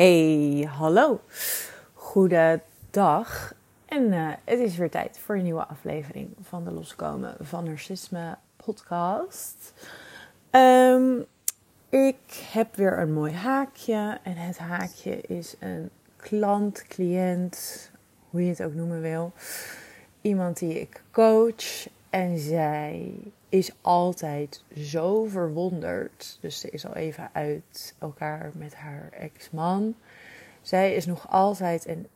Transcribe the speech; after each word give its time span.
Hey, 0.00 0.68
hallo. 0.76 1.20
Goedendag. 1.94 3.52
En 3.86 4.12
uh, 4.12 4.28
het 4.44 4.58
is 4.58 4.76
weer 4.76 4.90
tijd 4.90 5.18
voor 5.18 5.36
een 5.36 5.42
nieuwe 5.42 5.66
aflevering 5.66 6.28
van 6.40 6.64
de 6.64 6.70
Loskomen 6.70 7.36
van 7.40 7.64
Narcisme 7.64 8.36
podcast. 8.56 9.72
Um, 10.50 11.24
ik 11.88 12.48
heb 12.52 12.76
weer 12.76 12.98
een 12.98 13.12
mooi 13.12 13.32
haakje. 13.32 14.18
En 14.22 14.36
het 14.36 14.58
haakje 14.58 15.20
is 15.20 15.54
een 15.58 15.90
klant, 16.16 16.84
cliënt, 16.88 17.90
hoe 18.30 18.42
je 18.42 18.48
het 18.48 18.62
ook 18.62 18.74
noemen 18.74 19.00
wil. 19.00 19.32
Iemand 20.20 20.58
die 20.58 20.80
ik 20.80 21.02
coach. 21.10 21.88
En 22.10 22.38
zij 22.38 23.12
is 23.50 23.70
altijd 23.80 24.64
zo 24.76 25.24
verwonderd. 25.24 26.38
Dus 26.40 26.60
ze 26.60 26.70
is 26.70 26.86
al 26.86 26.94
even 26.94 27.30
uit 27.32 27.94
elkaar 27.98 28.50
met 28.54 28.74
haar 28.74 29.08
ex-man. 29.12 29.94
Zij 30.62 30.94
is 30.94 31.06
nog 31.06 31.30
altijd, 31.30 31.86
en 31.86 32.06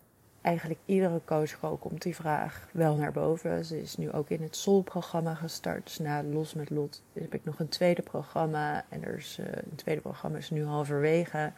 eigenlijk 0.40 0.80
iedere 0.84 1.20
coach 1.24 1.78
komt 1.78 2.02
die 2.02 2.14
vraag 2.14 2.68
wel 2.72 2.94
naar 2.96 3.12
boven. 3.12 3.64
Ze 3.64 3.80
is 3.80 3.96
nu 3.96 4.12
ook 4.12 4.28
in 4.28 4.42
het 4.42 4.56
Soul-programma 4.56 5.34
gestart. 5.34 5.84
Dus 5.84 5.98
na 5.98 6.22
Los 6.22 6.54
met 6.54 6.70
Lot 6.70 7.02
heb 7.12 7.34
ik 7.34 7.44
nog 7.44 7.58
een 7.58 7.68
tweede 7.68 8.02
programma. 8.02 8.84
En 8.88 9.04
er 9.04 9.16
is, 9.16 9.36
uh, 9.40 9.46
een 9.46 9.74
tweede 9.76 10.00
programma 10.00 10.38
is 10.38 10.50
nu 10.50 10.64
halverwege. 10.64 11.52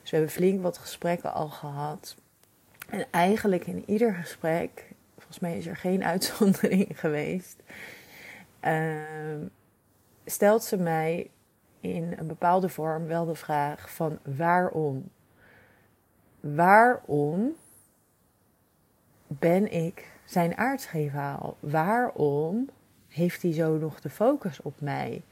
Dus 0.00 0.10
we 0.10 0.16
hebben 0.16 0.34
flink 0.34 0.62
wat 0.62 0.78
gesprekken 0.78 1.34
al 1.34 1.48
gehad. 1.48 2.16
En 2.88 3.06
eigenlijk 3.10 3.66
in 3.66 3.82
ieder 3.86 4.14
gesprek, 4.14 4.84
volgens 5.14 5.38
mij 5.38 5.58
is 5.58 5.66
er 5.66 5.76
geen 5.76 6.04
uitzondering 6.14 7.00
geweest 7.00 7.56
stelt 10.24 10.62
ze 10.64 10.76
mij 10.76 11.30
in 11.80 12.14
een 12.18 12.26
bepaalde 12.26 12.68
vorm 12.68 13.06
wel 13.06 13.24
de 13.24 13.34
vraag 13.34 13.90
van 13.94 14.18
waarom? 14.36 15.10
Waarom 16.40 17.54
ben 19.26 19.72
ik 19.72 20.10
zijn 20.24 20.56
aardsgevaal? 20.56 21.56
Waarom 21.60 22.68
heeft 23.08 23.42
hij 23.42 23.52
zo 23.52 23.76
nog 23.78 24.00
de 24.00 24.10
focus 24.10 24.62
op 24.62 24.80
mij? 24.80 25.22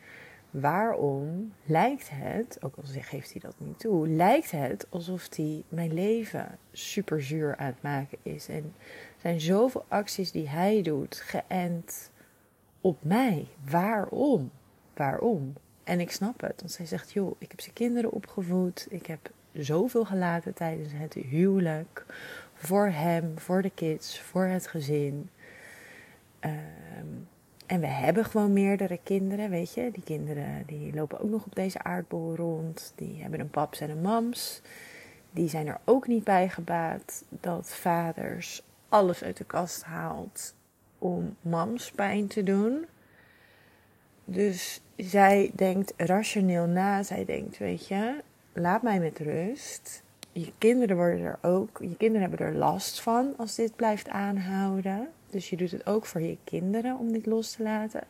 Waarom 0.50 1.52
lijkt 1.64 2.08
het, 2.12 2.58
ook 2.60 2.76
al 2.76 2.82
geeft 2.84 3.32
hij 3.32 3.40
dat 3.40 3.54
niet 3.58 3.78
toe, 3.78 4.08
lijkt 4.08 4.50
het 4.50 4.86
alsof 4.90 5.36
hij 5.36 5.62
mijn 5.68 5.94
leven 5.94 6.58
super 6.72 7.22
zuur 7.22 7.56
aan 7.56 7.66
het 7.66 7.82
maken 7.82 8.18
is? 8.22 8.48
En 8.48 8.74
zijn 9.20 9.40
zoveel 9.40 9.84
acties 9.88 10.32
die 10.32 10.48
hij 10.48 10.82
doet, 10.82 11.16
geënt 11.16 12.10
op 12.86 13.04
mij. 13.04 13.46
Waarom? 13.70 14.50
Waarom? 14.94 15.52
En 15.84 16.00
ik 16.00 16.10
snap 16.10 16.40
het, 16.40 16.60
want 16.60 16.72
zij 16.72 16.86
zegt: 16.86 17.12
joh, 17.12 17.36
ik 17.38 17.50
heb 17.50 17.60
zijn 17.60 17.74
kinderen 17.74 18.12
opgevoed, 18.12 18.86
ik 18.90 19.06
heb 19.06 19.30
zoveel 19.52 20.04
gelaten 20.04 20.54
tijdens 20.54 20.92
het 20.92 21.14
huwelijk, 21.14 22.06
voor 22.54 22.86
hem, 22.86 23.38
voor 23.38 23.62
de 23.62 23.70
kids, 23.70 24.20
voor 24.20 24.44
het 24.44 24.66
gezin. 24.66 25.30
Ehm, 26.40 26.54
en 27.66 27.80
we 27.80 27.86
hebben 27.86 28.24
gewoon 28.24 28.52
meerdere 28.52 28.98
kinderen, 29.02 29.50
weet 29.50 29.74
je. 29.74 29.90
Die 29.92 30.02
kinderen 30.04 30.62
die 30.66 30.94
lopen 30.94 31.20
ook 31.20 31.30
nog 31.30 31.44
op 31.44 31.54
deze 31.54 31.82
aardbol 31.82 32.34
rond. 32.34 32.92
Die 32.96 33.22
hebben 33.22 33.40
een 33.40 33.50
paps 33.50 33.80
en 33.80 33.90
een 33.90 34.00
mams. 34.00 34.62
Die 35.30 35.48
zijn 35.48 35.66
er 35.66 35.80
ook 35.84 36.06
niet 36.06 36.24
bij 36.24 36.48
gebaat 36.48 37.24
dat 37.28 37.74
vaders 37.74 38.62
alles 38.88 39.22
uit 39.22 39.36
de 39.36 39.44
kast 39.44 39.82
haalt 39.82 40.54
om 40.98 41.36
mams 41.40 41.90
pijn 41.90 42.26
te 42.26 42.42
doen. 42.42 42.86
Dus 44.24 44.80
zij 44.96 45.50
denkt 45.54 45.92
rationeel 45.96 46.66
na. 46.66 47.02
Zij 47.02 47.24
denkt, 47.24 47.58
weet 47.58 47.88
je, 47.88 48.22
laat 48.52 48.82
mij 48.82 49.00
met 49.00 49.18
rust. 49.18 50.02
Je 50.32 50.52
kinderen 50.58 50.96
worden 50.96 51.20
er 51.20 51.38
ook, 51.42 51.78
je 51.80 51.96
kinderen 51.96 52.28
hebben 52.28 52.46
er 52.46 52.54
last 52.54 53.00
van 53.00 53.34
als 53.36 53.54
dit 53.54 53.76
blijft 53.76 54.08
aanhouden. 54.08 55.08
Dus 55.30 55.50
je 55.50 55.56
doet 55.56 55.70
het 55.70 55.86
ook 55.86 56.06
voor 56.06 56.20
je 56.20 56.36
kinderen 56.44 56.98
om 56.98 57.12
dit 57.12 57.26
los 57.26 57.50
te 57.52 57.62
laten. 57.62 58.02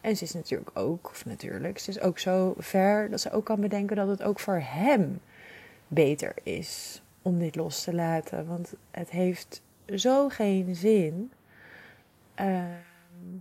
En 0.00 0.16
ze 0.16 0.24
is 0.24 0.32
natuurlijk 0.32 0.70
ook, 0.74 1.08
of 1.10 1.24
natuurlijk, 1.24 1.78
ze 1.78 1.90
is 1.90 2.00
ook 2.00 2.18
zo 2.18 2.54
ver 2.58 3.10
dat 3.10 3.20
ze 3.20 3.30
ook 3.30 3.44
kan 3.44 3.60
bedenken 3.60 3.96
dat 3.96 4.08
het 4.08 4.22
ook 4.22 4.40
voor 4.40 4.60
hem 4.64 5.20
beter 5.88 6.34
is 6.42 7.02
om 7.22 7.38
dit 7.38 7.56
los 7.56 7.82
te 7.82 7.94
laten. 7.94 8.46
Want 8.46 8.72
het 8.90 9.10
heeft 9.10 9.62
zo 9.94 10.28
geen 10.28 10.74
zin 10.74 11.30
Ehm, 12.40 13.38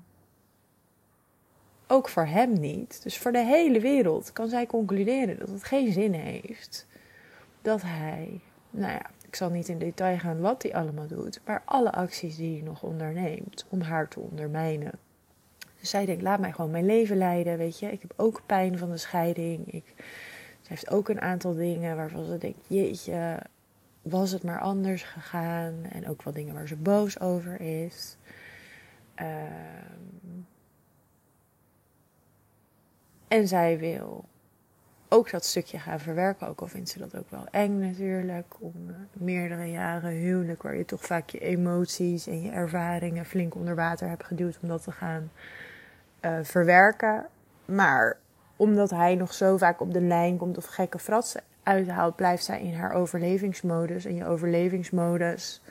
ook 1.88 2.10
voor 2.10 2.26
hem 2.26 2.60
niet. 2.60 3.04
Dus 3.04 3.18
voor 3.18 3.32
de 3.32 3.46
hele 3.46 3.80
wereld 3.80 4.34
kan 4.34 4.50
zij 4.50 4.66
concluderen 4.66 5.40
dat 5.40 5.50
het 5.50 5.64
geen 5.64 5.92
zin 5.92 6.14
heeft 6.14 6.88
dat 7.62 7.82
hij, 7.82 8.42
nou 8.70 8.92
ja, 8.92 9.06
ik 9.28 9.36
zal 9.36 9.50
niet 9.50 9.68
in 9.68 9.80
detail 9.80 10.18
gaan 10.18 10.40
wat 10.40 10.64
hij 10.64 10.74
allemaal 10.74 11.08
doet, 11.08 11.42
maar 11.46 11.62
alle 11.66 11.92
acties 11.92 12.36
die 12.36 12.54
hij 12.54 12.66
nog 12.66 12.84
onderneemt 12.84 13.66
om 13.70 13.82
haar 13.82 14.08
te 14.08 14.20
ondermijnen. 14.20 14.92
Dus 15.80 15.90
zij 15.90 16.06
denkt, 16.06 16.22
laat 16.22 16.40
mij 16.40 16.52
gewoon 16.52 16.72
mijn 16.72 16.86
leven 16.86 17.18
leiden, 17.18 17.58
weet 17.58 17.80
je. 17.80 17.92
Ik 17.92 18.02
heb 18.02 18.14
ook 18.16 18.42
pijn 18.46 18.78
van 18.78 18.90
de 18.92 18.98
scheiding. 18.98 19.74
Ik, 19.74 19.94
ze 20.62 20.68
heeft 20.68 20.90
ook 20.90 21.10
een 21.10 21.22
aantal 21.22 21.54
dingen 21.54 21.96
waarvan 21.96 22.26
ze 22.26 22.38
denkt, 22.38 22.66
jeetje, 22.68 23.40
was 24.02 24.32
het 24.32 24.44
maar 24.44 24.60
anders 24.60 25.04
gegaan. 25.04 25.74
En 25.92 26.08
ook 26.08 26.24
wel 26.24 26.34
dingen 26.34 26.54
waar 26.54 26.68
ze 26.68 26.76
boos 26.76 27.20
over 27.20 27.62
is. 27.62 28.18
Ehm, 29.20 30.42
en 33.28 33.48
zij 33.48 33.80
wil 33.80 34.26
ook 35.10 35.32
dat 35.32 35.46
stukje 35.46 35.80
gaan 35.80 36.00
verwerken, 36.00 36.48
ook 36.48 36.62
al 36.62 36.68
vindt 36.68 36.90
ze 36.90 37.00
dat 37.00 37.18
ook 37.18 37.30
wel 37.30 37.46
eng 37.52 37.80
natuurlijk. 37.80 38.56
Om 38.60 38.74
uh, 38.88 38.96
meerdere 39.14 39.72
jaren 39.72 40.12
huwelijk, 40.12 40.64
waar 40.64 40.76
je 40.76 40.86
toch 40.86 41.06
vaak 41.06 41.30
je 41.30 41.40
emoties 41.40 42.28
en 42.28 42.42
je 42.42 42.52
ervaringen 42.52 43.26
flink 43.26 43.56
onder 43.56 43.76
water 43.76 44.08
hebt 44.08 44.26
geduwd 44.26 44.60
om 44.62 44.68
dat 44.68 44.84
te 44.84 44.92
gaan 44.92 45.32
uh, 46.22 46.40
verwerken. 46.42 47.26
Maar 47.66 48.18
omdat 48.56 48.90
hij 48.90 49.16
nog 49.16 49.34
zo 49.34 49.58
vaak 49.58 49.82
op 49.82 49.94
de 49.94 50.02
lijn 50.02 50.38
komt 50.38 50.58
of 50.58 50.66
gekke 50.66 51.00
fratsen 51.00 51.42
uithaalt, 51.64 52.16
blijft 52.16 52.44
zij 52.44 52.62
in 52.62 52.74
haar 52.74 52.94
overlevingsmodus. 52.94 54.06
En 54.06 54.16
je 54.16 54.26
overlevingsmodus 54.26 55.62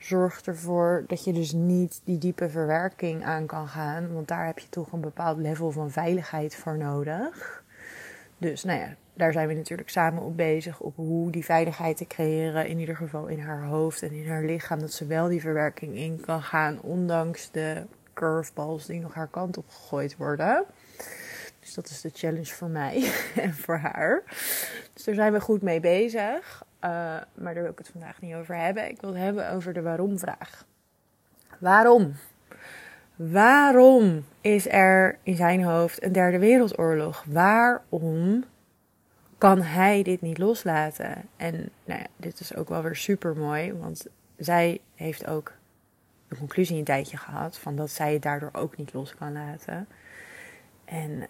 zorgt 0.00 0.46
ervoor 0.46 1.04
dat 1.06 1.24
je 1.24 1.32
dus 1.32 1.52
niet 1.52 2.00
die 2.04 2.18
diepe 2.18 2.48
verwerking 2.48 3.24
aan 3.24 3.46
kan 3.46 3.68
gaan. 3.68 4.12
Want 4.12 4.28
daar 4.28 4.46
heb 4.46 4.58
je 4.58 4.68
toch 4.68 4.92
een 4.92 5.00
bepaald 5.00 5.38
level 5.38 5.70
van 5.70 5.90
veiligheid 5.90 6.54
voor 6.54 6.76
nodig. 6.76 7.62
Dus 8.38 8.64
nou 8.64 8.78
ja, 8.78 8.94
daar 9.14 9.32
zijn 9.32 9.48
we 9.48 9.54
natuurlijk 9.54 9.88
samen 9.88 10.22
op 10.22 10.36
bezig. 10.36 10.80
Op 10.80 10.96
hoe 10.96 11.30
die 11.30 11.44
veiligheid 11.44 11.96
te 11.96 12.06
creëren. 12.06 12.66
In 12.66 12.78
ieder 12.78 12.96
geval 12.96 13.26
in 13.26 13.40
haar 13.40 13.64
hoofd 13.64 14.02
en 14.02 14.12
in 14.12 14.28
haar 14.28 14.44
lichaam. 14.44 14.80
Dat 14.80 14.92
ze 14.92 15.06
wel 15.06 15.28
die 15.28 15.40
verwerking 15.40 15.96
in 15.96 16.20
kan 16.20 16.42
gaan. 16.42 16.80
Ondanks 16.82 17.50
de 17.50 17.86
curveballs 18.14 18.86
die 18.86 19.00
nog 19.00 19.14
haar 19.14 19.28
kant 19.28 19.56
op 19.56 19.68
gegooid 19.68 20.16
worden. 20.16 20.64
Dus 21.60 21.74
dat 21.74 21.88
is 21.88 22.00
de 22.00 22.10
challenge 22.14 22.54
voor 22.54 22.68
mij 22.68 23.12
en 23.36 23.54
voor 23.54 23.76
haar. 23.76 24.22
Dus 24.92 25.04
daar 25.04 25.14
zijn 25.14 25.32
we 25.32 25.40
goed 25.40 25.62
mee 25.62 25.80
bezig. 25.80 26.64
Uh, 26.84 26.90
maar 27.34 27.54
daar 27.54 27.62
wil 27.62 27.72
ik 27.72 27.78
het 27.78 27.88
vandaag 27.88 28.20
niet 28.20 28.34
over 28.34 28.56
hebben. 28.56 28.88
Ik 28.88 29.00
wil 29.00 29.10
het 29.10 29.22
hebben 29.22 29.50
over 29.50 29.72
de 29.72 29.82
waarom-vraag. 29.82 30.64
Waarom? 31.58 32.14
Waarom 33.16 34.24
is 34.40 34.68
er 34.68 35.18
in 35.22 35.36
zijn 35.36 35.62
hoofd 35.64 36.02
een 36.02 36.12
derde 36.12 36.38
wereldoorlog? 36.38 37.24
Waarom 37.26 38.44
kan 39.38 39.62
hij 39.62 40.02
dit 40.02 40.20
niet 40.20 40.38
loslaten? 40.38 41.28
En 41.36 41.70
nou 41.84 42.00
ja, 42.00 42.06
dit 42.16 42.40
is 42.40 42.56
ook 42.56 42.68
wel 42.68 42.82
weer 42.82 42.96
super 42.96 43.36
mooi, 43.36 43.72
want 43.72 44.06
zij 44.36 44.80
heeft 44.94 45.26
ook 45.26 45.52
een 46.28 46.38
conclusie 46.38 46.78
een 46.78 46.84
tijdje 46.84 47.16
gehad 47.16 47.58
van 47.58 47.76
dat 47.76 47.90
zij 47.90 48.12
het 48.12 48.22
daardoor 48.22 48.50
ook 48.52 48.76
niet 48.76 48.92
los 48.92 49.14
kan 49.14 49.32
laten. 49.32 49.88
En 50.84 51.10
uh, 51.10 51.28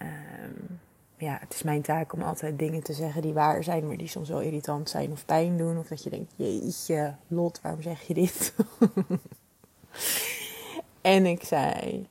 ja, 1.21 1.39
het 1.41 1.55
is 1.55 1.63
mijn 1.63 1.83
taak 1.83 2.13
om 2.13 2.23
altijd 2.23 2.59
dingen 2.59 2.83
te 2.83 2.93
zeggen 2.93 3.23
die 3.23 3.33
waar 3.33 3.65
zijn, 3.65 3.87
maar 3.87 3.97
die 3.97 4.09
soms 4.09 4.29
wel 4.29 4.41
irritant 4.41 4.91
zijn 4.91 5.13
of 5.13 5.25
pijn 5.25 5.57
doen. 5.57 5.79
Of 5.79 5.87
dat 5.87 6.03
je 6.03 6.11
denkt, 6.11 6.33
jeetje, 6.37 7.15
Lot, 7.29 7.61
waarom 7.61 7.83
zeg 7.83 8.03
je 8.03 8.15
dit? 8.15 8.55
en 11.01 11.27
ik 11.27 11.45
zei, 11.45 12.09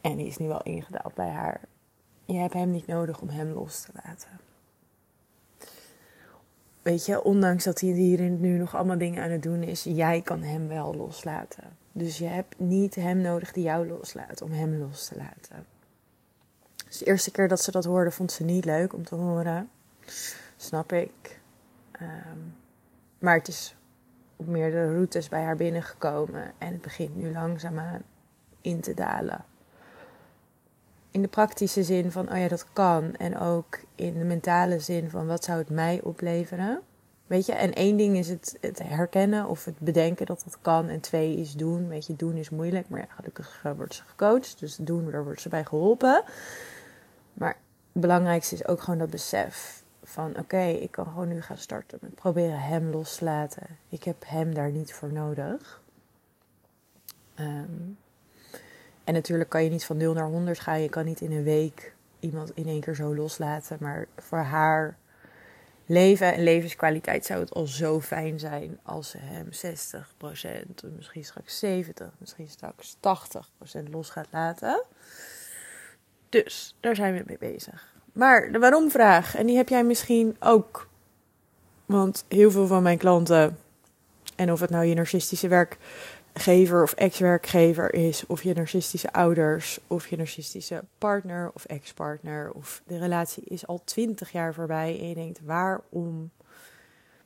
en 0.00 0.16
die 0.16 0.26
is 0.26 0.36
nu 0.36 0.46
wel 0.46 0.62
ingedaald 0.62 1.14
bij 1.14 1.28
haar, 1.28 1.60
je 2.24 2.36
hebt 2.36 2.54
hem 2.54 2.70
niet 2.70 2.86
nodig 2.86 3.20
om 3.20 3.28
hem 3.28 3.52
los 3.52 3.80
te 3.80 3.92
laten. 4.04 4.40
Weet 6.82 7.06
je, 7.06 7.22
ondanks 7.22 7.64
dat 7.64 7.80
hij 7.80 7.90
hier 7.90 8.30
nu 8.30 8.58
nog 8.58 8.74
allemaal 8.74 8.98
dingen 8.98 9.22
aan 9.22 9.30
het 9.30 9.42
doen 9.42 9.62
is, 9.62 9.82
jij 9.82 10.20
kan 10.20 10.42
hem 10.42 10.68
wel 10.68 10.94
loslaten. 10.94 11.76
Dus 11.92 12.18
je 12.18 12.26
hebt 12.26 12.58
niet 12.58 12.94
hem 12.94 13.20
nodig 13.20 13.52
die 13.52 13.64
jou 13.64 13.88
loslaat 13.88 14.42
om 14.42 14.50
hem 14.50 14.78
los 14.78 15.06
te 15.06 15.16
laten. 15.16 15.66
Dus 16.90 16.98
de 16.98 17.04
eerste 17.04 17.30
keer 17.30 17.48
dat 17.48 17.62
ze 17.62 17.70
dat 17.70 17.84
hoorde, 17.84 18.10
vond 18.10 18.32
ze 18.32 18.44
niet 18.44 18.64
leuk 18.64 18.92
om 18.92 19.04
te 19.04 19.14
horen. 19.14 19.70
Snap 20.56 20.92
ik. 20.92 21.40
Ehm, 21.92 22.38
maar 23.18 23.34
het 23.34 23.48
is 23.48 23.76
op 24.36 24.46
meerdere 24.46 24.92
routes 24.92 25.28
bij 25.28 25.42
haar 25.42 25.56
binnengekomen. 25.56 26.52
En 26.58 26.72
het 26.72 26.80
begint 26.80 27.16
nu 27.16 27.32
langzaamaan 27.32 28.02
in 28.60 28.80
te 28.80 28.94
dalen. 28.94 29.44
In 31.10 31.22
de 31.22 31.28
praktische 31.28 31.82
zin 31.82 32.12
van, 32.12 32.32
oh 32.32 32.38
ja, 32.38 32.48
dat 32.48 32.66
kan. 32.72 33.14
En 33.16 33.38
ook 33.38 33.78
in 33.94 34.18
de 34.18 34.24
mentale 34.24 34.78
zin 34.78 35.10
van, 35.10 35.26
wat 35.26 35.44
zou 35.44 35.58
het 35.58 35.70
mij 35.70 36.00
opleveren? 36.02 36.80
Weet 37.26 37.46
je, 37.46 37.52
en 37.52 37.72
één 37.72 37.96
ding 37.96 38.16
is 38.16 38.28
het, 38.28 38.58
het 38.60 38.78
herkennen 38.82 39.48
of 39.48 39.64
het 39.64 39.78
bedenken 39.78 40.26
dat 40.26 40.42
dat 40.44 40.58
kan. 40.60 40.88
En 40.88 41.00
twee 41.00 41.36
is 41.36 41.52
doen. 41.52 41.88
Weet 41.88 42.06
je, 42.06 42.16
doen 42.16 42.36
is 42.36 42.50
moeilijk. 42.50 42.88
Maar 42.88 43.00
ja, 43.00 43.06
gelukkig 43.08 43.60
eh, 43.64 43.72
wordt 43.76 43.94
ze 43.94 44.02
gecoacht. 44.06 44.58
Dus 44.58 44.76
doen, 44.76 45.10
daar 45.10 45.24
wordt 45.24 45.40
ze 45.40 45.48
bij 45.48 45.64
geholpen. 45.64 46.22
Maar 47.40 47.56
het 47.92 48.02
belangrijkste 48.02 48.54
is 48.54 48.66
ook 48.66 48.80
gewoon 48.80 48.98
dat 48.98 49.10
besef 49.10 49.82
van 50.02 50.38
oké, 50.38 50.62
ik 50.62 50.90
kan 50.90 51.04
gewoon 51.04 51.28
nu 51.28 51.42
gaan 51.42 51.58
starten 51.58 51.98
met 52.02 52.14
proberen 52.14 52.60
hem 52.60 52.90
los 52.90 53.16
te 53.16 53.24
laten. 53.24 53.66
Ik 53.88 54.04
heb 54.04 54.22
hem 54.26 54.54
daar 54.54 54.70
niet 54.70 54.92
voor 54.92 55.12
nodig. 55.12 55.82
Um, 57.38 57.98
en 59.04 59.14
natuurlijk 59.14 59.50
kan 59.50 59.64
je 59.64 59.70
niet 59.70 59.84
van 59.84 59.96
0 59.96 60.12
naar 60.12 60.26
100 60.26 60.60
gaan. 60.60 60.80
Je 60.80 60.88
kan 60.88 61.04
niet 61.04 61.20
in 61.20 61.32
een 61.32 61.42
week 61.42 61.94
iemand 62.20 62.50
in 62.54 62.66
één 62.66 62.80
keer 62.80 62.94
zo 62.94 63.14
loslaten. 63.14 63.76
Maar 63.80 64.06
voor 64.16 64.38
haar 64.38 64.96
leven 65.86 66.34
en 66.34 66.42
levenskwaliteit 66.42 67.24
zou 67.24 67.40
het 67.40 67.54
al 67.54 67.66
zo 67.66 68.00
fijn 68.00 68.38
zijn 68.38 68.78
als 68.82 69.10
ze 69.10 69.18
hem 69.20 69.46
60%, 69.46 70.90
misschien 70.96 71.24
straks 71.24 71.64
70%, 71.64 71.68
misschien 72.18 72.48
straks 72.48 72.96
80% 72.96 73.90
los 73.90 74.10
gaat 74.10 74.28
laten. 74.30 74.84
Dus 76.30 76.76
daar 76.80 76.94
zijn 76.96 77.14
we 77.14 77.22
mee 77.26 77.38
bezig. 77.38 77.94
Maar 78.12 78.52
de 78.52 78.58
waarom-vraag, 78.58 79.36
en 79.36 79.46
die 79.46 79.56
heb 79.56 79.68
jij 79.68 79.84
misschien 79.84 80.36
ook. 80.40 80.88
Want 81.86 82.24
heel 82.28 82.50
veel 82.50 82.66
van 82.66 82.82
mijn 82.82 82.98
klanten, 82.98 83.58
en 84.36 84.52
of 84.52 84.60
het 84.60 84.70
nou 84.70 84.84
je 84.84 84.94
narcistische 84.94 85.48
werk 85.48 85.78
gever 86.34 86.82
of 86.82 86.92
ex-werkgever 86.92 87.94
is, 87.94 88.26
of 88.26 88.42
je 88.42 88.54
narcistische 88.54 89.12
ouders, 89.12 89.80
of 89.86 90.06
je 90.06 90.16
narcistische 90.16 90.84
partner 90.98 91.50
of 91.54 91.64
ex-partner, 91.64 92.50
of 92.52 92.82
de 92.86 92.98
relatie 92.98 93.44
is 93.44 93.66
al 93.66 93.84
twintig 93.84 94.32
jaar 94.32 94.54
voorbij 94.54 94.98
en 95.00 95.08
je 95.08 95.14
denkt, 95.14 95.40
waarom 95.44 96.30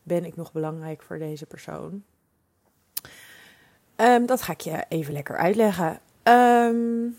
ben 0.02 0.24
ik 0.24 0.36
nog 0.36 0.52
belangrijk 0.52 1.02
voor 1.02 1.18
deze 1.18 1.46
persoon? 1.46 2.02
Um, 3.96 4.26
dat 4.26 4.42
ga 4.42 4.52
ik 4.52 4.60
je 4.60 4.84
even 4.88 5.12
lekker 5.12 5.36
uitleggen. 5.36 6.00
Um, 6.22 7.16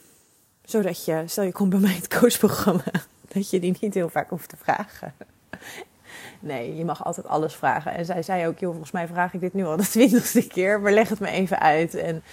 zodat 0.66 1.06
je, 1.06 1.24
stel 1.26 1.44
je 1.44 1.52
komt 1.52 1.70
bij 1.70 1.80
mij 1.80 1.94
het 1.94 2.20
coachprogramma, 2.20 2.84
dat 3.34 3.50
je 3.50 3.60
die 3.60 3.78
niet 3.80 3.94
heel 3.94 4.10
vaak 4.10 4.30
hoeft 4.30 4.50
te 4.50 4.58
vragen. 4.58 5.14
Nee, 6.40 6.76
je 6.76 6.86
mag 6.86 7.06
altijd 7.06 7.28
alles 7.28 7.56
vragen. 7.56 7.94
En 7.94 8.06
zij 8.06 8.24
zei 8.24 8.48
ook, 8.48 8.60
joh, 8.60 8.70
volgens 8.70 8.92
mij 8.92 9.08
vraag 9.08 9.34
ik 9.34 9.40
dit 9.40 9.54
nu 9.54 9.66
al 9.66 9.78
de 9.78 9.88
twintigste 9.98 10.48
keer, 10.48 10.82
maar 10.82 10.92
leg 10.92 11.10
het 11.10 11.20
me 11.20 11.28
even 11.28 11.60
uit. 11.60 11.96
En 11.96 12.24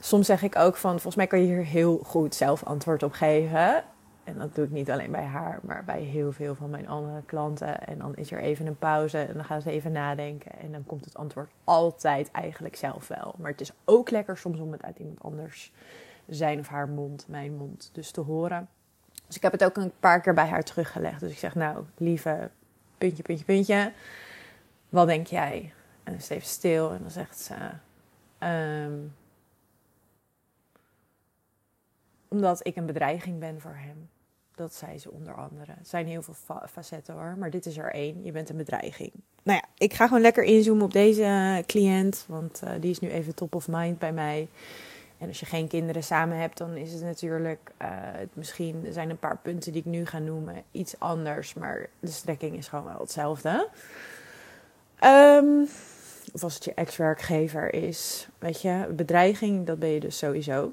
soms 0.00 0.26
zeg 0.26 0.42
ik 0.42 0.56
ook 0.56 0.76
van, 0.76 0.90
volgens 0.90 1.16
mij 1.16 1.26
kan 1.26 1.40
je 1.40 1.46
hier 1.46 1.64
heel 1.64 2.00
goed 2.04 2.34
zelf 2.34 2.64
antwoord 2.64 3.02
op 3.02 3.12
geven. 3.12 3.84
En 4.24 4.38
dat 4.38 4.54
doe 4.54 4.64
ik 4.64 4.70
niet 4.70 4.90
alleen 4.90 5.10
bij 5.10 5.24
haar, 5.24 5.58
maar 5.62 5.84
bij 5.84 6.00
heel 6.00 6.32
veel 6.32 6.54
van 6.54 6.70
mijn 6.70 6.88
andere 6.88 7.22
klanten. 7.26 7.86
En 7.86 7.98
dan 7.98 8.16
is 8.16 8.32
er 8.32 8.40
even 8.40 8.66
een 8.66 8.78
pauze 8.78 9.18
en 9.18 9.34
dan 9.34 9.44
gaan 9.44 9.62
ze 9.62 9.70
even 9.70 9.92
nadenken. 9.92 10.52
En 10.58 10.72
dan 10.72 10.84
komt 10.86 11.04
het 11.04 11.16
antwoord 11.16 11.50
altijd 11.64 12.30
eigenlijk 12.30 12.76
zelf 12.76 13.08
wel. 13.08 13.34
Maar 13.38 13.50
het 13.50 13.60
is 13.60 13.72
ook 13.84 14.10
lekker 14.10 14.36
soms 14.36 14.60
om 14.60 14.72
het 14.72 14.82
uit 14.82 14.98
iemand 14.98 15.22
anders 15.22 15.72
zijn 16.28 16.58
of 16.58 16.68
haar 16.68 16.88
mond, 16.88 17.24
mijn 17.28 17.56
mond, 17.56 17.90
dus 17.92 18.10
te 18.10 18.20
horen. 18.20 18.68
Dus 19.26 19.36
ik 19.36 19.42
heb 19.42 19.52
het 19.52 19.64
ook 19.64 19.76
een 19.76 19.92
paar 20.00 20.20
keer 20.20 20.34
bij 20.34 20.46
haar 20.46 20.62
teruggelegd. 20.62 21.20
Dus 21.20 21.30
ik 21.30 21.38
zeg, 21.38 21.54
nou, 21.54 21.84
lieve 21.96 22.50
puntje, 22.98 23.22
puntje, 23.22 23.44
puntje. 23.44 23.92
Wat 24.88 25.06
denk 25.06 25.26
jij? 25.26 25.72
En 26.04 26.12
dan 26.12 26.14
is 26.14 26.28
even 26.28 26.46
stil 26.46 26.90
en 26.90 26.98
dan 27.00 27.10
zegt 27.10 27.38
ze... 27.38 27.54
Ehm, 28.38 28.98
omdat 32.28 32.66
ik 32.66 32.76
een 32.76 32.86
bedreiging 32.86 33.38
ben 33.38 33.60
voor 33.60 33.76
hem. 33.76 34.08
Dat 34.54 34.74
zei 34.74 34.98
ze 34.98 35.10
onder 35.10 35.34
andere. 35.34 35.72
Het 35.78 35.88
zijn 35.88 36.06
heel 36.06 36.22
veel 36.22 36.34
facetten 36.68 37.14
hoor, 37.14 37.36
maar 37.38 37.50
dit 37.50 37.66
is 37.66 37.76
er 37.76 37.92
één. 37.92 38.24
Je 38.24 38.32
bent 38.32 38.48
een 38.48 38.56
bedreiging. 38.56 39.12
Nou 39.42 39.60
ja, 39.62 39.68
ik 39.78 39.94
ga 39.94 40.06
gewoon 40.06 40.22
lekker 40.22 40.44
inzoomen 40.44 40.84
op 40.84 40.92
deze 40.92 41.62
cliënt, 41.66 42.24
want 42.28 42.60
uh, 42.64 42.70
die 42.80 42.90
is 42.90 42.98
nu 42.98 43.10
even 43.10 43.34
top 43.34 43.54
of 43.54 43.68
mind 43.68 43.98
bij 43.98 44.12
mij. 44.12 44.48
En 45.22 45.28
als 45.28 45.40
je 45.40 45.46
geen 45.46 45.68
kinderen 45.68 46.02
samen 46.02 46.38
hebt, 46.38 46.58
dan 46.58 46.76
is 46.76 46.92
het 46.92 47.02
natuurlijk, 47.02 47.70
uh, 47.82 47.88
misschien 48.32 48.86
zijn 48.90 49.10
een 49.10 49.18
paar 49.18 49.38
punten 49.42 49.72
die 49.72 49.80
ik 49.80 49.86
nu 49.86 50.06
ga 50.06 50.18
noemen 50.18 50.62
iets 50.70 50.98
anders, 50.98 51.54
maar 51.54 51.88
de 52.00 52.10
strekking 52.10 52.56
is 52.56 52.68
gewoon 52.68 52.84
wel 52.84 52.98
hetzelfde. 52.98 53.68
Um, 55.04 55.68
of 56.32 56.42
als 56.42 56.54
het 56.54 56.64
je 56.64 56.74
ex-werkgever 56.74 57.74
is, 57.74 58.28
weet 58.38 58.62
je, 58.62 58.86
bedreiging, 58.96 59.66
dat 59.66 59.78
ben 59.78 59.88
je 59.88 60.00
dus 60.00 60.18
sowieso. 60.18 60.72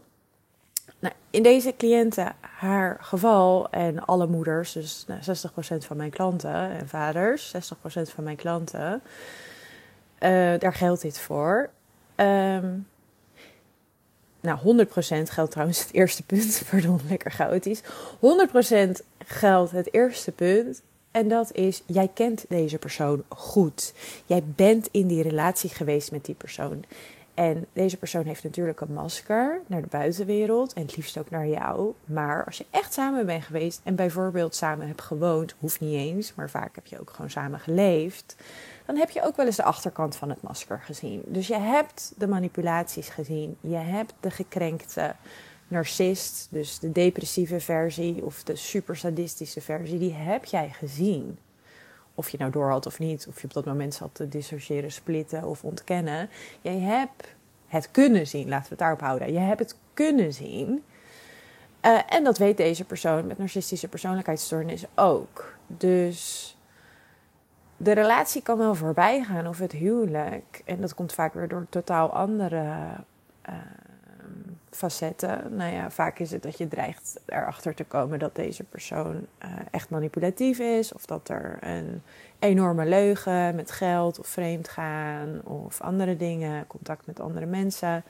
Nou, 0.99 1.13
in 1.29 1.43
deze 1.43 1.73
cliënten, 1.77 2.35
haar 2.39 2.97
geval 3.01 3.69
en 3.69 4.05
alle 4.05 4.27
moeders, 4.27 4.71
dus 4.71 5.05
nou, 5.07 5.21
60% 5.21 5.85
van 5.85 5.97
mijn 5.97 6.09
klanten 6.09 6.69
en 6.69 6.87
vaders, 6.87 7.53
60% 7.55 7.57
van 8.01 8.23
mijn 8.23 8.35
klanten, 8.35 9.01
uh, 10.19 10.59
daar 10.59 10.73
geldt 10.73 11.01
dit 11.01 11.19
voor. 11.19 11.69
Um, 12.15 12.87
nou, 14.41 14.85
100% 14.87 14.91
geldt 15.23 15.51
trouwens 15.51 15.79
het 15.79 15.93
eerste 15.93 16.23
punt. 16.23 16.61
Pardon, 16.69 16.99
lekker 17.09 17.31
chaotisch. 17.31 17.81
100% 17.81 17.87
geldt 19.25 19.71
het 19.71 19.93
eerste 19.93 20.31
punt. 20.31 20.81
En 21.11 21.27
dat 21.27 21.51
is, 21.53 21.83
jij 21.85 22.09
kent 22.13 22.45
deze 22.49 22.77
persoon 22.77 23.23
goed. 23.27 23.93
Jij 24.25 24.43
bent 24.55 24.87
in 24.91 25.07
die 25.07 25.21
relatie 25.21 25.69
geweest 25.69 26.11
met 26.11 26.25
die 26.25 26.35
persoon. 26.35 26.83
En 27.39 27.65
deze 27.73 27.97
persoon 27.97 28.25
heeft 28.25 28.43
natuurlijk 28.43 28.81
een 28.81 28.93
masker 28.93 29.61
naar 29.67 29.81
de 29.81 29.87
buitenwereld 29.87 30.73
en 30.73 30.81
het 30.81 30.95
liefst 30.95 31.17
ook 31.17 31.29
naar 31.29 31.47
jou. 31.47 31.93
Maar 32.05 32.45
als 32.45 32.57
je 32.57 32.65
echt 32.69 32.93
samen 32.93 33.25
bent 33.25 33.43
geweest 33.43 33.81
en 33.83 33.95
bijvoorbeeld 33.95 34.55
samen 34.55 34.87
hebt 34.87 35.01
gewoond, 35.01 35.55
hoeft 35.59 35.79
niet 35.79 35.93
eens, 35.93 36.33
maar 36.35 36.49
vaak 36.49 36.75
heb 36.75 36.85
je 36.85 36.99
ook 36.99 37.09
gewoon 37.09 37.29
samen 37.29 37.59
geleefd, 37.59 38.35
dan 38.85 38.95
heb 38.95 39.09
je 39.09 39.23
ook 39.23 39.35
wel 39.35 39.45
eens 39.45 39.55
de 39.55 39.63
achterkant 39.63 40.15
van 40.15 40.29
het 40.29 40.41
masker 40.41 40.79
gezien. 40.79 41.21
Dus 41.25 41.47
je 41.47 41.57
hebt 41.57 42.13
de 42.17 42.27
manipulaties 42.27 43.09
gezien, 43.09 43.57
je 43.61 43.75
hebt 43.75 44.13
de 44.19 44.31
gekrenkte 44.31 45.15
narcist, 45.67 46.47
dus 46.51 46.79
de 46.79 46.91
depressieve 46.91 47.59
versie 47.59 48.25
of 48.25 48.43
de 48.43 48.55
super 48.55 48.97
sadistische 48.97 49.61
versie, 49.61 49.99
die 49.99 50.13
heb 50.13 50.45
jij 50.45 50.69
gezien 50.69 51.37
of 52.19 52.29
je 52.29 52.37
nou 52.37 52.51
door 52.51 52.69
had 52.69 52.85
of 52.85 52.99
niet, 52.99 53.27
of 53.27 53.41
je 53.41 53.47
op 53.47 53.53
dat 53.53 53.65
moment 53.65 53.93
zat 53.93 54.09
te 54.11 54.29
dissociëren, 54.29 54.91
splitten 54.91 55.43
of 55.43 55.63
ontkennen. 55.63 56.29
Jij 56.61 56.79
hebt 56.79 57.35
het 57.67 57.91
kunnen 57.91 58.27
zien, 58.27 58.49
laten 58.49 58.63
we 58.63 58.69
het 58.69 58.79
daarop 58.79 58.99
houden. 58.99 59.33
Je 59.33 59.39
hebt 59.39 59.59
het 59.59 59.75
kunnen 59.93 60.33
zien. 60.33 60.83
Uh, 61.85 61.99
en 62.09 62.23
dat 62.23 62.37
weet 62.37 62.57
deze 62.57 62.85
persoon 62.85 63.27
met 63.27 63.37
narcistische 63.37 63.87
persoonlijkheidsstoornis 63.87 64.85
ook. 64.95 65.53
Dus 65.67 66.57
de 67.77 67.91
relatie 67.91 68.41
kan 68.41 68.57
wel 68.57 68.75
voorbij 68.75 69.23
gaan 69.23 69.47
of 69.47 69.59
het 69.59 69.71
huwelijk. 69.71 70.61
En 70.65 70.81
dat 70.81 70.93
komt 70.93 71.13
vaak 71.13 71.33
weer 71.33 71.47
door 71.47 71.65
totaal 71.69 72.09
andere 72.13 72.63
uh, 73.49 73.55
facetten. 74.71 75.55
Nou 75.55 75.73
ja, 75.73 75.91
vaak 75.91 76.19
is 76.19 76.31
het 76.31 76.43
dat 76.43 76.57
je 76.57 76.67
dreigt 76.67 77.19
erachter 77.25 77.75
te 77.75 77.83
komen 77.83 78.19
dat 78.19 78.35
deze 78.35 78.63
persoon 78.63 79.15
uh, 79.15 79.49
echt 79.71 79.89
manipulatief 79.89 80.59
is. 80.59 80.93
Of 80.93 81.05
dat 81.05 81.29
er 81.29 81.57
een 81.61 82.01
enorme 82.39 82.85
leugen 82.85 83.55
met 83.55 83.71
geld 83.71 84.19
of 84.19 84.27
vreemd 84.27 84.67
gaan 84.67 85.41
of 85.43 85.81
andere 85.81 86.17
dingen, 86.17 86.67
contact 86.67 87.05
met 87.05 87.19
andere 87.19 87.45
mensen, 87.45 88.03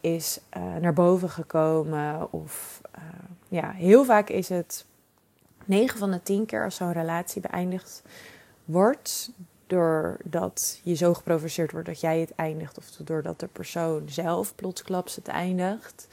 is 0.00 0.40
uh, 0.56 0.76
naar 0.76 0.92
boven 0.92 1.30
gekomen. 1.30 2.32
Of 2.32 2.80
uh, 2.98 3.02
ja, 3.48 3.70
heel 3.70 4.04
vaak 4.04 4.28
is 4.28 4.48
het 4.48 4.84
9 5.64 5.98
van 5.98 6.10
de 6.10 6.22
10 6.22 6.46
keer 6.46 6.64
als 6.64 6.76
zo'n 6.76 6.92
relatie 6.92 7.40
beëindigd 7.40 8.02
wordt, 8.64 9.30
doordat 9.66 10.80
je 10.82 10.94
zo 10.94 11.14
geprovoceerd 11.14 11.72
wordt 11.72 11.86
dat 11.86 12.00
jij 12.00 12.20
het 12.20 12.34
eindigt, 12.34 12.78
of 12.78 12.84
doordat 12.84 13.40
de 13.40 13.46
persoon 13.46 14.02
zelf 14.08 14.54
plotsklaps 14.54 15.16
het 15.16 15.28
eindigt, 15.28 16.08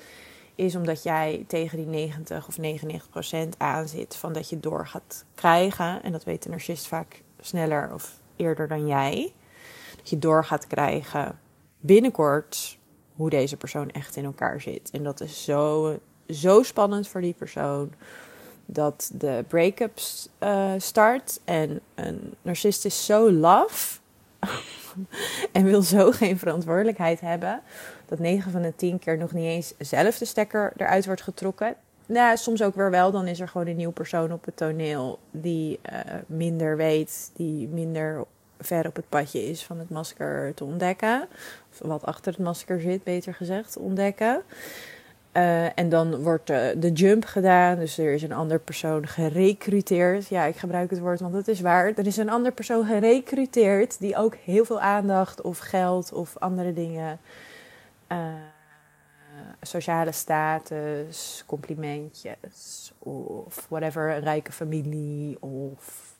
is 0.56 0.76
omdat 0.76 1.04
jij 1.04 1.46
tegen 1.48 1.78
die 1.78 1.88
90 1.88 2.48
of 2.48 2.58
99 2.58 3.10
procent 3.10 3.56
aanzit 3.58 4.16
van 4.16 4.34
dat 4.34 4.50
je 4.50 4.60
door 4.60 4.88
gaat 4.88 5.26
krijgen. 5.36 6.04
En 6.04 6.12
dat 6.12 6.24
weet 6.24 6.44
de 6.44 6.50
narcist 6.50 6.88
vaak 6.88 7.22
sneller 7.40 7.94
of 7.94 8.20
eerder 8.36 8.68
dan 8.68 8.88
jij. 8.88 9.34
Dat 9.98 10.10
je 10.10 10.20
door 10.20 10.46
gaat 10.46 10.68
krijgen 10.68 11.40
binnenkort 11.80 12.78
hoe 13.16 13.30
deze 13.30 13.58
persoon 13.58 13.92
echt 13.92 14.16
in 14.16 14.26
elkaar 14.26 14.62
zit. 14.62 14.90
En 14.92 15.04
dat 15.04 15.22
is 15.22 15.44
zo, 15.44 15.98
zo 16.30 16.64
spannend 16.64 17.08
voor 17.08 17.22
die 17.22 17.34
persoon 17.34 17.94
dat 18.66 19.12
de 19.14 19.44
break-up 19.48 20.00
uh, 20.40 20.72
start. 20.78 21.40
En 21.44 21.80
een 21.96 22.34
narcist 22.42 22.86
is 22.86 23.06
zo 23.06 23.32
laf 23.32 24.02
en 25.52 25.64
wil 25.64 25.82
zo 25.82 26.12
geen 26.12 26.38
verantwoordelijkheid 26.38 27.20
hebben. 27.20 27.62
Dat 28.06 28.20
9 28.20 28.52
van 28.52 28.62
de 28.62 28.76
10 28.76 29.00
keer 29.00 29.18
nog 29.18 29.32
niet 29.32 29.46
eens 29.46 29.74
zelf 29.78 30.18
de 30.18 30.26
stekker 30.26 30.74
eruit 30.78 31.06
wordt 31.06 31.22
getrokken. 31.22 31.76
Nou, 32.06 32.38
soms 32.38 32.62
ook 32.62 32.76
weer 32.76 32.92
wel. 32.92 33.12
Dan 33.12 33.28
is 33.28 33.40
er 33.40 33.48
gewoon 33.48 33.68
een 33.68 33.76
nieuw 33.76 33.92
persoon 33.92 34.32
op 34.32 34.46
het 34.46 34.58
toneel 34.58 35.20
die 35.32 35.80
uh, 35.92 36.00
minder 36.26 36.78
weet, 36.78 37.32
die 37.34 37.68
minder 37.68 38.26
ver 38.60 38.88
op 38.88 38.96
het 38.96 39.10
padje 39.10 39.50
is 39.50 39.64
van 39.64 39.80
het 39.80 39.90
masker 39.90 40.54
te 40.54 40.64
ontdekken. 40.64 41.28
Of 41.72 41.88
wat 41.88 42.04
achter 42.04 42.32
het 42.32 42.42
masker 42.42 42.82
zit, 42.82 43.04
beter 43.04 43.34
gezegd, 43.34 43.78
ontdekken. 43.78 44.42
Uh, 45.34 45.80
en 45.80 45.90
dan 45.90 46.16
wordt 46.16 46.50
uh, 46.50 46.68
de 46.78 46.92
jump 46.92 47.26
gedaan. 47.26 47.80
Dus 47.80 47.98
er 47.98 48.14
is 48.14 48.24
een 48.24 48.34
ander 48.34 48.60
persoon 48.60 49.08
gerecruiteerd. 49.08 50.28
Ja, 50.28 50.44
ik 50.44 50.56
gebruik 50.56 50.90
het 50.90 51.00
woord, 51.00 51.20
want 51.20 51.34
het 51.34 51.48
is 51.48 51.62
waar. 51.62 51.94
Er 51.96 52.08
is 52.08 52.18
een 52.18 52.30
ander 52.30 52.52
persoon 52.52 52.86
gerecruiteerd 52.86 54.00
die 54.00 54.16
ook 54.16 54.36
heel 54.36 54.66
veel 54.66 54.80
aandacht 54.80 55.42
of 55.42 55.58
geld 55.58 56.12
of 56.12 56.38
andere 56.38 56.74
dingen. 56.74 57.20
Uh, 58.12 58.18
sociale 59.62 60.12
status, 60.12 61.44
complimentjes 61.46 62.94
of 63.00 63.66
whatever, 63.70 64.10
een 64.10 64.24
rijke 64.24 64.52
familie 64.52 65.38
of 65.42 66.14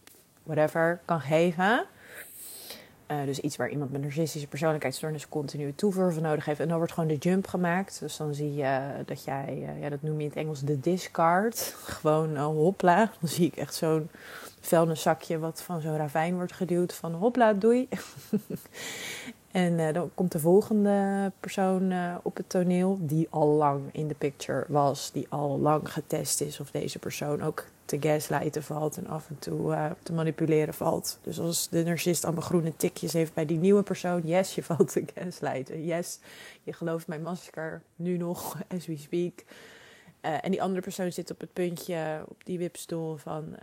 whatever 0.44 1.00
kan 1.06 1.22
geven. 1.22 1.86
Uh, 3.14 3.26
dus 3.26 3.40
iets 3.40 3.56
waar 3.56 3.70
iemand 3.70 3.92
met 3.92 4.02
narcistische 4.02 4.48
persoonlijkheidsstoornis 4.48 5.30
continu 5.30 5.74
toevoer 5.76 6.14
van 6.14 6.24
nodig 6.24 6.46
heeft. 6.46 6.60
En 6.60 6.68
dan 6.68 6.78
wordt 6.78 6.94
gewoon 6.94 7.10
de 7.10 7.16
jump 7.16 7.48
gemaakt. 7.48 8.00
Dus 8.00 8.18
dan 8.18 8.34
zie 8.34 8.56
je 8.56 8.82
dat 9.06 9.24
jij, 9.24 9.58
uh, 9.76 9.82
ja, 9.82 9.90
dat 9.90 10.02
noem 10.02 10.18
je 10.18 10.24
in 10.24 10.30
het 10.30 10.38
Engels 10.38 10.62
de 10.62 10.80
discard. 10.80 11.76
Gewoon 12.00 12.32
uh, 12.32 12.46
hopla. 12.46 13.12
Dan 13.20 13.30
zie 13.30 13.46
ik 13.46 13.56
echt 13.56 13.74
zo'n 13.74 14.10
vuilniszakje 14.66 15.40
wat 15.40 15.62
van 15.62 15.82
zo'n 15.82 15.98
ravijn 15.98 16.36
wordt 16.36 16.54
geduwd. 16.54 16.94
Van 16.94 17.14
hopla, 17.14 17.54
doei. 17.54 17.88
en 19.52 19.94
dan 19.94 20.12
komt 20.14 20.32
de 20.32 20.40
volgende 20.40 21.32
persoon 21.40 21.94
op 22.24 22.38
het 22.38 22.50
toneel. 22.50 22.98
Die 23.02 23.28
al 23.30 23.48
lang 23.48 23.82
in 23.92 24.08
de 24.08 24.16
picture 24.16 24.66
was. 24.68 25.12
Die 25.12 25.26
al 25.30 25.60
lang 25.60 25.94
getest 25.94 26.42
is 26.42 26.60
of 26.60 26.72
deze 26.72 27.00
persoon 27.00 27.42
ook 27.42 27.66
te 27.86 27.98
gaslighten 28.00 28.64
valt 28.64 28.98
en 28.98 29.08
af 29.08 29.30
en 29.30 29.40
toe 29.40 29.72
uh, 29.72 29.92
te 30.04 30.14
manipuleren 30.14 30.74
valt. 30.74 31.20
Dus 31.22 31.40
als 31.40 31.70
de 31.70 31.84
narcist 31.84 32.24
allemaal 32.24 32.44
groene 32.44 32.76
tikjes 32.76 33.14
heeft 33.14 33.34
bij 33.34 33.46
die 33.46 33.58
nieuwe 33.58 33.84
persoon, 33.84 34.22
yes, 34.26 34.56
je 34.56 34.64
valt 34.74 34.92
te 34.92 35.04
gaslighten. 35.16 35.86
Yes, 35.86 36.20
je 36.64 36.74
gelooft 36.74 37.08
mijn 37.08 37.22
masker 37.22 37.82
nu 37.96 38.18
nog, 38.18 38.58
as 38.76 38.86
we 38.86 38.98
speak. 38.98 39.44
En 40.22 40.52
die 40.52 40.62
andere 40.62 40.82
persoon 40.82 41.12
zit 41.12 41.32
op 41.32 41.40
het 41.40 41.54
puntje, 41.54 42.24
op 42.28 42.46
die 42.46 42.58
wipstoel 42.58 43.18
van 43.18 43.56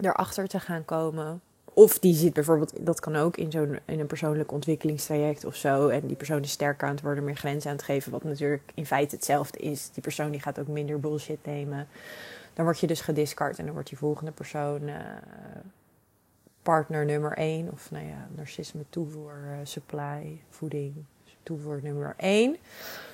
erachter 0.00 0.46
te 0.46 0.60
gaan 0.60 0.84
komen. 0.84 1.40
Of 1.74 1.98
die 1.98 2.14
zit 2.14 2.32
bijvoorbeeld, 2.32 2.86
dat 2.86 3.00
kan 3.00 3.16
ook 3.16 3.36
in, 3.36 3.50
zo'n, 3.50 3.78
in 3.84 4.00
een 4.00 4.06
persoonlijk 4.06 4.52
ontwikkelingstraject 4.52 5.44
of 5.44 5.56
zo. 5.56 5.88
En 5.88 6.06
die 6.06 6.16
persoon 6.16 6.42
is 6.42 6.50
sterker 6.50 6.88
aan 6.88 6.94
het 6.94 7.02
worden, 7.02 7.24
meer 7.24 7.36
grenzen 7.36 7.70
aan 7.70 7.76
het 7.76 7.84
geven. 7.84 8.12
Wat 8.12 8.24
natuurlijk 8.24 8.62
in 8.74 8.86
feite 8.86 9.14
hetzelfde 9.14 9.58
is. 9.58 9.90
Die 9.90 10.02
persoon 10.02 10.30
die 10.30 10.40
gaat 10.40 10.58
ook 10.58 10.66
minder 10.66 11.00
bullshit 11.00 11.44
nemen. 11.44 11.88
Dan 12.54 12.64
word 12.64 12.80
je 12.80 12.86
dus 12.86 13.00
gediscard 13.00 13.58
en 13.58 13.64
dan 13.64 13.74
wordt 13.74 13.88
die 13.88 13.98
volgende 13.98 14.32
persoon 14.32 14.88
uh, 14.88 14.96
partner 16.62 17.04
nummer 17.04 17.32
1. 17.32 17.72
Of 17.72 17.90
nou 17.90 18.06
ja, 18.06 18.28
narcisme 18.34 18.84
toevoer, 18.88 19.38
uh, 19.44 19.56
supply, 19.62 20.40
voeding, 20.50 20.94
toevoer 21.42 21.80
nummer 21.82 22.14
1. 22.16 22.56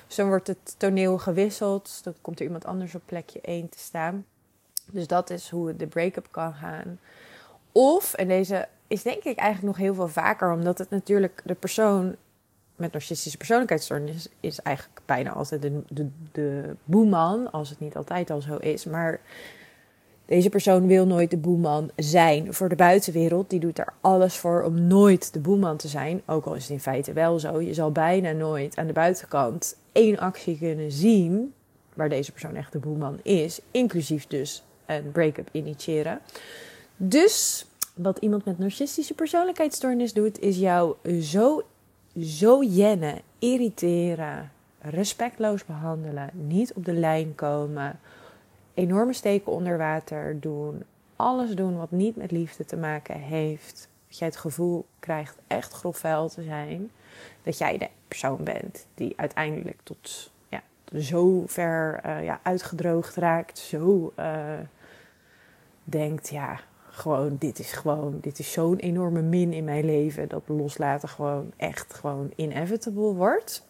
Dus 0.07 0.15
dan 0.15 0.27
wordt 0.27 0.47
het 0.47 0.75
toneel 0.77 1.17
gewisseld. 1.17 2.03
Dan 2.03 2.13
komt 2.21 2.39
er 2.39 2.45
iemand 2.45 2.65
anders 2.65 2.95
op 2.95 3.01
plekje 3.05 3.41
1 3.41 3.69
te 3.69 3.79
staan. 3.79 4.25
Dus 4.91 5.07
dat 5.07 5.29
is 5.29 5.49
hoe 5.49 5.75
de 5.75 5.87
break-up 5.87 6.27
kan 6.31 6.53
gaan. 6.53 6.99
Of, 7.71 8.13
en 8.13 8.27
deze 8.27 8.67
is 8.87 9.03
denk 9.03 9.23
ik 9.23 9.37
eigenlijk 9.37 9.77
nog 9.77 9.85
heel 9.85 9.93
veel 9.93 10.07
vaker, 10.07 10.51
omdat 10.51 10.77
het 10.77 10.89
natuurlijk 10.89 11.41
de 11.45 11.55
persoon 11.55 12.15
met 12.75 12.91
narcistische 12.91 13.37
persoonlijkheidsstoornis 13.37 14.27
is 14.39 14.61
eigenlijk 14.61 15.01
bijna 15.05 15.31
altijd 15.31 15.61
de, 15.61 15.81
de, 15.89 16.07
de 16.31 16.75
boeman, 16.83 17.51
als 17.51 17.69
het 17.69 17.79
niet 17.79 17.95
altijd 17.95 18.29
al 18.29 18.41
zo 18.41 18.55
is. 18.55 18.85
Maar 18.85 19.19
deze 20.25 20.49
persoon 20.49 20.87
wil 20.87 21.05
nooit 21.05 21.29
de 21.29 21.37
boeman 21.37 21.91
zijn 21.95 22.53
voor 22.53 22.69
de 22.69 22.75
buitenwereld. 22.75 23.49
Die 23.49 23.59
doet 23.59 23.79
er 23.79 23.93
alles 24.01 24.37
voor 24.37 24.63
om 24.63 24.87
nooit 24.87 25.33
de 25.33 25.39
boeman 25.39 25.77
te 25.77 25.87
zijn. 25.87 26.21
Ook 26.25 26.45
al 26.45 26.55
is 26.55 26.61
het 26.61 26.71
in 26.71 26.79
feite 26.79 27.13
wel 27.13 27.39
zo. 27.39 27.61
Je 27.61 27.73
zal 27.73 27.91
bijna 27.91 28.31
nooit 28.31 28.77
aan 28.77 28.87
de 28.87 28.93
buitenkant 28.93 29.77
één 29.91 30.19
actie 30.19 30.57
kunnen 30.57 30.91
zien 30.91 31.53
waar 31.93 32.09
deze 32.09 32.31
persoon 32.31 32.55
echt 32.55 32.71
de 32.71 32.79
boeman 32.79 33.19
is. 33.23 33.61
Inclusief 33.71 34.27
dus 34.27 34.63
een 34.95 35.11
break-up 35.11 35.49
initiëren. 35.51 36.19
Dus 36.97 37.65
wat 37.93 38.17
iemand 38.17 38.45
met 38.45 38.59
narcistische 38.59 39.13
persoonlijkheidsstoornis 39.13 40.13
doet, 40.13 40.39
is 40.39 40.57
jou 40.57 40.95
zo 41.21 41.63
zo 42.21 42.63
jennen, 42.63 43.21
irriteren, 43.39 44.51
respectloos 44.79 45.65
behandelen, 45.65 46.29
niet 46.33 46.73
op 46.73 46.85
de 46.85 46.93
lijn 46.93 47.35
komen, 47.35 47.99
enorme 48.73 49.13
steken 49.13 49.51
onder 49.51 49.77
water 49.77 50.39
doen, 50.39 50.83
alles 51.15 51.55
doen 51.55 51.77
wat 51.77 51.91
niet 51.91 52.15
met 52.15 52.31
liefde 52.31 52.65
te 52.65 52.77
maken 52.77 53.19
heeft. 53.19 53.87
Dat 54.07 54.17
jij 54.17 54.27
het 54.27 54.37
gevoel 54.37 54.85
krijgt 54.99 55.37
echt 55.47 55.73
grof 55.73 55.97
vuil 55.97 56.29
te 56.29 56.43
zijn. 56.43 56.91
Dat 57.43 57.57
jij 57.57 57.77
de 57.77 57.87
persoon 58.07 58.43
bent 58.43 58.85
die 58.93 59.13
uiteindelijk 59.15 59.79
tot 59.83 60.31
ja, 60.49 60.61
zo 60.99 61.43
ver 61.47 62.01
uh, 62.05 62.23
ja, 62.23 62.39
uitgedroogd 62.43 63.15
raakt. 63.15 63.57
Zo 63.57 64.13
uh, 64.19 64.53
denkt, 65.89 66.29
ja, 66.29 66.59
gewoon, 66.89 67.35
dit 67.39 67.59
is 67.59 67.71
gewoon, 67.71 68.17
dit 68.21 68.39
is 68.39 68.51
zo'n 68.51 68.77
enorme 68.77 69.21
min 69.21 69.53
in 69.53 69.63
mijn 69.63 69.85
leven. 69.85 70.27
Dat 70.27 70.43
loslaten 70.45 71.09
gewoon 71.09 71.51
echt 71.57 71.93
gewoon 71.93 72.31
inevitable 72.35 73.13
wordt. 73.13 73.67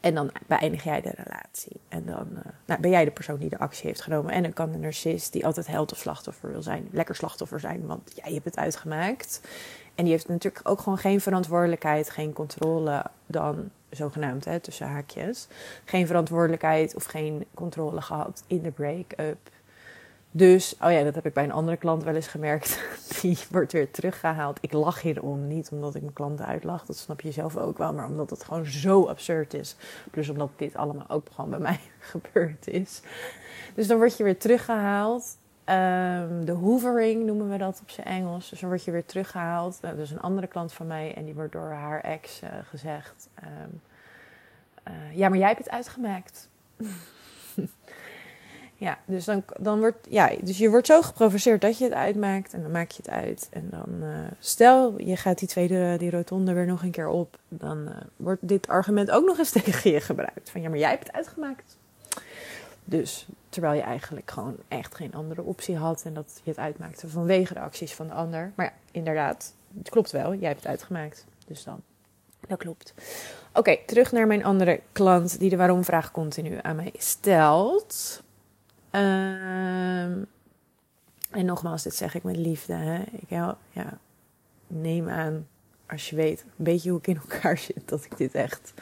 En 0.00 0.14
dan 0.14 0.30
beëindig 0.46 0.84
jij 0.84 1.00
de 1.00 1.12
relatie. 1.16 1.80
En 1.88 2.04
dan 2.06 2.26
uh, 2.32 2.38
nou, 2.66 2.80
ben 2.80 2.90
jij 2.90 3.04
de 3.04 3.10
persoon 3.10 3.38
die 3.38 3.48
de 3.48 3.58
actie 3.58 3.86
heeft 3.86 4.02
genomen. 4.02 4.32
En 4.32 4.42
dan 4.42 4.52
kan 4.52 4.72
de 4.72 4.78
narcist, 4.78 5.32
die 5.32 5.46
altijd 5.46 5.66
held 5.66 5.92
of 5.92 5.98
slachtoffer 5.98 6.50
wil 6.50 6.62
zijn, 6.62 6.88
lekker 6.92 7.14
slachtoffer 7.14 7.60
zijn, 7.60 7.86
want 7.86 8.12
jij 8.14 8.32
hebt 8.32 8.44
het 8.44 8.56
uitgemaakt. 8.56 9.40
En 9.94 10.04
die 10.04 10.12
heeft 10.12 10.28
natuurlijk 10.28 10.68
ook 10.68 10.80
gewoon 10.80 10.98
geen 10.98 11.20
verantwoordelijkheid, 11.20 12.10
geen 12.10 12.32
controle 12.32 13.04
dan, 13.26 13.70
zogenaamd, 13.90 14.44
hè, 14.44 14.60
tussen 14.60 14.86
haakjes. 14.86 15.48
Geen 15.84 16.06
verantwoordelijkheid 16.06 16.94
of 16.94 17.04
geen 17.04 17.46
controle 17.54 18.00
gehad 18.00 18.42
in 18.46 18.62
de 18.62 18.70
break-up 18.70 19.50
dus, 20.32 20.76
oh 20.80 20.92
ja, 20.92 21.02
dat 21.02 21.14
heb 21.14 21.26
ik 21.26 21.32
bij 21.32 21.44
een 21.44 21.52
andere 21.52 21.76
klant 21.76 22.04
wel 22.04 22.14
eens 22.14 22.26
gemerkt. 22.26 22.80
Die 23.20 23.38
wordt 23.50 23.72
weer 23.72 23.90
teruggehaald. 23.90 24.58
Ik 24.60 24.72
lach 24.72 25.02
hierom, 25.02 25.46
niet 25.46 25.68
omdat 25.72 25.94
ik 25.94 26.00
mijn 26.00 26.12
klanten 26.12 26.46
uitlach, 26.46 26.86
dat 26.86 26.96
snap 26.96 27.20
je 27.20 27.32
zelf 27.32 27.56
ook 27.56 27.78
wel, 27.78 27.92
maar 27.92 28.06
omdat 28.06 28.30
het 28.30 28.44
gewoon 28.44 28.66
zo 28.66 29.06
absurd 29.06 29.54
is. 29.54 29.76
Plus 30.10 30.28
omdat 30.28 30.50
dit 30.56 30.76
allemaal 30.76 31.08
ook 31.08 31.26
gewoon 31.34 31.50
bij 31.50 31.58
mij 31.70 31.80
gebeurd 31.98 32.68
is. 32.68 33.00
Dus 33.74 33.86
dan 33.86 33.96
word 33.96 34.16
je 34.16 34.24
weer 34.24 34.38
teruggehaald. 34.38 35.38
Um, 35.64 36.44
de 36.44 36.52
hoovering 36.52 37.26
noemen 37.26 37.50
we 37.50 37.56
dat 37.56 37.80
op 37.82 37.90
zijn 37.90 38.06
Engels. 38.06 38.50
Dus 38.50 38.60
dan 38.60 38.68
word 38.68 38.84
je 38.84 38.90
weer 38.90 39.04
teruggehaald. 39.04 39.80
Dus 39.96 40.10
een 40.10 40.20
andere 40.20 40.46
klant 40.46 40.72
van 40.72 40.86
mij 40.86 41.14
en 41.14 41.24
die 41.24 41.34
wordt 41.34 41.52
door 41.52 41.70
haar 41.70 42.00
ex 42.00 42.42
uh, 42.42 42.50
gezegd: 42.64 43.28
um, 43.42 43.80
uh, 44.88 45.16
Ja, 45.16 45.28
maar 45.28 45.38
jij 45.38 45.46
hebt 45.46 45.58
het 45.58 45.70
uitgemaakt. 45.70 46.48
Ja, 48.80 48.98
dus, 49.04 49.24
dan, 49.24 49.42
dan 49.58 49.78
wordt, 49.78 50.06
ja, 50.08 50.30
dus 50.42 50.58
je 50.58 50.70
wordt 50.70 50.86
zo 50.86 51.02
geprovoceerd 51.02 51.60
dat 51.60 51.78
je 51.78 51.84
het 51.84 51.92
uitmaakt 51.92 52.52
en 52.52 52.62
dan 52.62 52.70
maak 52.70 52.90
je 52.90 53.02
het 53.02 53.10
uit. 53.10 53.48
En 53.50 53.68
dan 53.70 54.02
uh, 54.02 54.08
stel, 54.38 55.00
je 55.00 55.16
gaat 55.16 55.38
die 55.38 55.48
tweede, 55.48 55.96
die 55.98 56.10
rotonde 56.10 56.52
weer 56.52 56.66
nog 56.66 56.82
een 56.82 56.90
keer 56.90 57.08
op. 57.08 57.38
Dan 57.48 57.78
uh, 57.78 57.94
wordt 58.16 58.48
dit 58.48 58.68
argument 58.68 59.10
ook 59.10 59.26
nog 59.26 59.38
eens 59.38 59.50
tegen 59.62 59.90
je 59.90 60.00
gebruikt. 60.00 60.50
Van 60.50 60.60
ja, 60.60 60.68
maar 60.68 60.78
jij 60.78 60.90
hebt 60.90 61.06
het 61.06 61.16
uitgemaakt. 61.16 61.76
Dus 62.84 63.26
terwijl 63.48 63.74
je 63.74 63.80
eigenlijk 63.80 64.30
gewoon 64.30 64.56
echt 64.68 64.94
geen 64.94 65.14
andere 65.14 65.42
optie 65.42 65.76
had 65.76 66.02
en 66.04 66.14
dat 66.14 66.40
je 66.42 66.50
het 66.50 66.58
uitmaakte 66.58 67.08
vanwege 67.08 67.54
de 67.54 67.60
acties 67.60 67.94
van 67.94 68.06
de 68.06 68.14
ander. 68.14 68.52
Maar 68.54 68.66
ja, 68.66 68.72
inderdaad, 68.90 69.54
het 69.78 69.90
klopt 69.90 70.10
wel, 70.10 70.34
jij 70.34 70.48
hebt 70.48 70.60
het 70.60 70.70
uitgemaakt. 70.70 71.24
Dus 71.46 71.64
dan, 71.64 71.80
dat 72.46 72.58
klopt. 72.58 72.94
Oké, 73.54 73.76
terug 73.86 74.12
naar 74.12 74.26
mijn 74.26 74.44
andere 74.44 74.80
klant 74.92 75.38
die 75.38 75.50
de 75.50 75.56
waarom-vraag 75.56 76.10
continu 76.10 76.58
aan 76.62 76.76
mij 76.76 76.92
stelt. 76.96 78.22
Um, 78.92 80.26
en 81.30 81.44
nogmaals, 81.44 81.82
dit 81.82 81.94
zeg 81.94 82.14
ik 82.14 82.22
met 82.22 82.36
liefde. 82.36 82.72
Hè? 82.72 83.02
Ik 83.02 83.28
ja, 83.28 83.56
neem 84.66 85.08
aan, 85.08 85.46
als 85.86 86.10
je 86.10 86.16
weet 86.16 86.42
een 86.42 86.64
beetje 86.64 86.90
hoe 86.90 86.98
ik 86.98 87.06
in 87.06 87.16
elkaar 87.16 87.58
zit, 87.68 87.88
dat 87.88 88.04
ik 88.04 88.16
dit 88.16 88.34
echt. 88.34 88.72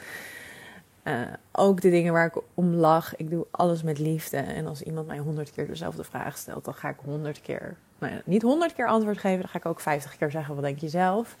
Uh, 1.03 1.21
ook 1.51 1.81
de 1.81 1.89
dingen 1.89 2.13
waar 2.13 2.25
ik 2.25 2.41
om 2.53 2.73
lach, 2.73 3.15
ik 3.15 3.29
doe 3.29 3.47
alles 3.51 3.83
met 3.83 3.99
liefde. 3.99 4.37
En 4.37 4.67
als 4.67 4.81
iemand 4.81 5.07
mij 5.07 5.17
honderd 5.17 5.51
keer 5.51 5.67
dezelfde 5.67 6.03
vraag 6.03 6.37
stelt, 6.37 6.65
dan 6.65 6.73
ga 6.73 6.89
ik 6.89 6.99
honderd 7.03 7.41
keer, 7.41 7.77
nou 7.97 8.13
ja, 8.13 8.21
niet 8.25 8.41
honderd 8.41 8.73
keer 8.73 8.87
antwoord 8.87 9.17
geven, 9.17 9.39
dan 9.39 9.49
ga 9.49 9.57
ik 9.57 9.65
ook 9.65 9.79
vijftig 9.79 10.17
keer 10.17 10.31
zeggen: 10.31 10.55
wat 10.55 10.63
denk 10.63 10.79
je 10.79 10.89
zelf? 10.89 11.35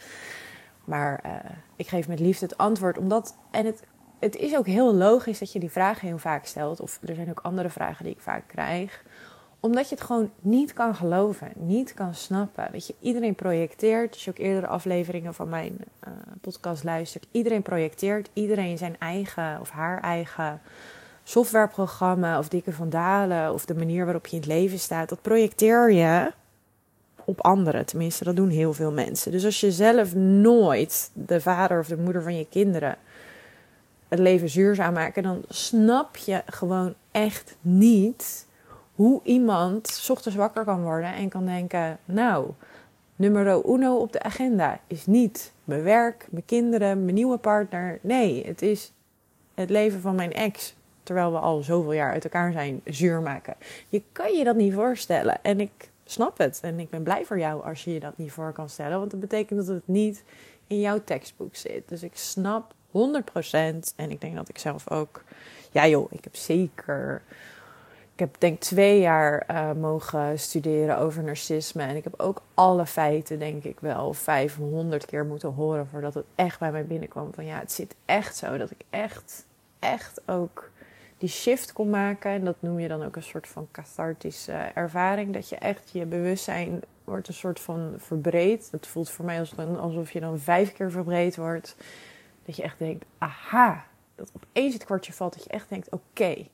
Maar 0.85 1.23
uh, 1.25 1.31
ik 1.75 1.87
geef 1.87 2.07
met 2.07 2.19
liefde 2.19 2.45
het 2.45 2.57
antwoord, 2.57 2.97
omdat. 2.97 3.37
En 3.51 3.65
het 3.65 3.83
het 4.19 4.35
is 4.35 4.55
ook 4.55 4.65
heel 4.65 4.95
logisch 4.95 5.39
dat 5.39 5.51
je 5.51 5.59
die 5.59 5.71
vragen 5.71 6.07
heel 6.07 6.17
vaak 6.17 6.45
stelt. 6.45 6.79
Of 6.79 6.99
er 7.05 7.15
zijn 7.15 7.29
ook 7.29 7.39
andere 7.39 7.69
vragen 7.69 8.03
die 8.03 8.13
ik 8.13 8.21
vaak 8.21 8.43
krijg. 8.47 9.03
Omdat 9.59 9.89
je 9.89 9.95
het 9.95 10.03
gewoon 10.03 10.31
niet 10.39 10.73
kan 10.73 10.95
geloven, 10.95 11.51
niet 11.55 11.93
kan 11.93 12.13
snappen. 12.13 12.67
Weet 12.71 12.87
je, 12.87 12.95
iedereen 12.99 13.35
projecteert. 13.35 14.13
Als 14.13 14.25
je 14.25 14.31
ook 14.31 14.37
eerdere 14.37 14.67
afleveringen 14.67 15.33
van 15.33 15.49
mijn 15.49 15.77
uh, 16.07 16.13
podcast 16.41 16.83
luistert. 16.83 17.27
Iedereen 17.31 17.61
projecteert. 17.61 18.29
Iedereen 18.33 18.77
zijn 18.77 18.95
eigen 18.99 19.59
of 19.59 19.69
haar 19.69 20.01
eigen 20.01 20.61
softwareprogramma 21.23 22.37
of 22.37 22.49
dikke 22.49 22.71
vandalen. 22.71 23.53
Of 23.53 23.65
de 23.65 23.75
manier 23.75 24.05
waarop 24.05 24.27
je 24.27 24.35
in 24.35 24.41
het 24.41 24.51
leven 24.51 24.79
staat. 24.79 25.09
Dat 25.09 25.21
projecteer 25.21 25.91
je 25.91 26.31
op 27.25 27.41
anderen. 27.41 27.85
Tenminste, 27.85 28.23
dat 28.23 28.35
doen 28.35 28.49
heel 28.49 28.73
veel 28.73 28.91
mensen. 28.91 29.31
Dus 29.31 29.45
als 29.45 29.59
je 29.59 29.71
zelf 29.71 30.15
nooit 30.15 31.11
de 31.13 31.41
vader 31.41 31.79
of 31.79 31.87
de 31.87 31.97
moeder 31.97 32.21
van 32.21 32.37
je 32.37 32.47
kinderen 32.49 32.97
het 34.09 34.19
leven 34.19 34.49
zuurzaam 34.49 34.93
maken, 34.93 35.23
dan 35.23 35.43
snap 35.47 36.17
je 36.17 36.41
gewoon 36.45 36.93
echt 37.11 37.55
niet 37.61 38.47
hoe 38.95 39.21
iemand 39.23 40.07
ochtends 40.09 40.37
wakker 40.37 40.63
kan 40.63 40.83
worden 40.83 41.13
en 41.13 41.29
kan 41.29 41.45
denken: 41.45 41.97
Nou, 42.05 42.49
numero 43.15 43.63
uno 43.65 43.95
op 43.95 44.13
de 44.13 44.21
agenda 44.21 44.79
is 44.87 45.05
niet 45.05 45.51
mijn 45.63 45.83
werk, 45.83 46.27
mijn 46.29 46.45
kinderen, 46.45 47.03
mijn 47.03 47.15
nieuwe 47.15 47.37
partner. 47.37 47.99
Nee, 48.01 48.45
het 48.45 48.61
is 48.61 48.93
het 49.53 49.69
leven 49.69 50.01
van 50.01 50.15
mijn 50.15 50.33
ex, 50.33 50.75
terwijl 51.03 51.31
we 51.31 51.39
al 51.39 51.61
zoveel 51.61 51.93
jaar 51.93 52.11
uit 52.11 52.23
elkaar 52.23 52.51
zijn, 52.51 52.81
zuur 52.85 53.21
maken. 53.21 53.55
Je 53.89 54.03
kan 54.11 54.33
je 54.33 54.43
dat 54.43 54.55
niet 54.55 54.73
voorstellen. 54.73 55.43
En 55.43 55.59
ik 55.59 55.89
snap 56.05 56.37
het. 56.37 56.59
En 56.61 56.79
ik 56.79 56.89
ben 56.89 57.03
blij 57.03 57.25
voor 57.25 57.39
jou 57.39 57.63
als 57.63 57.83
je 57.83 57.93
je 57.93 57.99
dat 57.99 58.17
niet 58.17 58.31
voor 58.31 58.51
kan 58.51 58.69
stellen. 58.69 58.99
Want 58.99 59.11
dat 59.11 59.19
betekent 59.19 59.59
dat 59.59 59.75
het 59.75 59.87
niet 59.87 60.23
in 60.67 60.79
jouw 60.79 61.01
tekstboek 61.03 61.55
zit. 61.55 61.89
Dus 61.89 62.03
ik 62.03 62.17
snap 62.17 62.73
100%. 62.91 62.91
En 63.95 64.11
ik 64.11 64.21
denk 64.21 64.35
dat 64.35 64.49
ik 64.49 64.57
zelf 64.57 64.91
ook. 64.91 65.23
Ja, 65.71 65.87
joh, 65.87 66.11
ik 66.11 66.23
heb 66.23 66.35
zeker. 66.35 67.21
Ik 68.13 68.19
heb 68.19 68.35
denk 68.39 68.59
twee 68.59 68.99
jaar 68.99 69.45
uh, 69.51 69.71
mogen 69.71 70.39
studeren 70.39 70.97
over 70.97 71.23
narcisme. 71.23 71.83
En 71.83 71.95
ik 71.95 72.03
heb 72.03 72.13
ook 72.17 72.41
alle 72.53 72.85
feiten, 72.85 73.39
denk 73.39 73.63
ik 73.63 73.79
wel, 73.79 74.13
500 74.13 75.05
keer 75.05 75.25
moeten 75.25 75.53
horen 75.53 75.87
voordat 75.87 76.13
het 76.13 76.25
echt 76.35 76.59
bij 76.59 76.71
mij 76.71 76.85
binnenkwam. 76.85 77.33
Van 77.33 77.45
ja, 77.45 77.59
het 77.59 77.71
zit 77.71 77.95
echt 78.05 78.35
zo 78.35 78.57
dat 78.57 78.71
ik 78.71 78.81
echt, 78.89 79.45
echt 79.79 80.21
ook 80.25 80.69
die 81.17 81.29
shift 81.29 81.73
kon 81.73 81.89
maken. 81.89 82.31
En 82.31 82.43
dat 82.43 82.55
noem 82.59 82.79
je 82.79 82.87
dan 82.87 83.03
ook 83.03 83.15
een 83.15 83.23
soort 83.23 83.47
van 83.47 83.67
cathartische 83.71 84.71
ervaring. 84.73 85.33
Dat 85.33 85.49
je 85.49 85.55
echt 85.55 85.89
je 85.91 86.05
bewustzijn 86.05 86.81
wordt 87.03 87.27
een 87.27 87.33
soort 87.33 87.59
van 87.59 87.93
verbreed. 87.97 88.67
Het 88.71 88.87
voelt 88.87 89.09
voor 89.09 89.25
mij 89.25 89.39
alsof 89.79 90.11
je 90.11 90.19
dan 90.19 90.39
vijf 90.39 90.73
keer 90.73 90.91
verbreed 90.91 91.35
wordt. 91.35 91.75
Dat 92.49 92.57
je 92.57 92.63
echt 92.63 92.79
denkt, 92.79 93.05
aha. 93.17 93.85
Dat 94.15 94.31
opeens 94.35 94.73
het 94.73 94.85
kwartje 94.85 95.13
valt. 95.13 95.33
Dat 95.33 95.43
je 95.43 95.49
echt 95.49 95.69
denkt, 95.69 95.89
oké. 95.89 96.45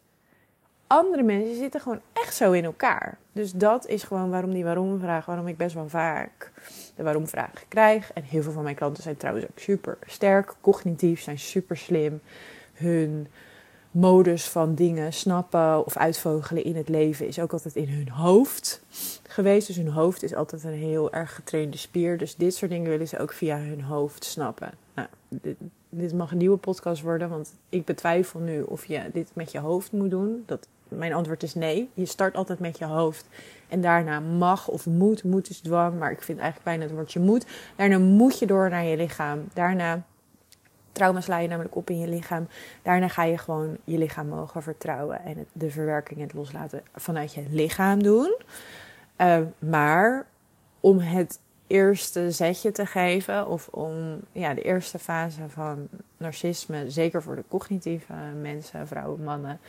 andere 0.87 1.23
mensen 1.23 1.55
zitten 1.55 1.81
gewoon 1.81 1.99
echt 2.13 2.35
zo 2.35 2.51
in 2.51 2.63
elkaar. 2.63 3.17
Dus 3.31 3.51
dat 3.51 3.87
is 3.87 4.03
gewoon 4.03 4.29
waarom 4.29 4.53
die 4.53 4.63
waarom 4.63 4.99
vraag, 4.99 5.25
waarom 5.25 5.47
ik 5.47 5.57
best 5.57 5.75
wel 5.75 5.89
vaak 5.89 6.51
de 6.95 7.03
waarom 7.03 7.27
vraag 7.27 7.67
krijg. 7.67 8.13
En 8.13 8.23
heel 8.23 8.41
veel 8.41 8.51
van 8.51 8.63
mijn 8.63 8.75
klanten 8.75 9.03
zijn 9.03 9.17
trouwens 9.17 9.45
ook 9.45 9.59
super 9.59 9.97
sterk, 10.05 10.53
cognitief, 10.61 11.21
zijn 11.21 11.39
super 11.39 11.77
slim. 11.77 12.21
Hun 12.73 13.27
modus 13.91 14.49
van 14.49 14.75
dingen 14.75 15.13
snappen 15.13 15.85
of 15.85 15.97
uitvogelen 15.97 16.63
in 16.63 16.75
het 16.75 16.89
leven 16.89 17.27
is 17.27 17.39
ook 17.39 17.53
altijd 17.53 17.75
in 17.75 17.89
hun 17.89 18.09
hoofd 18.09 18.81
geweest. 19.27 19.67
Dus 19.67 19.75
hun 19.75 19.89
hoofd 19.89 20.23
is 20.23 20.35
altijd 20.35 20.63
een 20.63 20.73
heel 20.73 21.13
erg 21.13 21.35
getrainde 21.35 21.77
spier. 21.77 22.17
Dus 22.17 22.35
dit 22.35 22.55
soort 22.55 22.71
dingen 22.71 22.89
willen 22.89 23.07
ze 23.07 23.19
ook 23.19 23.33
via 23.33 23.57
hun 23.57 23.81
hoofd 23.81 24.23
snappen. 24.25 24.71
Nou, 24.95 25.07
dit 25.97 26.13
mag 26.13 26.31
een 26.31 26.37
nieuwe 26.37 26.57
podcast 26.57 27.01
worden, 27.01 27.29
want 27.29 27.53
ik 27.69 27.85
betwijfel 27.85 28.39
nu 28.39 28.61
of 28.61 28.85
je 28.85 29.01
dit 29.13 29.29
met 29.33 29.51
je 29.51 29.59
hoofd 29.59 29.91
moet 29.91 30.09
doen. 30.09 30.43
Dat, 30.45 30.67
mijn 30.87 31.13
antwoord 31.13 31.43
is 31.43 31.53
nee. 31.53 31.89
Je 31.93 32.05
start 32.05 32.35
altijd 32.35 32.59
met 32.59 32.77
je 32.77 32.85
hoofd. 32.85 33.27
En 33.67 33.81
daarna 33.81 34.19
mag 34.19 34.67
of 34.67 34.85
moet, 34.85 35.23
moet 35.23 35.49
is 35.49 35.59
dwang, 35.59 35.99
maar 35.99 36.11
ik 36.11 36.21
vind 36.21 36.39
eigenlijk 36.39 36.69
bijna 36.69 36.83
het 36.83 36.93
woordje 36.93 37.19
moet. 37.19 37.45
Daarna 37.75 37.97
moet 37.97 38.39
je 38.39 38.45
door 38.45 38.69
naar 38.69 38.83
je 38.83 38.97
lichaam. 38.97 39.47
Daarna 39.53 40.03
Trauma 40.91 41.21
sla 41.21 41.37
je 41.37 41.47
namelijk 41.47 41.75
op 41.75 41.89
in 41.89 41.99
je 41.99 42.07
lichaam. 42.07 42.47
Daarna 42.81 43.07
ga 43.07 43.23
je 43.23 43.37
gewoon 43.37 43.77
je 43.83 43.97
lichaam 43.97 44.27
mogen 44.27 44.63
vertrouwen 44.63 45.25
en 45.25 45.45
de 45.51 45.69
verwerking 45.69 46.19
en 46.19 46.25
het 46.25 46.33
loslaten 46.33 46.81
vanuit 46.93 47.33
je 47.33 47.43
lichaam 47.49 48.03
doen. 48.03 48.35
Uh, 49.17 49.37
maar 49.59 50.25
om 50.79 50.99
het 50.99 51.39
eerste 51.67 52.31
zetje 52.31 52.71
te 52.71 52.85
geven, 52.85 53.47
of 53.47 53.67
om 53.67 54.19
ja, 54.31 54.53
de 54.53 54.61
eerste 54.61 54.99
fase 54.99 55.49
van 55.49 55.87
narcisme, 56.17 56.89
zeker 56.89 57.23
voor 57.23 57.35
de 57.35 57.43
cognitieve 57.47 58.13
mensen, 58.41 58.87
vrouwen, 58.87 59.23
mannen, 59.23 59.59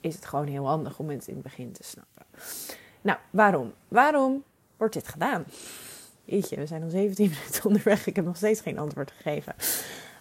is 0.00 0.14
het 0.14 0.26
gewoon 0.26 0.46
heel 0.46 0.66
handig 0.66 0.98
om 0.98 1.08
het 1.08 1.26
in 1.28 1.34
het 1.34 1.42
begin 1.42 1.72
te 1.72 1.82
snappen. 1.82 2.24
Nou, 3.00 3.18
waarom? 3.30 3.72
Waarom 3.88 4.42
wordt 4.76 4.94
dit 4.94 5.08
gedaan? 5.08 5.44
Jeetje, 6.24 6.56
we 6.56 6.66
zijn 6.66 6.82
al 6.82 6.90
17 6.90 7.30
minuten 7.38 7.64
onderweg. 7.64 8.06
Ik 8.06 8.16
heb 8.16 8.24
nog 8.24 8.36
steeds 8.36 8.60
geen 8.60 8.78
antwoord 8.78 9.10
gegeven. 9.10 9.54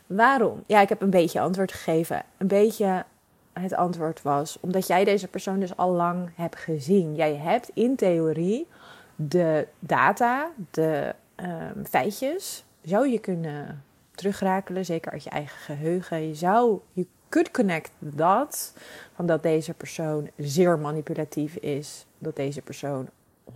Waarom? 0.06 0.64
Ja, 0.68 0.82
ik 0.82 0.90
heb 0.90 1.02
een 1.02 1.10
beetje 1.10 1.40
antwoord 1.40 1.72
gegeven. 1.72 2.24
Een 2.38 2.48
beetje 2.48 3.06
het 3.54 3.74
antwoord 3.74 4.22
was 4.22 4.58
omdat 4.60 4.88
jij 4.88 5.04
deze 5.04 5.28
persoon 5.28 5.60
dus 5.60 5.78
al 5.78 5.92
lang 5.92 6.30
hebt 6.36 6.56
gezien. 6.56 7.16
Jij 7.16 7.36
hebt 7.36 7.70
in 7.74 7.96
theorie 7.96 8.68
de 9.16 9.68
data, 9.80 10.52
de 10.72 11.16
um, 11.36 11.86
feitjes, 11.86 12.66
zou 12.82 13.10
je 13.10 13.20
kunnen 13.20 13.84
terugrakelen, 14.12 14.86
zeker 14.86 15.12
uit 15.12 15.24
je 15.24 15.30
eigen 15.30 15.58
geheugen. 15.58 16.28
Je 16.28 16.36
zou, 16.36 16.80
je 16.94 17.08
could 17.30 17.52
connect 17.52 17.92
dat, 18.00 18.74
van 19.16 19.26
dat 19.26 19.44
deze 19.44 19.74
persoon 19.74 20.30
zeer 20.38 20.80
manipulatief 20.80 21.56
is, 21.56 22.06
dat 22.18 22.36
deze 22.36 22.62
persoon 22.62 23.10
100% 23.52 23.54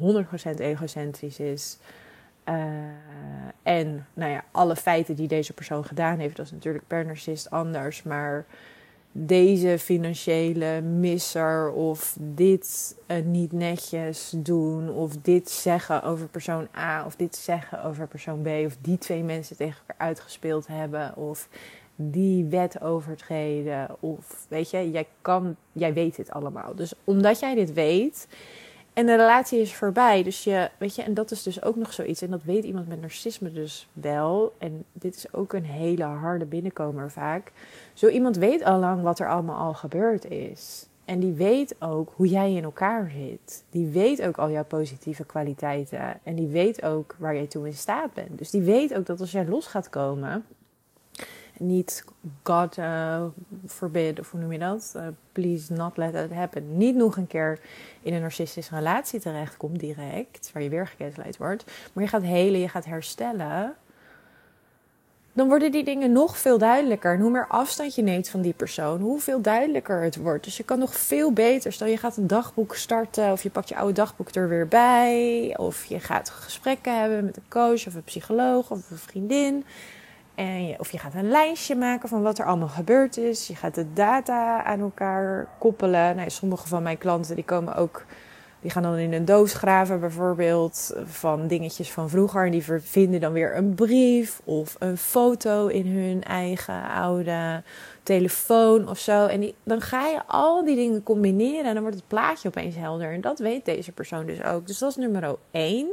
egocentrisch 0.58 1.40
is, 1.40 1.78
uh, 2.50 2.56
en 3.64 4.08
nou 4.14 4.32
ja, 4.32 4.44
alle 4.52 4.76
feiten 4.76 5.16
die 5.16 5.28
deze 5.28 5.54
persoon 5.54 5.86
gedaan 5.86 6.20
heeft, 6.20 6.36
dat 6.36 6.46
is 6.46 6.52
natuurlijk 6.52 6.88
per 6.88 7.06
narcist 7.06 7.50
anders. 7.50 8.04
Maar 8.04 8.46
deze 9.12 9.80
financiële 9.80 10.82
misser 10.82 11.72
of 11.72 12.18
dit 12.20 12.96
uh, 13.08 13.18
niet 13.26 13.52
netjes 13.52 14.34
doen 14.36 14.90
of 14.90 15.18
dit 15.22 15.50
zeggen 15.50 16.04
over 16.04 16.28
persoon 16.28 16.68
A 16.78 17.06
of 17.06 17.16
dit 17.16 17.36
zeggen 17.36 17.84
over 17.84 18.08
persoon 18.08 18.42
B 18.42 18.48
of 18.48 18.78
die 18.82 18.98
twee 18.98 19.24
mensen 19.24 19.58
tegen 19.58 19.80
elkaar 19.80 20.08
uitgespeeld 20.08 20.68
hebben 20.68 21.16
of 21.16 21.50
die 21.96 22.46
wet 22.46 22.82
overtreden 22.82 23.96
of 24.00 24.46
weet 24.48 24.70
je, 24.70 24.92
jij 24.92 25.08
kan, 25.22 25.56
jij 25.72 25.94
weet 25.94 26.16
dit 26.16 26.32
allemaal. 26.32 26.76
Dus 26.76 26.94
omdat 27.04 27.40
jij 27.40 27.56
dit 27.56 27.74
weet, 27.74 28.28
en 29.00 29.06
de 29.06 29.16
relatie 29.16 29.60
is 29.60 29.74
voorbij. 29.74 30.24
Dus 30.24 30.44
je, 30.44 30.70
weet 30.78 30.96
je, 30.96 31.04
en 31.04 31.14
dat 31.14 31.32
is 31.32 31.44
dus 31.44 31.64
ook 31.64 31.76
nog 31.76 31.94
zoiets. 31.94 32.22
En 32.22 32.30
dat 32.30 32.44
weet 32.44 32.64
iemand 32.64 32.88
met 32.88 33.02
narcisme 33.02 33.52
dus 33.52 33.88
wel. 33.94 34.54
En 34.58 34.84
dit 34.94 35.16
is 35.16 35.34
ook 35.34 35.54
een 35.54 35.66
hele 35.66 36.04
harde 36.04 36.46
binnenkomer 36.46 37.12
vaak. 37.12 37.52
Zo 37.94 38.08
iemand 38.08 38.38
weet 38.38 38.64
al 38.64 38.80
lang 38.80 39.02
wat 39.02 39.20
er 39.20 39.30
allemaal 39.30 39.58
al 39.58 39.74
gebeurd 39.74 40.26
is. 40.26 40.88
En 41.06 41.20
die 41.20 41.34
weet 41.34 41.76
ook 41.80 42.14
hoe 42.16 42.28
jij 42.28 42.54
in 42.54 42.64
elkaar 42.64 43.12
zit. 43.16 43.64
Die 43.70 43.88
weet 43.88 44.22
ook 44.22 44.38
al 44.38 44.52
jouw 44.52 44.66
positieve 44.66 45.26
kwaliteiten. 45.26 46.20
En 46.24 46.36
die 46.36 46.48
weet 46.48 46.84
ook 46.84 47.16
waar 47.20 47.36
jij 47.36 47.48
toe 47.48 47.66
in 47.66 47.74
staat 47.74 48.14
bent. 48.14 48.38
Dus 48.38 48.50
die 48.50 48.62
weet 48.62 48.96
ook 48.96 49.06
dat 49.06 49.20
als 49.20 49.32
jij 49.32 49.46
los 49.46 49.68
gaat 49.68 49.90
komen, 49.90 50.46
niet 51.60 52.06
God 52.44 52.78
uh, 52.78 53.24
forbid, 53.68 54.20
of 54.20 54.32
hoe 54.32 54.40
noem 54.40 54.52
je 54.52 54.60
dat? 54.60 54.94
Uh, 54.96 55.08
please 55.32 55.74
not 55.74 55.98
let 55.98 56.14
it 56.14 56.34
happen. 56.34 56.78
Niet 56.78 56.96
nog 56.96 57.18
een 57.18 57.28
keer 57.28 57.60
in 58.02 58.14
een 58.14 58.22
narcistische 58.22 58.76
relatie 58.76 59.20
terechtkomt 59.20 59.80
direct, 59.80 60.50
waar 60.54 60.64
je 60.64 60.70
weer 60.70 60.88
gecanceld 60.88 61.38
wordt. 61.38 61.64
Maar 61.94 62.04
je 62.04 62.10
gaat 62.10 62.24
helen, 62.24 62.60
je 62.60 62.70
gaat 62.70 62.86
herstellen. 62.86 63.76
Dan 65.34 65.48
worden 65.48 65.72
die 65.72 65.84
dingen 65.84 66.12
nog 66.12 66.38
veel 66.38 66.58
duidelijker. 66.58 67.14
En 67.14 67.20
hoe 67.20 67.32
meer 67.32 67.48
afstand 67.48 67.96
je 67.96 68.02
neemt 68.02 68.30
van 68.30 68.42
die 68.42 68.54
persoon, 68.54 69.02
hoe 69.02 69.20
veel 69.20 69.42
duidelijker 69.42 70.02
het 70.02 70.16
wordt. 70.16 70.44
Dus 70.44 70.58
je 70.58 70.64
kan 70.64 70.80
nog 70.80 70.96
veel 70.96 71.32
beter. 71.32 71.74
Stel 71.74 71.88
je 71.88 71.98
gaat 71.98 72.18
een 72.18 72.28
dagboek 72.28 72.76
starten, 72.76 73.32
of 73.32 73.44
je 73.44 73.50
pakt 73.50 73.70
je 73.70 73.76
oude 73.76 73.94
dagboek 73.94 74.36
er 74.36 74.50
weer 74.50 74.68
bij. 74.68 75.54
Of 75.58 75.86
je 75.86 76.00
gaat 76.00 76.30
gesprekken 76.30 77.00
hebben 77.00 77.26
met 77.26 77.38
een 77.38 77.48
coach 77.50 77.88
of 77.88 77.94
een 77.94 78.04
psycholoog 78.04 78.72
of 78.72 78.92
een 78.92 78.98
vriendin. 78.98 79.66
En 80.40 80.76
of 80.78 80.92
je 80.92 80.98
gaat 80.98 81.14
een 81.14 81.30
lijstje 81.30 81.76
maken 81.76 82.10
van 82.10 82.22
wat 82.22 82.40
er 82.40 82.46
allemaal 82.46 82.68
gebeurd 82.68 83.18
is. 83.18 83.48
Je 83.48 83.56
gaat 83.56 83.76
de 83.76 83.94
data 83.94 84.64
aan 84.64 84.80
elkaar 84.80 85.48
koppelen. 85.58 86.16
Nou, 86.16 86.30
sommige 86.30 86.68
van 86.68 86.84
mijn 86.84 86.98
klanten 86.98 87.36
die 87.36 87.44
komen 87.44 87.76
ook, 87.76 88.06
die 88.62 88.72
gaan 88.72 88.84
dan 88.84 88.96
in 88.96 89.14
een 89.14 89.26
doos 89.26 89.54
graven 89.54 90.00
bijvoorbeeld 90.00 90.96
van 91.06 91.48
dingetjes 91.48 91.92
van 91.92 92.10
vroeger. 92.10 92.46
En 92.46 92.52
die 92.52 92.64
vinden 92.82 93.20
dan 93.20 93.32
weer 93.32 93.58
een 93.58 93.74
brief 93.74 94.42
of 94.44 94.76
een 94.80 94.98
foto 94.98 95.68
in 95.68 95.88
hun 95.88 96.24
eigen 96.24 96.90
oude 96.90 97.64
telefoon 98.04 98.90
of 98.90 99.00
zo. 99.00 99.26
En 99.26 99.40
die, 99.40 99.56
dan 99.64 99.82
ga 99.82 100.08
je 100.08 100.22
al 100.28 100.66
die 100.66 100.76
dingen 100.76 101.04
combineren 101.04 101.66
en 101.66 101.74
dan 101.74 101.82
wordt 101.82 101.98
het 101.98 102.08
plaatje 102.08 102.48
opeens 102.48 102.76
helder. 102.76 103.14
En 103.14 103.22
dat 103.22 103.40
weet 103.40 103.66
deze 103.66 103.92
persoon 103.92 104.26
dus 104.26 104.44
ook. 104.44 104.68
Dus 104.68 104.78
dat 104.78 104.90
is 104.90 104.96
nummer 104.96 105.36
één. 105.52 105.88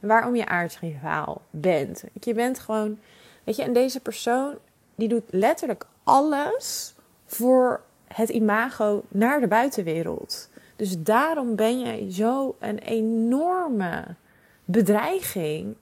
Waarom 0.00 0.36
je 0.36 0.46
aardsrivaal 0.46 1.42
bent. 1.50 2.04
Je 2.20 2.34
bent 2.34 2.58
gewoon 2.58 2.98
Weet 3.44 3.56
je, 3.56 3.62
en 3.62 3.72
deze 3.72 4.00
persoon 4.00 4.54
die 4.94 5.08
doet 5.08 5.24
letterlijk 5.30 5.86
alles 6.02 6.94
voor 7.26 7.80
het 8.06 8.28
imago 8.28 9.02
naar 9.08 9.40
de 9.40 9.48
buitenwereld. 9.48 10.48
Dus 10.76 11.02
daarom 11.02 11.56
ben 11.56 11.80
jij 11.80 12.12
zo 12.12 12.56
een 12.58 12.78
enorme 12.78 14.04
bedreiging. 14.64 15.74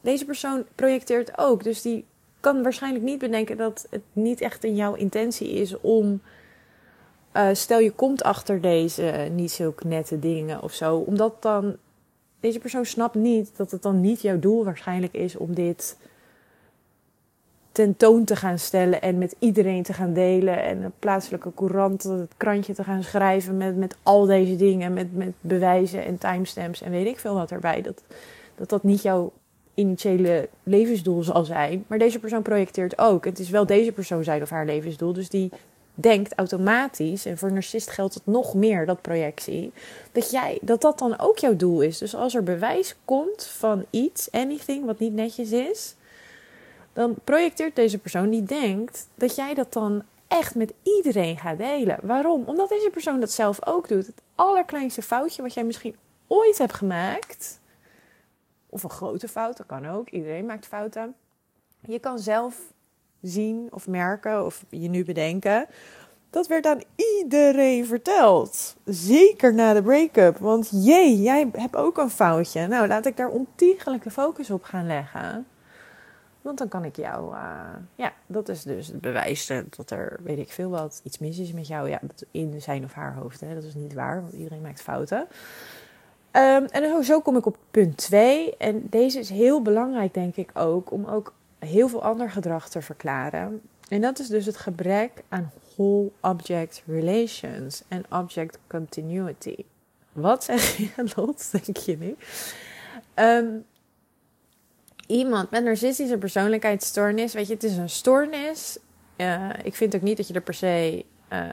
Deze 0.00 0.24
persoon 0.24 0.64
projecteert 0.74 1.38
ook. 1.38 1.64
Dus 1.64 1.82
die 1.82 2.04
kan 2.40 2.62
waarschijnlijk 2.62 3.04
niet 3.04 3.18
bedenken 3.18 3.56
dat 3.56 3.86
het 3.90 4.02
niet 4.12 4.40
echt 4.40 4.64
in 4.64 4.74
jouw 4.74 4.94
intentie 4.94 5.50
is 5.50 5.80
om. 5.80 6.22
Uh, 7.36 7.48
stel 7.52 7.78
je 7.78 7.90
komt 7.90 8.22
achter 8.22 8.60
deze 8.60 9.28
niet 9.32 9.50
zulke 9.50 9.86
nette 9.86 10.18
dingen 10.18 10.62
of 10.62 10.72
zo. 10.72 10.96
Omdat 10.96 11.42
dan. 11.42 11.76
Deze 12.40 12.58
persoon 12.58 12.84
snapt 12.84 13.14
niet 13.14 13.56
dat 13.56 13.70
het 13.70 13.82
dan 13.82 14.00
niet 14.00 14.22
jouw 14.22 14.38
doel 14.38 14.64
waarschijnlijk 14.64 15.12
is 15.12 15.36
om 15.36 15.54
dit 15.54 15.96
tentoon 17.80 18.24
te 18.24 18.36
gaan 18.36 18.58
stellen 18.58 19.02
en 19.02 19.18
met 19.18 19.36
iedereen 19.38 19.82
te 19.82 19.92
gaan 19.92 20.12
delen. 20.12 20.62
En 20.62 20.82
een 20.82 20.92
plaatselijke 20.98 21.54
courant, 21.54 22.02
het 22.02 22.32
krantje 22.36 22.74
te 22.74 22.84
gaan 22.84 23.02
schrijven 23.02 23.56
met, 23.56 23.76
met 23.76 23.96
al 24.02 24.26
deze 24.26 24.56
dingen. 24.56 24.92
Met, 24.92 25.16
met 25.16 25.32
bewijzen 25.40 26.04
en 26.04 26.18
timestamps 26.18 26.82
en 26.82 26.90
weet 26.90 27.06
ik 27.06 27.18
veel 27.18 27.34
wat 27.34 27.50
erbij. 27.50 27.82
Dat 27.82 28.02
dat, 28.54 28.68
dat 28.68 28.82
niet 28.82 29.02
jouw 29.02 29.32
initiële 29.74 30.48
levensdoel 30.62 31.22
zal 31.22 31.44
zijn. 31.44 31.84
Maar 31.86 31.98
deze 31.98 32.18
persoon 32.18 32.42
projecteert 32.42 32.98
ook. 32.98 33.24
Het 33.24 33.38
is 33.38 33.50
wel 33.50 33.66
deze 33.66 33.92
persoon 33.92 34.24
zijn 34.24 34.42
of 34.42 34.50
haar 34.50 34.66
levensdoel. 34.66 35.12
Dus 35.12 35.28
die 35.28 35.50
denkt 35.94 36.34
automatisch, 36.34 37.26
en 37.26 37.38
voor 37.38 37.48
een 37.48 37.54
narcist 37.54 37.90
geldt 37.90 38.14
het 38.14 38.26
nog 38.26 38.54
meer, 38.54 38.86
dat 38.86 39.00
projectie, 39.00 39.72
dat, 40.12 40.30
jij, 40.30 40.58
dat 40.62 40.80
dat 40.80 40.98
dan 40.98 41.18
ook 41.18 41.38
jouw 41.38 41.56
doel 41.56 41.80
is. 41.80 41.98
Dus 41.98 42.14
als 42.14 42.34
er 42.34 42.42
bewijs 42.42 42.96
komt 43.04 43.44
van 43.44 43.84
iets, 43.90 44.30
anything, 44.30 44.86
wat 44.86 44.98
niet 44.98 45.14
netjes 45.14 45.52
is, 45.52 45.94
dan 46.92 47.14
projecteert 47.24 47.76
deze 47.76 47.98
persoon 47.98 48.30
die 48.30 48.42
denkt 48.42 49.08
dat 49.14 49.34
jij 49.34 49.54
dat 49.54 49.72
dan 49.72 50.02
echt 50.28 50.54
met 50.54 50.72
iedereen 50.82 51.36
gaat 51.36 51.58
delen. 51.58 51.98
Waarom? 52.02 52.42
Omdat 52.46 52.68
deze 52.68 52.90
persoon 52.90 53.20
dat 53.20 53.30
zelf 53.30 53.66
ook 53.66 53.88
doet. 53.88 54.06
Het 54.06 54.22
allerkleinste 54.34 55.02
foutje 55.02 55.42
wat 55.42 55.54
jij 55.54 55.64
misschien 55.64 55.96
ooit 56.26 56.58
hebt 56.58 56.74
gemaakt, 56.74 57.60
of 58.70 58.82
een 58.82 58.90
grote 58.90 59.28
fout, 59.28 59.56
dat 59.56 59.66
kan 59.66 59.88
ook. 59.88 60.10
Iedereen 60.10 60.46
maakt 60.46 60.66
fouten. 60.66 61.14
Je 61.80 61.98
kan 61.98 62.18
zelf 62.18 62.56
zien 63.20 63.68
of 63.70 63.88
merken 63.88 64.44
of 64.44 64.64
je 64.68 64.88
nu 64.88 65.04
bedenken. 65.04 65.66
Dat 66.30 66.46
werd 66.46 66.66
aan 66.66 66.80
iedereen 66.96 67.86
verteld. 67.86 68.76
Zeker 68.84 69.54
na 69.54 69.72
de 69.72 69.82
break-up. 69.82 70.36
Want 70.36 70.68
jee, 70.72 71.20
jij 71.20 71.48
hebt 71.52 71.76
ook 71.76 71.98
een 71.98 72.10
foutje. 72.10 72.66
Nou, 72.66 72.86
laat 72.86 73.06
ik 73.06 73.16
daar 73.16 73.28
ontiegelijk 73.28 74.02
de 74.02 74.10
focus 74.10 74.50
op 74.50 74.62
gaan 74.62 74.86
leggen. 74.86 75.46
Want 76.42 76.58
dan 76.58 76.68
kan 76.68 76.84
ik 76.84 76.96
jou, 76.96 77.34
uh, 77.34 77.40
ja, 77.94 78.12
dat 78.26 78.48
is 78.48 78.62
dus 78.62 78.86
het 78.86 79.00
bewijs 79.00 79.52
dat 79.76 79.90
er, 79.90 80.20
weet 80.22 80.38
ik 80.38 80.52
veel 80.52 80.70
wat, 80.70 81.00
iets 81.04 81.18
mis 81.18 81.38
is 81.38 81.52
met 81.52 81.66
jou. 81.66 81.88
Ja, 81.88 82.00
in 82.30 82.62
zijn 82.62 82.84
of 82.84 82.92
haar 82.92 83.14
hoofd. 83.14 83.40
Hè. 83.40 83.54
Dat 83.54 83.64
is 83.64 83.74
niet 83.74 83.94
waar, 83.94 84.20
want 84.20 84.32
iedereen 84.32 84.60
maakt 84.60 84.82
fouten. 84.82 85.26
Um, 86.32 86.64
en 86.64 87.04
zo 87.04 87.20
kom 87.20 87.36
ik 87.36 87.46
op 87.46 87.56
punt 87.70 87.96
2. 87.96 88.56
En 88.56 88.86
deze 88.90 89.18
is 89.18 89.30
heel 89.30 89.62
belangrijk, 89.62 90.14
denk 90.14 90.36
ik 90.36 90.50
ook, 90.54 90.90
om 90.90 91.04
ook 91.04 91.32
heel 91.58 91.88
veel 91.88 92.02
ander 92.02 92.30
gedrag 92.30 92.68
te 92.68 92.82
verklaren. 92.82 93.60
En 93.88 94.00
dat 94.00 94.18
is 94.18 94.28
dus 94.28 94.46
het 94.46 94.56
gebrek 94.56 95.22
aan 95.28 95.52
whole 95.74 96.10
object 96.20 96.82
relations 96.86 97.82
en 97.88 98.04
object 98.10 98.58
continuity. 98.66 99.56
Wat 100.12 100.44
zeg 100.44 100.76
je, 100.76 100.90
Lot, 101.16 101.50
denk 101.50 101.76
je 101.76 101.98
nu? 101.98 102.16
Um, 103.14 103.64
iemand 105.10 105.50
met 105.50 105.64
narcistische 105.64 106.18
persoonlijkheidsstoornis, 106.18 107.32
weet 107.32 107.46
je, 107.46 107.54
het 107.54 107.64
is 107.64 107.76
een 107.76 107.90
stoornis. 107.90 108.78
Uh, 109.16 109.48
ik 109.62 109.74
vind 109.74 109.94
ook 109.94 110.02
niet 110.02 110.16
dat 110.16 110.28
je 110.28 110.34
er 110.34 110.40
per 110.40 110.54
se 110.54 111.04
uh, 111.32 111.52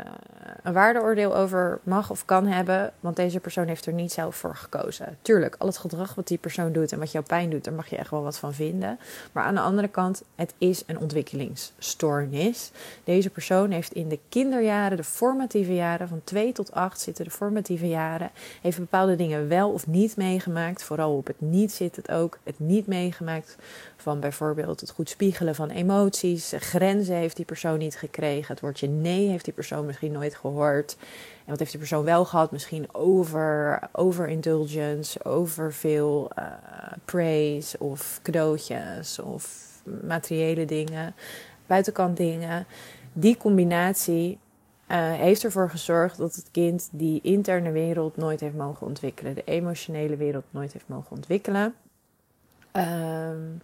een 0.63 0.73
waardeoordeel 0.73 1.35
over 1.35 1.79
mag 1.83 2.09
of 2.09 2.25
kan 2.25 2.45
hebben, 2.45 2.93
want 2.99 3.15
deze 3.15 3.39
persoon 3.39 3.67
heeft 3.67 3.85
er 3.85 3.93
niet 3.93 4.11
zelf 4.11 4.35
voor 4.35 4.55
gekozen. 4.55 5.17
Tuurlijk, 5.21 5.55
al 5.57 5.67
het 5.67 5.77
gedrag 5.77 6.15
wat 6.15 6.27
die 6.27 6.37
persoon 6.37 6.71
doet 6.71 6.91
en 6.91 6.99
wat 6.99 7.11
jou 7.11 7.25
pijn 7.25 7.49
doet, 7.49 7.63
daar 7.63 7.73
mag 7.73 7.87
je 7.87 7.95
echt 7.95 8.09
wel 8.09 8.23
wat 8.23 8.37
van 8.37 8.53
vinden. 8.53 8.99
Maar 9.31 9.43
aan 9.43 9.55
de 9.55 9.61
andere 9.61 9.87
kant, 9.87 10.23
het 10.35 10.53
is 10.57 10.83
een 10.85 10.99
ontwikkelingsstoornis. 10.99 12.71
Deze 13.03 13.29
persoon 13.29 13.71
heeft 13.71 13.93
in 13.93 14.09
de 14.09 14.19
kinderjaren, 14.29 14.97
de 14.97 15.03
formatieve 15.03 15.75
jaren, 15.75 16.07
van 16.07 16.21
2 16.23 16.51
tot 16.51 16.71
8 16.71 16.99
zitten 16.99 17.25
de 17.25 17.31
formatieve 17.31 17.87
jaren, 17.87 18.31
heeft 18.61 18.77
bepaalde 18.77 19.15
dingen 19.15 19.47
wel 19.47 19.71
of 19.71 19.87
niet 19.87 20.17
meegemaakt. 20.17 20.83
Vooral 20.83 21.17
op 21.17 21.27
het 21.27 21.41
niet 21.41 21.71
zit 21.71 21.95
het 21.95 22.11
ook, 22.11 22.37
het 22.43 22.59
niet 22.59 22.87
meegemaakt 22.87 23.55
van 24.07 24.19
bijvoorbeeld 24.19 24.79
het 24.79 24.89
goed 24.89 25.09
spiegelen 25.09 25.55
van 25.55 25.69
emoties. 25.69 26.53
Grenzen 26.57 27.15
heeft 27.15 27.35
die 27.35 27.45
persoon 27.45 27.77
niet 27.77 27.97
gekregen. 27.97 28.47
Het 28.47 28.59
woordje 28.59 28.87
nee 28.87 29.27
heeft 29.27 29.45
die 29.45 29.53
persoon 29.53 29.85
misschien 29.85 30.11
nooit 30.11 30.35
gehoord. 30.35 30.97
En 31.43 31.49
wat 31.49 31.59
heeft 31.59 31.71
die 31.71 31.79
persoon 31.79 32.03
wel 32.03 32.25
gehad? 32.25 32.51
Misschien 32.51 32.87
over, 32.91 33.79
overindulgence, 33.91 35.23
over 35.23 35.73
veel 35.73 36.29
uh, 36.39 36.45
praise 37.05 37.79
of 37.79 38.19
cadeautjes 38.23 39.19
of 39.19 39.71
materiële 40.03 40.65
dingen, 40.65 41.15
buitenkant 41.65 42.17
dingen. 42.17 42.65
Die 43.13 43.37
combinatie 43.37 44.39
uh, 44.91 44.97
heeft 45.13 45.43
ervoor 45.43 45.69
gezorgd 45.69 46.17
dat 46.17 46.35
het 46.35 46.49
kind 46.51 46.89
die 46.91 47.19
interne 47.23 47.71
wereld 47.71 48.17
nooit 48.17 48.39
heeft 48.39 48.55
mogen 48.55 48.87
ontwikkelen, 48.87 49.35
de 49.35 49.43
emotionele 49.45 50.15
wereld 50.15 50.45
nooit 50.49 50.73
heeft 50.73 50.87
mogen 50.87 51.15
ontwikkelen. 51.15 51.75
Um, 52.73 53.61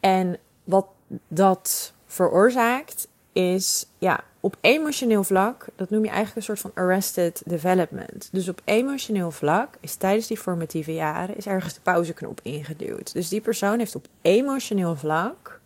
en 0.00 0.38
wat 0.64 0.86
dat 1.28 1.92
veroorzaakt 2.06 3.08
is, 3.32 3.86
ja, 3.98 4.20
op 4.40 4.56
emotioneel 4.60 5.24
vlak, 5.24 5.66
dat 5.76 5.90
noem 5.90 6.02
je 6.02 6.08
eigenlijk 6.08 6.36
een 6.36 6.56
soort 6.56 6.72
van 6.74 6.84
arrested 6.84 7.42
development. 7.46 8.28
Dus 8.32 8.48
op 8.48 8.60
emotioneel 8.64 9.30
vlak 9.30 9.74
is 9.80 9.94
tijdens 9.94 10.26
die 10.26 10.36
formatieve 10.36 10.94
jaren 10.94 11.36
is 11.36 11.46
ergens 11.46 11.74
de 11.74 11.80
pauzeknop 11.80 12.40
ingeduwd. 12.42 13.12
Dus 13.12 13.28
die 13.28 13.40
persoon 13.40 13.78
heeft 13.78 13.94
op 13.94 14.06
emotioneel 14.22 14.96
vlak 14.96 15.60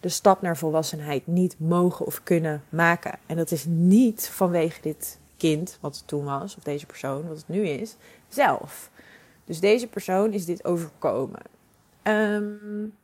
de 0.00 0.08
stap 0.08 0.42
naar 0.42 0.56
volwassenheid 0.56 1.26
niet 1.26 1.54
mogen 1.58 2.06
of 2.06 2.22
kunnen 2.22 2.62
maken. 2.68 3.18
En 3.26 3.36
dat 3.36 3.50
is 3.50 3.64
niet 3.68 4.28
vanwege 4.28 4.80
dit 4.80 5.18
kind, 5.36 5.78
wat 5.80 5.96
het 5.96 6.06
toen 6.06 6.24
was, 6.24 6.56
of 6.56 6.62
deze 6.62 6.86
persoon, 6.86 7.28
wat 7.28 7.36
het 7.36 7.48
nu 7.48 7.66
is, 7.66 7.96
zelf. 8.28 8.90
Dus 9.44 9.60
deze 9.60 9.86
persoon 9.86 10.32
is 10.32 10.44
dit 10.44 10.64
overkomen. 10.64 11.42
Um, 12.02 12.94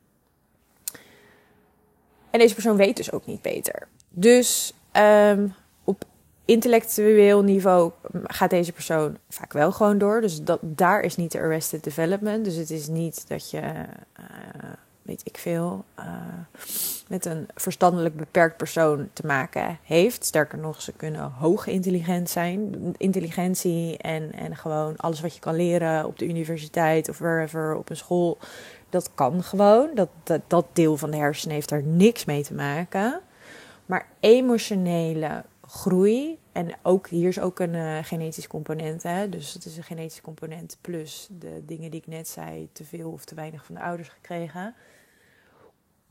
en 2.33 2.39
deze 2.39 2.53
persoon 2.53 2.75
weet 2.75 2.97
dus 2.97 3.11
ook 3.11 3.25
niet 3.25 3.41
beter. 3.41 3.87
Dus 4.09 4.73
um, 4.97 5.53
op 5.83 6.03
intellectueel 6.45 7.43
niveau 7.43 7.91
gaat 8.23 8.49
deze 8.49 8.71
persoon 8.71 9.17
vaak 9.29 9.53
wel 9.53 9.71
gewoon 9.71 9.97
door. 9.97 10.21
Dus 10.21 10.43
dat, 10.43 10.59
daar 10.61 11.01
is 11.01 11.15
niet 11.15 11.31
de 11.31 11.39
arrested 11.39 11.83
development. 11.83 12.45
Dus 12.45 12.55
het 12.55 12.69
is 12.69 12.87
niet 12.87 13.25
dat 13.27 13.51
je, 13.51 13.61
uh, 13.61 14.25
weet 15.01 15.21
ik 15.23 15.37
veel, 15.37 15.85
uh, 15.99 16.05
met 17.07 17.25
een 17.25 17.47
verstandelijk 17.55 18.15
beperkt 18.15 18.57
persoon 18.57 19.09
te 19.13 19.25
maken 19.25 19.79
heeft. 19.83 20.25
Sterker 20.25 20.57
nog, 20.57 20.81
ze 20.81 20.91
kunnen 20.91 21.31
hoog 21.31 21.67
intelligent 21.67 22.29
zijn. 22.29 22.75
Intelligentie 22.97 23.97
en, 23.97 24.31
en 24.31 24.55
gewoon 24.55 24.97
alles 24.97 25.21
wat 25.21 25.33
je 25.33 25.39
kan 25.39 25.55
leren 25.55 26.05
op 26.05 26.19
de 26.19 26.27
universiteit 26.27 27.09
of 27.09 27.17
wherever, 27.17 27.75
op 27.75 27.89
een 27.89 27.97
school 27.97 28.37
dat 28.93 29.13
kan 29.13 29.43
gewoon. 29.43 29.89
Dat, 29.93 30.09
dat, 30.23 30.41
dat 30.47 30.65
deel 30.73 30.97
van 30.97 31.11
de 31.11 31.17
hersenen 31.17 31.55
heeft 31.55 31.69
daar 31.69 31.83
niks 31.83 32.25
mee 32.25 32.43
te 32.43 32.53
maken. 32.53 33.21
Maar 33.85 34.07
emotionele 34.19 35.43
groei. 35.61 36.37
En 36.51 36.73
ook 36.81 37.07
hier 37.07 37.27
is 37.27 37.39
ook 37.39 37.59
een 37.59 37.73
uh, 37.73 37.97
genetisch 38.01 38.47
component. 38.47 39.03
Hè? 39.03 39.29
Dus 39.29 39.53
het 39.53 39.65
is 39.65 39.77
een 39.77 39.83
genetisch 39.83 40.21
component 40.21 40.77
plus 40.81 41.27
de 41.39 41.63
dingen 41.65 41.91
die 41.91 41.99
ik 41.99 42.07
net 42.07 42.27
zei, 42.27 42.69
te 42.71 42.83
veel 42.83 43.09
of 43.09 43.25
te 43.25 43.35
weinig 43.35 43.65
van 43.65 43.75
de 43.75 43.81
ouders 43.81 44.09
gekregen. 44.09 44.75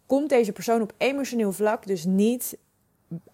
Komt 0.06 0.28
deze 0.28 0.52
persoon 0.52 0.82
op 0.82 0.92
emotioneel 0.96 1.52
vlak 1.52 1.86
dus 1.86 2.04
niet 2.04 2.58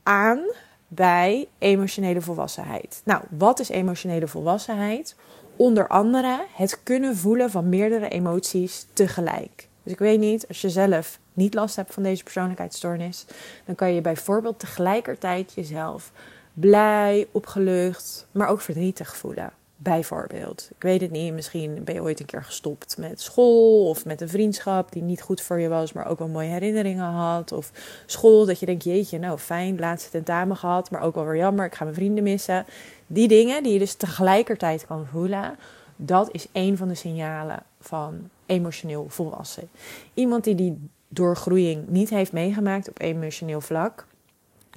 aan 0.02 0.40
bij 0.88 1.48
emotionele 1.58 2.20
volwassenheid. 2.20 3.02
Nou, 3.04 3.22
wat 3.30 3.61
is 3.61 3.68
emotionele 3.68 4.28
volwassenheid? 4.28 5.16
Onder 5.59 5.88
andere 5.88 6.44
het 6.55 6.83
kunnen 6.83 7.16
voelen 7.16 7.51
van 7.51 7.68
meerdere 7.68 8.09
emoties 8.09 8.87
tegelijk. 8.92 9.68
Dus 9.83 9.92
ik 9.92 9.99
weet 9.99 10.21
niet, 10.21 10.49
als 10.49 10.61
je 10.61 10.71
zelf 10.71 11.18
niet 11.33 11.55
last 11.55 11.77
hebt 11.77 11.94
van 11.94 12.03
deze 12.03 12.23
persoonlijkheidsstoornis, 12.23 13.25
dan 13.64 13.75
kan 13.75 13.94
je 13.94 14.01
bijvoorbeeld 14.01 14.59
tegelijkertijd 14.59 15.53
jezelf 15.55 16.12
blij, 16.53 17.27
opgelucht, 17.33 18.27
maar 18.33 18.49
ook 18.49 18.61
verdrietig 18.61 19.16
voelen. 19.16 19.53
Bijvoorbeeld. 19.81 20.69
Ik 20.77 20.83
weet 20.83 21.01
het 21.01 21.11
niet, 21.11 21.33
misschien 21.33 21.85
ben 21.85 21.95
je 21.95 22.03
ooit 22.03 22.21
een 22.21 22.27
keer 22.27 22.45
gestopt 22.45 22.97
met 22.99 23.21
school 23.21 23.88
of 23.88 24.05
met 24.05 24.21
een 24.21 24.29
vriendschap 24.29 24.93
die 24.93 25.03
niet 25.03 25.23
goed 25.23 25.41
voor 25.41 25.61
je 25.61 25.69
was, 25.69 25.93
maar 25.93 26.07
ook 26.07 26.19
wel 26.19 26.29
mooie 26.29 26.49
herinneringen 26.49 27.05
had. 27.05 27.53
Of 27.53 27.73
school 28.07 28.47
dat 28.47 28.61
je 28.61 28.67
denkt, 28.67 28.85
jeetje, 28.85 29.19
nou 29.19 29.38
fijn, 29.38 29.79
laatste 29.79 30.11
tentamen 30.11 30.57
gehad, 30.57 30.91
maar 30.91 31.03
ook 31.03 31.14
wel 31.14 31.25
weer 31.25 31.37
jammer, 31.37 31.67
ik 31.67 31.75
ga 31.75 31.85
mijn 31.85 31.97
vrienden 31.97 32.25
missen. 32.25 32.64
Die 33.07 33.29
dingen 33.29 33.62
die 33.62 33.73
je 33.73 33.79
dus 33.79 33.95
tegelijkertijd 33.95 34.87
kan 34.87 35.07
voelen, 35.07 35.57
dat 35.97 36.29
is 36.33 36.47
een 36.53 36.77
van 36.77 36.88
de 36.88 36.95
signalen 36.95 37.62
van 37.81 38.29
emotioneel 38.47 39.07
volwassen. 39.09 39.69
Iemand 40.14 40.45
die 40.45 40.55
die 40.55 40.88
doorgroeiing 41.09 41.88
niet 41.88 42.11
heeft 42.11 42.33
meegemaakt 42.33 42.88
op 42.88 43.01
emotioneel 43.01 43.61
vlak, 43.61 44.07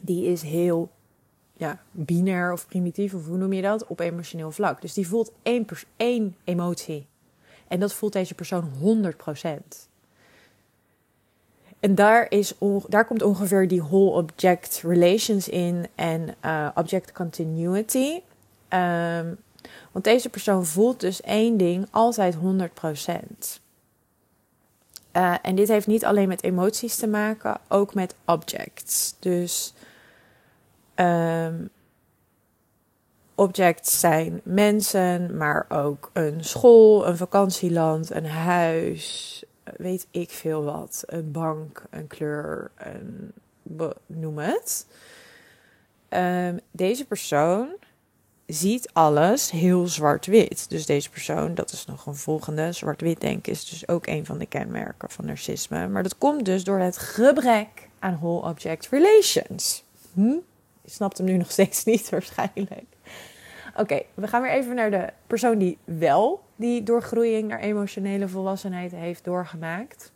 die 0.03 0.25
is 0.25 0.41
heel 0.41 0.89
ja, 1.61 1.79
binair 1.91 2.51
of 2.51 2.67
primitief, 2.67 3.13
of 3.13 3.25
hoe 3.25 3.37
noem 3.37 3.53
je 3.53 3.61
dat, 3.61 3.87
op 3.87 3.99
emotioneel 3.99 4.51
vlak. 4.51 4.81
Dus 4.81 4.93
die 4.93 5.07
voelt 5.07 5.31
één, 5.43 5.67
één 5.95 6.35
emotie. 6.43 7.07
En 7.67 7.79
dat 7.79 7.93
voelt 7.93 8.13
deze 8.13 8.33
persoon 8.33 8.71
100%. 8.79 9.47
En 11.79 11.95
daar, 11.95 12.25
is, 12.29 12.53
daar 12.87 13.05
komt 13.05 13.21
ongeveer 13.21 13.67
die 13.67 13.81
whole 13.81 14.11
object 14.11 14.81
relations 14.83 15.49
in 15.49 15.87
en 15.95 16.35
uh, 16.45 16.67
object 16.75 17.11
continuity. 17.11 18.21
Um, 18.69 19.37
want 19.91 20.05
deze 20.05 20.29
persoon 20.29 20.65
voelt 20.65 20.99
dus 20.99 21.21
één 21.21 21.57
ding 21.57 21.87
altijd 21.91 22.35
100%. 22.35 22.39
Uh, 25.15 25.35
en 25.41 25.55
dit 25.55 25.67
heeft 25.67 25.87
niet 25.87 26.05
alleen 26.05 26.27
met 26.27 26.43
emoties 26.43 26.95
te 26.95 27.07
maken, 27.07 27.57
ook 27.67 27.93
met 27.93 28.15
objects. 28.25 29.15
Dus 29.19 29.73
um, 31.01 31.69
objects 33.35 33.99
zijn 33.99 34.41
mensen, 34.43 35.37
maar 35.37 35.65
ook 35.69 36.09
een 36.13 36.43
school, 36.43 37.07
een 37.07 37.17
vakantieland, 37.17 38.11
een 38.11 38.25
huis, 38.25 39.43
weet 39.77 40.07
ik 40.11 40.29
veel 40.29 40.63
wat. 40.63 41.03
Een 41.05 41.31
bank, 41.31 41.83
een 41.89 42.07
kleur, 42.07 42.71
een, 42.77 43.31
noem 44.05 44.37
het. 44.37 44.87
Um, 46.09 46.59
deze 46.71 47.05
persoon 47.05 47.67
ziet 48.45 48.89
alles 48.93 49.51
heel 49.51 49.87
zwart-wit. 49.87 50.69
Dus 50.69 50.85
deze 50.85 51.09
persoon, 51.09 51.55
dat 51.55 51.71
is 51.71 51.85
nog 51.85 52.05
een 52.05 52.15
volgende. 52.15 52.71
Zwart-wit 52.71 53.21
denken 53.21 53.51
is 53.51 53.69
dus 53.69 53.87
ook 53.87 54.07
een 54.07 54.25
van 54.25 54.37
de 54.37 54.45
kenmerken 54.45 55.09
van 55.09 55.25
narcisme. 55.25 55.87
Maar 55.87 56.03
dat 56.03 56.17
komt 56.17 56.45
dus 56.45 56.63
door 56.63 56.79
het 56.79 56.97
gebrek 56.97 57.89
aan 57.99 58.17
whole 58.19 58.49
object 58.49 58.87
relations. 58.89 59.83
Hm? 60.13 60.37
Je 60.81 60.91
snapt 60.91 61.17
hem 61.17 61.27
nu 61.27 61.37
nog 61.37 61.51
steeds 61.51 61.83
niet 61.83 62.09
waarschijnlijk. 62.15 62.85
Oké, 63.75 64.01
we 64.13 64.27
gaan 64.27 64.41
weer 64.41 64.51
even 64.51 64.75
naar 64.75 64.91
de 64.91 65.09
persoon 65.27 65.57
die 65.57 65.77
wel 65.83 66.43
die 66.55 66.83
doorgroeiing 66.83 67.47
naar 67.47 67.59
emotionele 67.59 68.27
volwassenheid 68.27 68.91
heeft 68.91 69.23
doorgemaakt. 69.23 70.11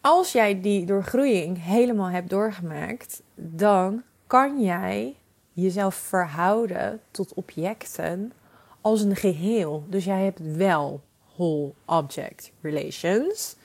Als 0.00 0.32
jij 0.32 0.60
die 0.60 0.86
doorgroeiing 0.86 1.64
helemaal 1.64 2.08
hebt 2.08 2.30
doorgemaakt, 2.30 3.22
dan 3.34 4.02
kan 4.26 4.62
jij 4.62 5.16
jezelf 5.52 5.94
verhouden 5.94 7.00
tot 7.10 7.34
objecten 7.34 8.32
als 8.80 9.00
een 9.00 9.16
geheel. 9.16 9.84
Dus 9.88 10.04
jij 10.04 10.24
hebt 10.24 10.56
wel 10.56 11.00
whole 11.36 11.72
object 11.84 12.52
relations. 12.60 13.56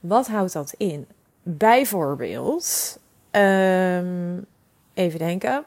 Wat 0.00 0.26
houdt 0.26 0.52
dat 0.52 0.74
in? 0.76 1.06
Bijvoorbeeld, 1.42 2.98
um, 3.36 4.46
even 4.94 5.18
denken. 5.18 5.64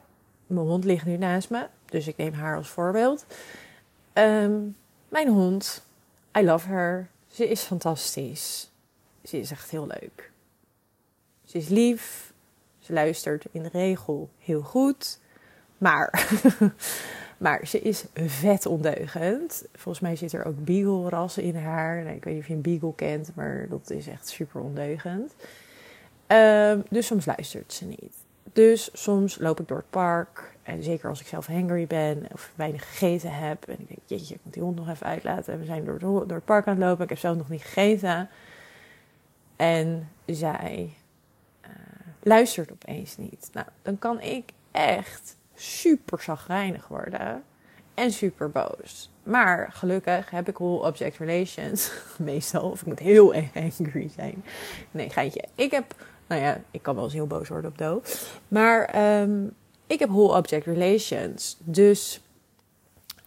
Mijn 0.47 0.67
hond 0.67 0.83
ligt 0.83 1.05
nu 1.05 1.17
naast 1.17 1.49
me, 1.49 1.67
dus 1.85 2.07
ik 2.07 2.17
neem 2.17 2.33
haar 2.33 2.57
als 2.57 2.69
voorbeeld. 2.69 3.25
Um, 4.13 4.75
mijn 5.09 5.27
hond, 5.27 5.85
I 6.37 6.43
love 6.43 6.67
her. 6.67 7.09
Ze 7.27 7.49
is 7.49 7.61
fantastisch. 7.61 8.71
Ze 9.23 9.39
is 9.39 9.51
echt 9.51 9.71
heel 9.71 9.87
leuk. 9.87 10.31
Ze 11.45 11.57
is 11.57 11.67
lief. 11.67 12.33
Ze 12.79 12.93
luistert 12.93 13.45
in 13.51 13.63
de 13.63 13.69
regel 13.71 14.29
heel 14.39 14.61
goed. 14.61 15.19
Maar, 15.77 16.29
maar 17.37 17.67
ze 17.67 17.81
is 17.81 18.05
vet 18.13 18.65
ondeugend. 18.65 19.63
Volgens 19.73 19.99
mij 19.99 20.15
zit 20.15 20.33
er 20.33 20.45
ook 20.45 20.65
beagle-rassen 20.65 21.43
in 21.43 21.55
haar. 21.55 22.03
Nee, 22.03 22.15
ik 22.15 22.23
weet 22.23 22.33
niet 22.33 22.41
of 22.43 22.47
je 22.47 22.53
een 22.53 22.61
beagle 22.61 22.95
kent, 22.95 23.31
maar 23.35 23.67
dat 23.69 23.89
is 23.89 24.07
echt 24.07 24.27
super 24.27 24.61
ondeugend. 24.61 25.33
Um, 26.27 26.83
dus 26.89 27.05
soms 27.05 27.25
luistert 27.25 27.73
ze 27.73 27.85
niet. 27.85 28.15
Dus 28.53 28.89
soms 28.93 29.37
loop 29.39 29.59
ik 29.59 29.67
door 29.67 29.77
het 29.77 29.89
park. 29.89 30.55
En 30.63 30.83
zeker 30.83 31.09
als 31.09 31.21
ik 31.21 31.27
zelf 31.27 31.45
hangry 31.45 31.87
ben 31.87 32.27
of 32.31 32.51
weinig 32.55 32.89
gegeten 32.89 33.33
heb. 33.33 33.67
En 33.67 33.79
ik 33.79 33.87
denk, 33.87 33.99
jeetje, 34.05 34.33
ik 34.33 34.39
moet 34.43 34.53
die 34.53 34.63
hond 34.63 34.75
nog 34.75 34.89
even 34.89 35.05
uitlaten. 35.05 35.53
En 35.53 35.59
we 35.59 35.65
zijn 35.65 35.85
door, 35.85 35.99
door 35.99 36.25
het 36.27 36.45
park 36.45 36.67
aan 36.67 36.75
het 36.75 36.83
lopen. 36.83 37.03
Ik 37.03 37.09
heb 37.09 37.19
zelf 37.19 37.37
nog 37.37 37.49
niet 37.49 37.61
gegeten. 37.61 38.29
En 39.55 40.09
zij 40.25 40.93
uh, 41.65 41.69
luistert 42.23 42.71
opeens 42.71 43.17
niet. 43.17 43.49
Nou, 43.53 43.67
dan 43.81 43.99
kan 43.99 44.21
ik 44.21 44.51
echt 44.71 45.37
super 45.55 46.21
zagrijnig 46.21 46.87
worden 46.87 47.43
en 47.93 48.11
super 48.11 48.51
boos. 48.51 49.09
Maar 49.23 49.69
gelukkig 49.71 50.29
heb 50.29 50.49
ik 50.49 50.57
whole 50.57 50.87
object 50.87 51.17
relations. 51.17 51.91
Meestal. 52.17 52.69
Of 52.69 52.81
ik 52.81 52.87
moet 52.87 52.99
heel 52.99 53.33
angry 53.53 54.09
zijn. 54.15 54.43
Nee, 54.91 55.09
geintje. 55.09 55.43
Ik 55.55 55.71
heb, 55.71 55.95
nou 56.27 56.41
ja, 56.41 56.61
ik 56.71 56.81
kan 56.81 56.95
wel 56.95 57.03
eens 57.03 57.13
heel 57.13 57.27
boos 57.27 57.47
worden 57.47 57.71
op 57.71 57.77
Do. 57.77 58.01
Maar 58.47 59.11
um, 59.21 59.53
ik 59.87 59.99
heb 59.99 60.09
whole 60.09 60.37
object 60.37 60.65
relations. 60.65 61.57
Dus 61.59 62.21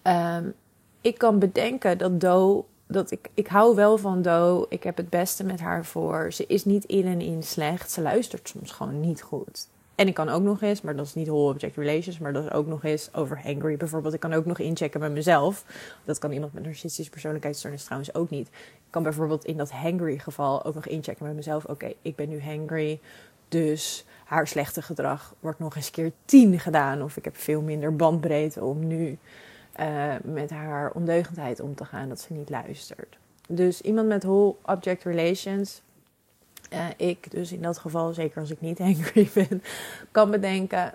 um, 0.02 0.54
ik 1.00 1.18
kan 1.18 1.38
bedenken 1.38 1.98
dat 1.98 2.20
Do 2.20 2.64
dat 2.86 3.10
ik, 3.10 3.28
ik 3.34 3.46
hou 3.46 3.74
wel 3.74 3.98
van 3.98 4.22
Do. 4.22 4.66
Ik 4.68 4.82
heb 4.82 4.96
het 4.96 5.10
beste 5.10 5.44
met 5.44 5.60
haar 5.60 5.84
voor. 5.84 6.32
Ze 6.32 6.46
is 6.46 6.64
niet 6.64 6.84
in 6.84 7.06
en 7.06 7.20
in 7.20 7.42
slecht. 7.42 7.90
Ze 7.90 8.00
luistert 8.00 8.48
soms 8.48 8.70
gewoon 8.70 9.00
niet 9.00 9.22
goed. 9.22 9.68
En 10.00 10.08
ik 10.08 10.14
kan 10.14 10.28
ook 10.28 10.42
nog 10.42 10.62
eens, 10.62 10.80
maar 10.80 10.96
dat 10.96 11.06
is 11.06 11.14
niet 11.14 11.26
whole 11.26 11.52
object 11.52 11.76
relations, 11.76 12.18
maar 12.18 12.32
dat 12.32 12.44
is 12.44 12.50
ook 12.50 12.66
nog 12.66 12.84
eens 12.84 13.14
over 13.14 13.42
hangry 13.42 13.76
bijvoorbeeld. 13.76 14.14
Ik 14.14 14.20
kan 14.20 14.32
ook 14.32 14.44
nog 14.44 14.58
inchecken 14.58 15.00
met 15.00 15.12
mezelf. 15.12 15.64
Dat 16.04 16.18
kan 16.18 16.32
iemand 16.32 16.52
met 16.52 16.64
narcistische 16.64 17.10
persoonlijkheidsstoornis 17.10 17.84
trouwens 17.84 18.14
ook 18.14 18.30
niet. 18.30 18.48
Ik 18.48 18.90
kan 18.90 19.02
bijvoorbeeld 19.02 19.44
in 19.44 19.56
dat 19.56 19.70
hangry 19.70 20.18
geval 20.18 20.64
ook 20.64 20.74
nog 20.74 20.86
inchecken 20.86 21.26
met 21.26 21.34
mezelf. 21.34 21.64
Oké, 21.64 21.92
ik 22.02 22.16
ben 22.16 22.28
nu 22.28 22.42
hangry, 22.42 23.00
dus 23.48 24.04
haar 24.24 24.46
slechte 24.46 24.82
gedrag 24.82 25.34
wordt 25.40 25.58
nog 25.58 25.76
eens 25.76 25.90
keer 25.90 26.12
tien 26.24 26.60
gedaan. 26.60 27.02
Of 27.02 27.16
ik 27.16 27.24
heb 27.24 27.36
veel 27.36 27.60
minder 27.60 27.96
bandbreedte 27.96 28.64
om 28.64 28.86
nu 28.86 29.18
uh, 29.80 30.14
met 30.22 30.50
haar 30.50 30.90
ondeugendheid 30.90 31.60
om 31.60 31.74
te 31.74 31.84
gaan, 31.84 32.08
dat 32.08 32.20
ze 32.20 32.32
niet 32.32 32.50
luistert. 32.50 33.18
Dus 33.48 33.80
iemand 33.80 34.08
met 34.08 34.22
whole 34.22 34.54
object 34.64 35.02
relations 35.02 35.82
uh, 36.72 36.86
ik 36.96 37.30
dus 37.30 37.52
in 37.52 37.62
dat 37.62 37.78
geval, 37.78 38.12
zeker 38.12 38.40
als 38.40 38.50
ik 38.50 38.60
niet 38.60 38.80
angry 38.90 39.30
ben, 39.34 39.62
kan 40.10 40.30
bedenken: 40.30 40.94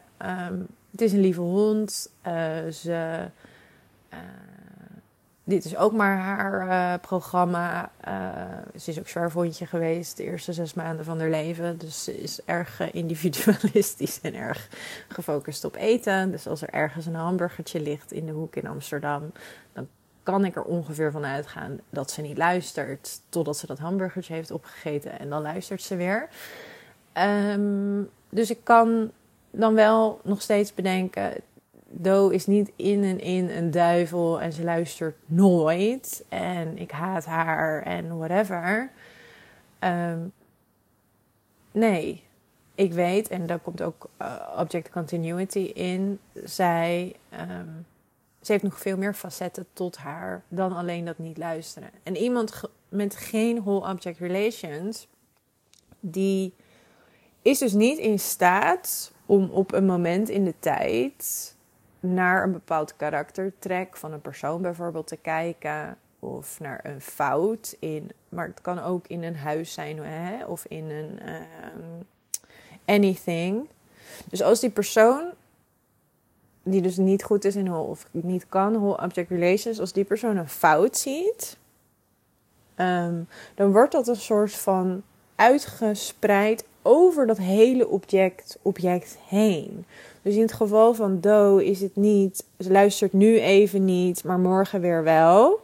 um, 0.49 0.67
het 0.91 1.01
is 1.01 1.13
een 1.13 1.19
lieve 1.19 1.41
hond. 1.41 2.11
Uh, 2.27 2.33
ze, 2.71 3.29
uh, 4.13 4.19
dit 5.43 5.65
is 5.65 5.77
ook 5.77 5.93
maar 5.93 6.17
haar 6.17 6.99
programma. 6.99 7.91
ze 8.75 8.89
is 8.89 8.99
ook 8.99 9.07
zwerfhondje 9.07 9.65
geweest 9.65 10.17
de 10.17 10.23
eerste 10.23 10.53
zes 10.53 10.73
maanden 10.73 11.05
van 11.05 11.19
haar 11.19 11.29
leven. 11.29 11.77
Dus 11.77 12.03
ze 12.03 12.21
is 12.21 12.41
erg 12.45 12.91
individualistisch 12.91 14.21
en 14.21 14.33
erg 14.33 14.69
gefocust 15.07 15.63
op 15.63 15.75
eten. 15.75 16.31
Dus 16.31 16.47
als 16.47 16.61
er 16.61 16.69
ergens 16.69 17.05
een 17.05 17.15
hamburgertje 17.15 17.81
ligt 17.81 18.11
in 18.11 18.25
de 18.25 18.31
hoek 18.31 18.55
in 18.55 18.67
Amsterdam, 18.67 19.31
dan 19.73 19.87
kan 20.25 20.45
ik 20.45 20.55
er 20.55 20.63
ongeveer 20.63 21.11
van 21.11 21.25
uitgaan 21.25 21.79
dat 21.89 22.11
ze 22.11 22.21
niet 22.21 22.37
luistert 22.37 23.21
totdat 23.29 23.57
ze 23.57 23.67
dat 23.67 23.79
hamburgertje 23.79 24.33
heeft 24.33 24.51
opgegeten 24.51 25.19
en 25.19 25.29
dan 25.29 25.41
luistert 25.41 25.81
ze 25.81 25.95
weer. 25.95 26.29
Um, 27.53 28.09
dus 28.29 28.49
ik 28.49 28.59
kan 28.63 29.11
dan 29.51 29.73
wel 29.73 30.19
nog 30.23 30.41
steeds 30.41 30.73
bedenken: 30.73 31.33
Do 31.87 32.29
is 32.29 32.45
niet 32.45 32.71
in 32.75 33.03
en 33.03 33.19
in 33.19 33.49
een 33.49 33.71
duivel 33.71 34.41
en 34.41 34.53
ze 34.53 34.63
luistert 34.63 35.15
nooit 35.25 36.25
en 36.29 36.77
ik 36.77 36.91
haat 36.91 37.25
haar 37.25 37.81
en 37.83 38.17
whatever. 38.17 38.91
Um, 39.79 40.31
nee, 41.71 42.23
ik 42.75 42.93
weet, 42.93 43.27
en 43.27 43.45
daar 43.45 43.59
komt 43.59 43.81
ook 43.81 44.09
uh, 44.21 44.35
object 44.57 44.89
continuity 44.89 45.71
in, 45.73 46.19
zij. 46.43 47.15
Um, 47.49 47.85
ze 48.45 48.51
heeft 48.51 48.63
nog 48.63 48.79
veel 48.79 48.97
meer 48.97 49.13
facetten 49.13 49.65
tot 49.73 49.97
haar 49.97 50.43
dan 50.47 50.75
alleen 50.75 51.05
dat 51.05 51.17
niet 51.17 51.37
luisteren. 51.37 51.89
En 52.03 52.17
iemand 52.17 52.61
met 52.89 53.15
geen 53.15 53.63
whole 53.63 53.89
object 53.91 54.19
relations, 54.19 55.07
die 55.99 56.53
is 57.41 57.59
dus 57.59 57.73
niet 57.73 57.97
in 57.97 58.19
staat 58.19 59.11
om 59.25 59.49
op 59.49 59.73
een 59.73 59.85
moment 59.85 60.29
in 60.29 60.43
de 60.43 60.53
tijd 60.59 61.55
naar 61.99 62.43
een 62.43 62.51
bepaald 62.51 62.95
karaktertrek 62.95 63.97
van 63.97 64.11
een 64.11 64.21
persoon 64.21 64.61
bijvoorbeeld 64.61 65.07
te 65.07 65.17
kijken. 65.17 65.97
Of 66.19 66.59
naar 66.59 66.79
een 66.83 67.01
fout 67.01 67.75
in, 67.79 68.11
maar 68.29 68.47
het 68.47 68.61
kan 68.61 68.79
ook 68.79 69.07
in 69.07 69.23
een 69.23 69.35
huis 69.35 69.73
zijn 69.73 69.97
hè? 69.97 70.45
of 70.45 70.65
in 70.65 70.89
een 70.89 71.19
um, 71.29 72.07
anything. 72.85 73.69
Dus 74.29 74.41
als 74.41 74.59
die 74.59 74.69
persoon 74.69 75.33
die 76.65 76.81
dus 76.81 76.97
niet 76.97 77.23
goed 77.23 77.45
is 77.45 77.55
in 77.55 77.67
whole 77.67 77.87
of 77.89 78.07
niet 78.11 78.45
kan, 78.49 78.73
whole 78.73 79.01
object 79.03 79.29
relations, 79.29 79.79
als 79.79 79.93
die 79.93 80.03
persoon 80.03 80.37
een 80.37 80.49
fout 80.49 80.97
ziet, 80.97 81.57
ehm, 82.75 83.15
dan 83.55 83.71
wordt 83.71 83.91
dat 83.91 84.07
een 84.07 84.15
soort 84.15 84.53
van 84.53 85.01
uitgespreid 85.35 86.65
over 86.81 87.27
dat 87.27 87.37
hele 87.37 87.87
object, 87.87 88.59
object 88.61 89.17
heen. 89.27 89.85
Dus 90.21 90.35
in 90.35 90.41
het 90.41 90.53
geval 90.53 90.93
van 90.93 91.19
Do 91.19 91.57
is 91.57 91.81
het 91.81 91.95
niet, 91.95 92.45
ze 92.59 92.71
luistert 92.71 93.13
nu 93.13 93.39
even 93.39 93.85
niet, 93.85 94.23
maar 94.23 94.39
morgen 94.39 94.81
weer 94.81 95.03
wel. 95.03 95.59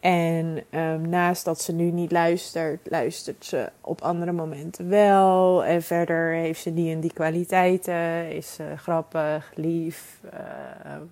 En 0.00 0.64
um, 0.70 1.08
naast 1.08 1.44
dat 1.44 1.60
ze 1.60 1.72
nu 1.72 1.90
niet 1.90 2.12
luistert, 2.12 2.90
luistert 2.90 3.44
ze 3.44 3.70
op 3.80 4.00
andere 4.00 4.32
momenten 4.32 4.88
wel. 4.88 5.64
En 5.64 5.82
verder 5.82 6.32
heeft 6.32 6.62
ze 6.62 6.74
die 6.74 6.94
en 6.94 7.00
die 7.00 7.12
kwaliteiten. 7.12 8.32
Is 8.32 8.54
ze 8.54 8.64
grappig, 8.76 9.52
lief, 9.54 10.20
uh, 10.24 10.30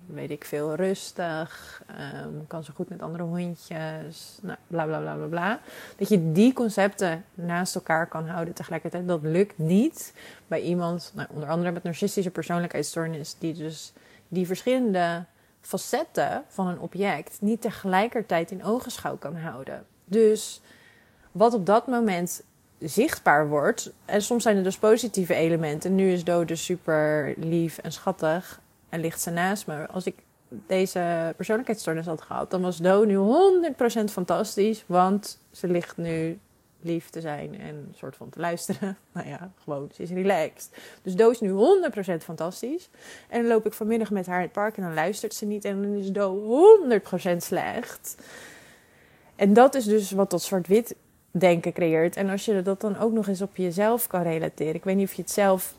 weet 0.05 0.29
ik 0.29 0.45
veel, 0.45 0.75
rustig. 0.75 1.81
Um, 2.25 2.47
kan 2.47 2.63
ze 2.63 2.71
goed 2.71 2.89
met 2.89 3.01
andere 3.01 3.23
hondjes. 3.23 4.39
Nou, 4.41 4.57
bla 4.67 4.85
bla 4.85 4.99
bla 4.99 5.13
bla 5.15 5.27
bla. 5.27 5.59
Dat 5.97 6.09
je 6.09 6.31
die 6.31 6.53
concepten 6.53 7.25
naast 7.33 7.75
elkaar 7.75 8.07
kan 8.07 8.27
houden 8.27 8.53
tegelijkertijd. 8.53 9.07
Dat 9.07 9.21
lukt 9.21 9.57
niet 9.57 10.13
bij 10.47 10.61
iemand, 10.61 11.11
nou, 11.15 11.27
onder 11.33 11.49
andere 11.49 11.71
met 11.71 11.83
narcistische 11.83 12.31
persoonlijkheidsstoornis, 12.31 13.35
die 13.39 13.53
dus 13.53 13.93
die 14.27 14.47
verschillende 14.47 15.23
facetten 15.61 16.43
van 16.47 16.67
een 16.67 16.79
object 16.79 17.37
niet 17.41 17.61
tegelijkertijd 17.61 18.51
in 18.51 18.63
ogenschouw 18.63 19.17
kan 19.17 19.35
houden. 19.35 19.85
Dus 20.05 20.61
wat 21.31 21.53
op 21.53 21.65
dat 21.65 21.87
moment 21.87 22.43
zichtbaar 22.79 23.47
wordt. 23.47 23.91
En 24.05 24.21
soms 24.21 24.43
zijn 24.43 24.57
er 24.57 24.63
dus 24.63 24.77
positieve 24.77 25.33
elementen. 25.33 25.95
Nu 25.95 26.11
is 26.11 26.23
Do 26.23 26.45
dus 26.45 26.65
super 26.65 27.33
lief 27.37 27.77
en 27.77 27.91
schattig 27.91 28.61
en 28.89 28.99
ligt 28.99 29.21
ze 29.21 29.29
naast 29.29 29.67
me. 29.67 29.87
Als 29.87 30.05
ik 30.05 30.15
deze 30.49 31.33
persoonlijkheidsstoornis 31.35 32.05
had 32.05 32.21
gehad, 32.21 32.51
dan 32.51 32.61
was 32.61 32.77
Do 32.77 33.03
nu 33.03 33.17
100% 34.01 34.11
fantastisch. 34.11 34.83
Want 34.85 35.39
ze 35.51 35.67
ligt 35.67 35.97
nu 35.97 36.39
lief 36.81 37.09
te 37.09 37.21
zijn 37.21 37.59
en 37.59 37.75
een 37.75 37.93
soort 37.95 38.15
van 38.15 38.29
te 38.29 38.39
luisteren. 38.39 38.97
Nou 39.11 39.27
ja, 39.27 39.51
gewoon, 39.63 39.89
ze 39.93 40.03
is 40.03 40.09
relaxed. 40.09 40.69
Dus 41.01 41.15
Do 41.15 41.29
is 41.29 41.39
nu 41.39 41.51
100% 41.51 41.53
fantastisch. 42.23 42.89
En 43.29 43.41
dan 43.41 43.51
loop 43.51 43.65
ik 43.65 43.73
vanmiddag 43.73 44.11
met 44.11 44.25
haar 44.25 44.37
in 44.37 44.43
het 44.43 44.51
park 44.51 44.77
en 44.77 44.83
dan 44.83 44.93
luistert 44.93 45.33
ze 45.33 45.45
niet. 45.45 45.65
En 45.65 45.81
dan 45.81 45.93
is 45.93 46.11
Do 46.11 46.99
100% 47.33 47.37
slecht. 47.37 48.15
En 49.35 49.53
dat 49.53 49.75
is 49.75 49.85
dus 49.85 50.11
wat 50.11 50.31
dat 50.31 50.41
zwart-wit 50.41 50.95
denken 51.31 51.73
creëert. 51.73 52.15
En 52.15 52.29
als 52.29 52.45
je 52.45 52.61
dat 52.61 52.81
dan 52.81 52.97
ook 52.97 53.11
nog 53.11 53.27
eens 53.27 53.41
op 53.41 53.55
jezelf 53.55 54.07
kan 54.07 54.21
relateren. 54.21 54.75
Ik 54.75 54.83
weet 54.83 54.95
niet 54.95 55.07
of 55.07 55.13
je 55.13 55.21
het 55.21 55.31
zelf 55.31 55.73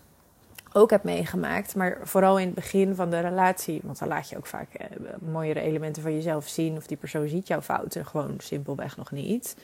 ook 0.73 0.91
hebt 0.91 1.05
meegemaakt. 1.05 1.75
Maar 1.75 1.99
vooral 2.03 2.39
in 2.39 2.47
het 2.47 2.55
begin 2.55 2.95
van 2.95 3.11
de 3.11 3.21
relatie. 3.21 3.81
Want 3.85 3.99
dan 3.99 4.09
laat 4.09 4.29
je 4.29 4.37
ook 4.37 4.47
vaak 4.47 4.75
eh, 4.75 4.87
mooiere 5.33 5.61
elementen 5.61 6.03
van 6.03 6.15
jezelf 6.15 6.49
zien. 6.49 6.77
Of 6.77 6.87
die 6.87 6.97
persoon 6.97 7.29
ziet 7.29 7.47
jouw 7.47 7.63
fouten 7.63 8.07
gewoon 8.07 8.35
simpelweg 8.39 8.97
nog 8.97 9.11
niet. 9.11 9.57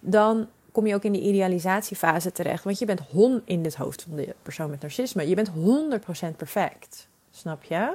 Dan 0.00 0.48
kom 0.72 0.86
je 0.86 0.94
ook 0.94 1.04
in 1.04 1.12
die 1.12 1.22
idealisatiefase 1.22 2.32
terecht. 2.32 2.64
Want 2.64 2.78
je 2.78 2.84
bent 2.84 3.00
hon 3.10 3.42
in 3.44 3.64
het 3.64 3.76
hoofd 3.76 4.02
van 4.02 4.16
de 4.16 4.34
persoon 4.42 4.70
met 4.70 4.80
narcisme. 4.80 5.28
Je 5.28 5.34
bent 5.34 5.50
100% 6.32 6.36
perfect. 6.36 7.08
Snap 7.30 7.62
je? 7.62 7.94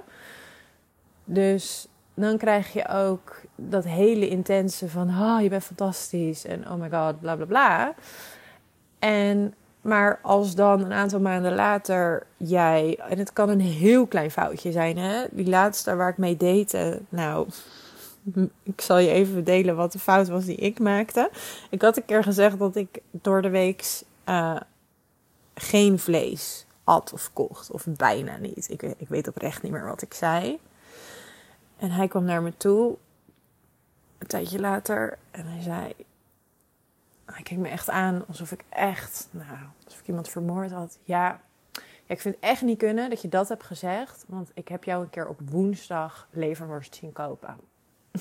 Dus 1.26 1.88
dan 2.14 2.38
krijg 2.38 2.74
je 2.74 2.88
ook 2.88 3.42
dat 3.56 3.84
hele 3.84 4.28
intense 4.28 4.90
van... 4.90 5.10
Oh, 5.10 5.42
je 5.42 5.50
bent 5.50 5.64
fantastisch. 5.64 6.46
En 6.46 6.70
oh 6.70 6.80
my 6.80 6.90
god, 6.90 7.20
bla 7.20 7.36
bla 7.36 7.46
bla. 7.46 7.94
En, 9.00 9.54
maar 9.82 10.20
als 10.22 10.56
dan 10.56 10.82
een 10.82 10.94
aantal 10.94 11.20
maanden 11.20 11.56
later 11.56 12.26
jij... 12.38 13.00
En 13.10 13.18
het 13.18 13.34
kan 13.34 13.50
een 13.50 13.62
heel 13.62 14.08
klein 14.08 14.32
foutje 14.32 14.72
zijn, 14.72 14.98
hè? 14.98 15.26
Die 15.32 15.50
laatste 15.50 15.96
waar 15.96 16.10
ik 16.10 16.18
mee 16.18 16.38
date... 16.38 17.02
Nou, 17.10 17.48
ik 18.64 18.82
zal 18.82 18.98
je 18.98 19.10
even 19.10 19.44
delen 19.44 19.76
wat 19.76 19.92
de 19.92 20.00
fout 20.00 20.28
was 20.28 20.46
die 20.46 20.56
ik 20.56 20.80
maakte. 20.80 21.30
Ik 21.70 21.82
had 21.82 21.98
een 21.98 22.06
keer 22.06 22.24
gezegd 22.24 22.60
dat 22.60 22.76
ik 22.76 23.00
door 23.12 23.42
de 23.42 23.50
week 23.50 24.02
uh, 24.30 24.60
geen 25.54 26.00
vlees 26.00 26.66
at 26.84 27.14
of 27.14 27.34
kocht. 27.34 27.72
Of 27.72 27.86
bijna 27.86 28.38
niet. 28.38 28.70
Ik, 28.70 28.82
ik 28.82 29.08
weet 29.08 29.28
oprecht 29.28 29.62
niet 29.62 29.72
meer 29.72 29.86
wat 29.86 30.02
ik 30.02 30.14
zei. 30.14 30.60
En 31.78 31.92
hij 31.92 32.08
kwam 32.08 32.24
naar 32.24 32.42
me 32.42 32.58
toe, 32.58 32.96
een 34.18 34.28
tijdje 34.28 34.60
later, 34.60 35.18
en 35.32 35.46
hij 35.46 35.62
zei: 35.62 35.94
Hij 37.26 37.44
keek 37.44 37.58
me 37.58 37.68
echt 37.68 37.90
aan 37.90 38.24
alsof 38.28 38.52
ik 38.52 38.64
echt, 38.70 39.28
nou, 39.32 39.58
alsof 39.86 40.00
ik 40.00 40.08
iemand 40.08 40.30
vermoord 40.30 40.72
had. 40.72 40.98
Ja, 41.04 41.42
ja, 42.08 42.14
ik 42.14 42.22
vind 42.22 42.36
het 42.36 42.44
echt 42.44 42.62
niet 42.62 42.78
kunnen 42.78 43.10
dat 43.10 43.22
je 43.22 43.30
dat 43.30 43.50
hebt 43.50 43.64
gezegd, 43.64 44.26
want 44.28 44.52
ik 44.54 44.68
heb 44.68 44.84
jou 44.84 45.04
een 45.04 45.10
keer 45.10 45.28
op 45.28 45.40
woensdag 45.50 46.28
leverworst 46.32 46.96
zien 46.96 47.12
kopen. 47.12 47.58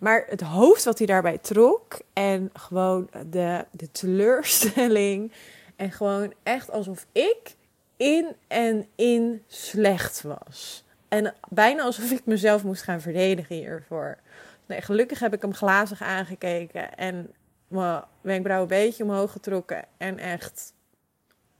maar 0.00 0.24
het 0.28 0.40
hoofd 0.40 0.84
wat 0.84 0.98
hij 0.98 1.06
daarbij 1.06 1.38
trok 1.38 2.00
en 2.12 2.50
gewoon 2.52 3.08
de, 3.30 3.64
de 3.70 3.90
teleurstelling 3.90 5.32
en 5.76 5.92
gewoon 5.92 6.32
echt 6.42 6.70
alsof 6.70 7.06
ik 7.12 7.54
in 7.96 8.36
en 8.48 8.86
in 8.94 9.42
slecht 9.46 10.22
was. 10.22 10.84
En 11.08 11.34
bijna 11.48 11.82
alsof 11.82 12.10
ik 12.10 12.20
mezelf 12.24 12.64
moest 12.64 12.82
gaan 12.82 13.00
verdedigen 13.00 13.56
hiervoor. 13.56 14.18
Nee, 14.66 14.80
gelukkig 14.80 15.18
heb 15.18 15.34
ik 15.34 15.42
hem 15.42 15.54
glazig 15.54 16.02
aangekeken 16.02 16.94
en 16.94 17.32
mijn 17.68 18.02
wenkbrauwen 18.20 18.72
een 18.72 18.84
beetje 18.84 19.04
omhoog 19.04 19.32
getrokken. 19.32 19.84
En 19.96 20.18
echt, 20.18 20.72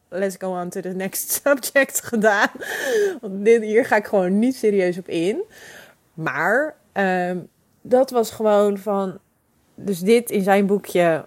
let's 0.09 0.37
go 0.38 0.61
on 0.61 0.68
to 0.68 0.81
the 0.81 0.88
next 0.88 1.31
subject 1.42 2.05
gedaan. 2.05 2.51
Want 3.20 3.44
dit, 3.44 3.62
hier 3.62 3.85
ga 3.85 3.96
ik 3.96 4.07
gewoon 4.07 4.38
niet 4.38 4.57
serieus 4.57 4.98
op 4.98 5.09
in. 5.09 5.44
Maar 6.18 6.76
um, 6.92 7.48
dat 7.81 8.11
was 8.11 8.31
gewoon 8.31 8.78
van. 8.78 9.18
Dus 9.74 10.00
dit 10.00 10.31
in 10.31 10.42
zijn 10.42 10.66
boekje. 10.66 11.24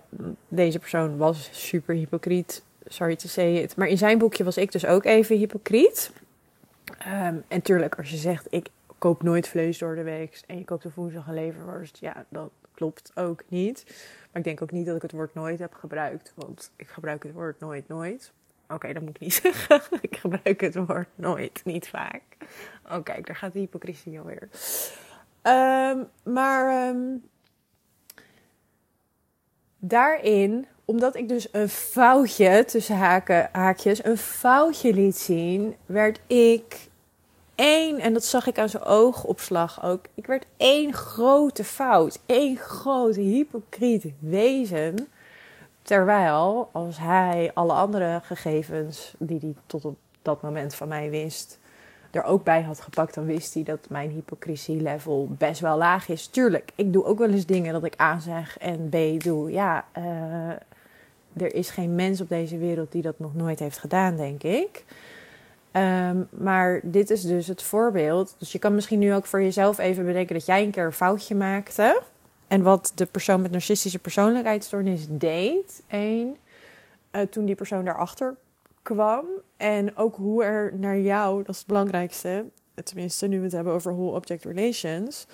Deze 0.48 0.80
persoon 0.80 1.18
was 1.18 1.50
super 1.52 1.96
hypocriet. 1.96 2.64
Sorry 2.86 3.16
to 3.16 3.28
say 3.28 3.56
it. 3.56 3.76
Maar 3.76 3.88
in 3.88 3.98
zijn 3.98 4.18
boekje 4.18 4.44
was 4.44 4.58
ik 4.58 4.72
dus 4.72 4.86
ook 4.86 5.06
even 5.06 5.38
hypocriet. 5.38 6.12
Um, 7.08 7.44
en 7.48 7.62
tuurlijk, 7.62 7.96
als 7.96 8.10
je 8.10 8.18
zegt, 8.18 8.48
ik 8.50 8.70
koop 8.98 9.24
nooit 9.24 9.48
vlees 9.48 9.78
door 9.78 9.96
de 9.96 10.04
week 10.04 10.42
en 10.48 10.58
je 10.58 10.66
koopt 10.66 10.86
op 10.86 10.96
woensdag 10.96 11.28
een 11.28 11.34
leverworst, 11.34 11.98
ja, 11.98 12.26
dat 12.30 12.50
klopt 12.74 13.12
ook 13.16 13.44
niet. 13.48 13.84
Maar 14.32 14.42
ik 14.42 14.44
denk 14.44 14.62
ook 14.62 14.72
niet 14.72 14.86
dat 14.86 14.96
ik 14.96 15.02
het 15.02 15.12
woord 15.12 15.34
nooit 15.34 15.60
heb 15.60 15.74
gebruikt, 15.74 16.32
want 16.36 16.72
ik 16.76 16.88
gebruik 16.88 17.24
het 17.24 17.34
woord 17.34 17.60
nooit, 17.60 17.88
nooit. 17.88 18.32
Oké, 18.74 18.94
dat 18.94 19.02
moet 19.02 19.16
ik 19.16 19.20
niet 19.20 19.34
zeggen. 19.44 19.82
ik 20.02 20.16
gebruik 20.16 20.62
het 20.62 20.76
woord 20.76 21.08
nooit, 21.16 21.62
niet 21.64 21.88
vaak. 21.88 22.22
Oké, 22.92 23.22
daar 23.22 23.36
gaat 23.36 23.54
de 23.54 23.60
hypocrisie 23.60 24.20
alweer. 24.20 24.50
Um, 25.44 26.10
maar 26.34 26.88
um, 26.88 27.24
daarin 29.78 30.68
omdat 30.86 31.16
ik 31.16 31.30
dus 31.30 31.48
een 31.52 31.70
foutje, 31.70 32.66
tussen 32.66 32.98
haken, 32.98 33.50
haakjes, 33.52 34.04
een 34.04 34.18
foutje 34.18 34.94
liet 34.94 35.18
zien, 35.18 35.76
werd 35.86 36.20
ik 36.28 36.90
één, 37.56 38.00
en 38.00 38.14
dat 38.14 38.26
zag 38.26 38.48
ik 38.48 38.58
aan 38.58 38.70
zijn 38.70 38.84
oogopslag 38.84 39.84
ook, 39.84 40.06
ik 40.14 40.26
werd 40.26 40.46
één 40.58 40.94
grote 40.94 41.64
fout, 41.64 42.20
één 42.26 42.58
grote 42.58 43.20
hypocriet 43.20 44.06
wezen. 44.20 45.08
Terwijl, 45.82 46.70
als 46.72 46.98
hij 46.98 47.52
alle 47.54 47.74
andere 47.74 48.20
gegevens 48.24 49.14
die 49.18 49.40
hij 49.42 49.56
tot 49.66 49.86
op 49.86 49.98
dat 50.22 50.42
moment 50.42 50.76
van 50.76 50.88
mij 50.88 51.10
wist, 51.10 51.60
er 52.12 52.24
ook 52.24 52.44
bij 52.44 52.62
had 52.62 52.82
gepakt, 52.82 53.14
dan 53.14 53.26
wist 53.26 53.54
hij 53.54 53.64
dat 53.64 53.80
mijn 53.90 54.10
hypocrisie-level 54.10 55.28
best 55.38 55.62
wel 55.62 55.78
laag 55.78 56.08
is. 56.08 56.28
Tuurlijk, 56.28 56.72
ik 56.76 56.94
doe 56.94 57.06
ook 57.06 57.20
wel 57.20 57.30
eens 57.30 57.46
dingen 57.46 57.74
dat 57.74 57.84
ik 57.84 58.02
A 58.02 58.20
zeg 58.20 58.58
en 58.58 58.90
B 58.90 59.24
doe. 59.24 59.52
Ja, 59.52 59.86
uh, 59.98 60.50
er 61.34 61.56
is 61.56 61.70
geen 61.70 61.96
mens 61.96 62.22
op 62.22 62.30
deze 62.30 62.58
wereld 62.58 62.92
die 62.92 63.02
dat 63.02 63.20
nog 63.20 63.36
nooit 63.36 63.60
heeft 63.60 63.78
gedaan, 63.78 64.16
denk 64.16 64.44
ik. 64.44 64.84
Um, 65.74 66.28
maar 66.30 66.80
dit 66.84 67.10
is 67.10 67.22
dus 67.22 67.48
het 67.48 67.62
voorbeeld. 67.62 68.36
Dus 68.38 68.52
je 68.52 68.60
kan 68.60 68.76
misschien 68.76 69.00
nu 69.00 69.14
ook 69.14 69.26
voor 69.26 69.42
jezelf 69.42 69.78
even 69.78 70.06
bedenken 70.06 70.36
dat 70.36 70.46
jij 70.46 70.64
een 70.64 70.72
keer 70.72 70.86
een 70.86 70.92
foutje 70.92 71.36
maakte. 71.36 72.02
En 72.52 72.62
wat 72.62 72.92
de 72.96 73.06
persoon 73.06 73.42
met 73.42 73.52
narcistische 73.52 74.00
persoonlijkheidsstoornis 74.00 75.06
deed. 75.10 75.82
Eén, 75.88 76.38
uh, 77.12 77.22
toen 77.22 77.46
die 77.46 77.56
persoon 77.56 77.86
daarachter 77.86 78.36
kwam. 78.82 79.26
En 79.58 79.98
ook 79.98 80.16
hoe 80.16 80.44
er 80.44 80.74
naar 80.78 81.00
jou, 81.00 81.38
dat 81.38 81.50
is 81.50 81.58
het 81.58 81.68
belangrijkste. 81.68 82.46
Tenminste, 82.84 83.28
nu 83.28 83.38
we 83.38 83.44
het 83.44 83.52
hebben 83.52 83.74
over 83.74 83.94
whole 83.94 84.16
object 84.16 84.44
relations 84.44 85.28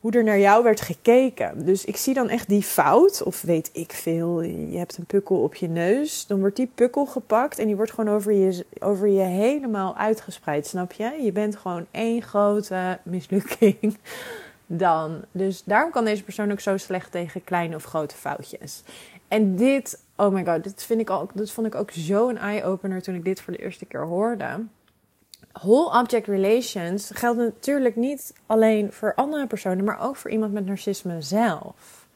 hoe 0.00 0.12
er 0.12 0.24
naar 0.24 0.38
jou 0.38 0.62
werd 0.62 0.80
gekeken. 0.80 1.64
Dus 1.64 1.84
ik 1.84 1.96
zie 1.96 2.14
dan 2.14 2.28
echt 2.28 2.48
die 2.48 2.62
fout, 2.62 3.22
of 3.22 3.42
weet 3.42 3.70
ik 3.72 3.92
veel, 3.92 4.42
je 4.42 4.78
hebt 4.78 4.96
een 4.96 5.06
pukkel 5.06 5.42
op 5.42 5.54
je 5.54 5.68
neus. 5.68 6.26
Dan 6.26 6.40
wordt 6.40 6.56
die 6.56 6.70
pukkel 6.74 7.06
gepakt 7.06 7.58
en 7.58 7.66
die 7.66 7.76
wordt 7.76 7.92
gewoon 7.92 8.14
over 8.14 8.32
je, 8.32 8.66
over 8.78 9.08
je 9.08 9.22
helemaal 9.22 9.96
uitgespreid, 9.96 10.66
snap 10.66 10.92
je? 10.92 11.18
Je 11.22 11.32
bent 11.32 11.56
gewoon 11.56 11.86
één 11.90 12.22
grote 12.22 12.98
mislukking 13.02 13.96
dan. 14.66 15.24
Dus 15.32 15.62
daarom 15.64 15.90
kan 15.90 16.04
deze 16.04 16.24
persoon 16.24 16.52
ook 16.52 16.60
zo 16.60 16.76
slecht 16.76 17.10
tegen 17.10 17.44
kleine 17.44 17.76
of 17.76 17.84
grote 17.84 18.14
foutjes. 18.14 18.82
En 19.28 19.56
dit, 19.56 20.02
oh 20.16 20.32
my 20.32 20.44
god, 20.44 20.64
dit, 20.64 20.82
vind 20.82 21.00
ik 21.00 21.10
al, 21.10 21.28
dit 21.34 21.50
vond 21.50 21.66
ik 21.66 21.74
ook 21.74 21.90
zo'n 21.90 22.36
eye-opener 22.36 23.02
toen 23.02 23.14
ik 23.14 23.24
dit 23.24 23.40
voor 23.40 23.52
de 23.52 23.62
eerste 23.62 23.84
keer 23.84 24.06
hoorde 24.06 24.64
whole 25.60 26.00
object 26.00 26.26
relations 26.26 27.10
geldt 27.14 27.38
natuurlijk 27.38 27.96
niet 27.96 28.34
alleen 28.46 28.92
voor 28.92 29.14
andere 29.14 29.46
personen, 29.46 29.84
maar 29.84 30.00
ook 30.00 30.16
voor 30.16 30.30
iemand 30.30 30.52
met 30.52 30.66
narcisme 30.66 31.22
zelf. 31.22 32.06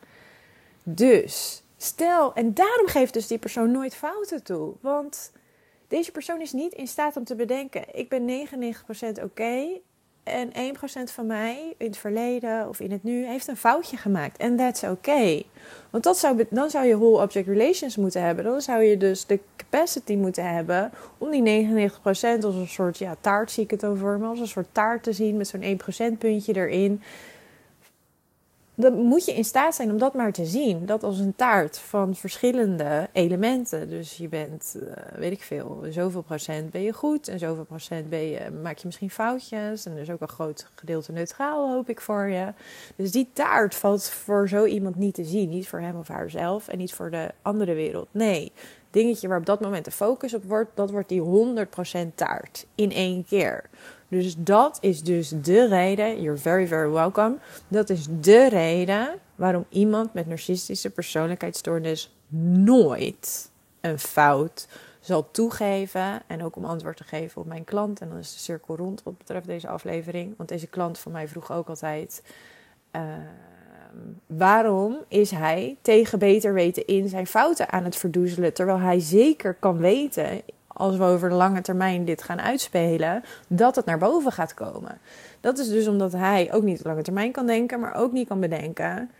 Dus 0.82 1.62
stel, 1.76 2.34
en 2.34 2.54
daarom 2.54 2.86
geeft 2.86 3.12
dus 3.12 3.26
die 3.26 3.38
persoon 3.38 3.70
nooit 3.70 3.94
fouten 3.94 4.42
toe. 4.42 4.74
Want 4.80 5.32
deze 5.88 6.10
persoon 6.10 6.40
is 6.40 6.52
niet 6.52 6.72
in 6.72 6.86
staat 6.86 7.16
om 7.16 7.24
te 7.24 7.34
bedenken: 7.34 7.96
ik 7.96 8.08
ben 8.08 8.48
99% 9.18 9.22
oké 9.22 9.80
en 10.22 10.52
1% 11.08 11.12
van 11.12 11.26
mij 11.26 11.74
in 11.76 11.86
het 11.86 11.96
verleden 11.96 12.68
of 12.68 12.80
in 12.80 12.90
het 12.90 13.02
nu 13.02 13.26
heeft 13.26 13.48
een 13.48 13.56
foutje 13.56 13.96
gemaakt. 13.96 14.36
En 14.36 14.56
that's 14.56 14.82
okay. 14.82 15.46
Want 15.90 16.04
dat 16.04 16.18
zou, 16.18 16.46
dan 16.50 16.70
zou 16.70 16.86
je 16.86 16.96
whole 16.96 17.22
object 17.22 17.48
relations 17.48 17.96
moeten 17.96 18.22
hebben. 18.22 18.44
Dan 18.44 18.60
zou 18.60 18.82
je 18.82 18.96
dus 18.96 19.26
de 19.26 19.40
capacity 19.56 20.14
moeten 20.14 20.52
hebben 20.52 20.90
om 21.18 21.30
die 21.30 21.66
99% 21.66 21.98
als 22.44 22.54
een 22.54 22.68
soort 22.68 22.98
ja, 22.98 23.16
taart, 23.20 23.50
zie 23.50 23.64
ik 23.64 23.70
het 23.70 23.84
over, 23.84 24.24
als 24.24 24.40
een 24.40 24.48
soort 24.48 24.68
taart 24.72 25.02
te 25.02 25.12
zien 25.12 25.36
met 25.36 25.48
zo'n 25.48 25.78
1% 26.14 26.18
puntje 26.18 26.54
erin. 26.54 27.02
Dan 28.80 28.94
moet 28.94 29.24
je 29.24 29.34
in 29.34 29.44
staat 29.44 29.74
zijn 29.74 29.90
om 29.90 29.98
dat 29.98 30.14
maar 30.14 30.32
te 30.32 30.46
zien. 30.46 30.86
Dat 30.86 31.02
als 31.02 31.18
een 31.18 31.36
taart 31.36 31.78
van 31.78 32.14
verschillende 32.14 33.08
elementen. 33.12 33.88
Dus 33.88 34.16
je 34.16 34.28
bent, 34.28 34.76
uh, 34.76 34.90
weet 35.18 35.32
ik 35.32 35.42
veel, 35.42 35.84
zoveel 35.90 36.22
procent 36.22 36.70
ben 36.70 36.82
je 36.82 36.92
goed 36.92 37.28
en 37.28 37.38
zoveel 37.38 37.64
procent 37.64 38.08
ben 38.08 38.28
je, 38.28 38.50
maak 38.62 38.76
je 38.76 38.86
misschien 38.86 39.10
foutjes. 39.10 39.86
En 39.86 39.92
er 39.92 40.00
is 40.00 40.10
ook 40.10 40.20
een 40.20 40.28
groot 40.28 40.66
gedeelte 40.74 41.12
neutraal, 41.12 41.70
hoop 41.70 41.88
ik 41.88 42.00
voor 42.00 42.28
je. 42.28 42.52
Dus 42.96 43.10
die 43.10 43.28
taart 43.32 43.74
valt 43.74 44.04
voor 44.04 44.48
zo 44.48 44.64
iemand 44.64 44.96
niet 44.96 45.14
te 45.14 45.24
zien. 45.24 45.48
Niet 45.48 45.68
voor 45.68 45.80
hem 45.80 45.96
of 45.96 46.08
haarzelf 46.08 46.68
en 46.68 46.78
niet 46.78 46.94
voor 46.94 47.10
de 47.10 47.30
andere 47.42 47.74
wereld. 47.74 48.08
Nee, 48.10 48.52
dingetje 48.90 49.28
waar 49.28 49.38
op 49.38 49.46
dat 49.46 49.60
moment 49.60 49.84
de 49.84 49.90
focus 49.90 50.34
op 50.34 50.44
wordt, 50.44 50.70
dat 50.74 50.90
wordt 50.90 51.08
die 51.08 51.22
100% 51.22 52.14
taart 52.14 52.66
in 52.74 52.92
één 52.92 53.24
keer. 53.24 53.64
Dus 54.10 54.36
dat 54.36 54.78
is 54.80 55.02
dus 55.02 55.28
de 55.28 55.68
reden, 55.68 56.22
you're 56.22 56.38
very, 56.38 56.66
very 56.66 56.90
welcome. 56.90 57.36
Dat 57.68 57.90
is 57.90 58.06
de 58.20 58.48
reden 58.48 59.08
waarom 59.34 59.64
iemand 59.68 60.14
met 60.14 60.26
narcistische 60.26 60.90
persoonlijkheidsstoornis 60.90 62.14
nooit 62.28 63.50
een 63.80 63.98
fout 63.98 64.68
zal 65.00 65.30
toegeven. 65.30 66.22
En 66.26 66.44
ook 66.44 66.56
om 66.56 66.64
antwoord 66.64 66.96
te 66.96 67.04
geven 67.04 67.40
op 67.40 67.46
mijn 67.46 67.64
klant. 67.64 68.00
En 68.00 68.08
dan 68.08 68.18
is 68.18 68.32
de 68.32 68.38
cirkel 68.38 68.76
rond 68.76 69.02
wat 69.02 69.18
betreft 69.18 69.46
deze 69.46 69.68
aflevering. 69.68 70.34
Want 70.36 70.48
deze 70.48 70.66
klant 70.66 70.98
van 70.98 71.12
mij 71.12 71.28
vroeg 71.28 71.52
ook 71.52 71.68
altijd. 71.68 72.22
Uh, 72.96 73.02
waarom 74.26 74.98
is 75.08 75.30
hij 75.30 75.76
tegen 75.82 76.18
beter 76.18 76.52
weten 76.52 76.86
in 76.86 77.08
zijn 77.08 77.26
fouten 77.26 77.70
aan 77.70 77.84
het 77.84 77.96
verdoezelen? 77.96 78.52
Terwijl 78.52 78.78
hij 78.78 79.00
zeker 79.00 79.54
kan 79.54 79.78
weten 79.78 80.42
als 80.80 80.96
we 80.96 81.04
over 81.04 81.28
de 81.28 81.34
lange 81.34 81.60
termijn 81.60 82.04
dit 82.04 82.22
gaan 82.22 82.40
uitspelen, 82.40 83.24
dat 83.46 83.76
het 83.76 83.84
naar 83.84 83.98
boven 83.98 84.32
gaat 84.32 84.54
komen. 84.54 84.98
Dat 85.40 85.58
is 85.58 85.68
dus 85.68 85.86
omdat 85.88 86.12
hij 86.12 86.52
ook 86.52 86.62
niet 86.62 86.78
op 86.78 86.86
lange 86.86 87.02
termijn 87.02 87.32
kan 87.32 87.46
denken, 87.46 87.80
maar 87.80 87.94
ook 87.94 88.12
niet 88.12 88.28
kan 88.28 88.40
bedenken. 88.40 89.10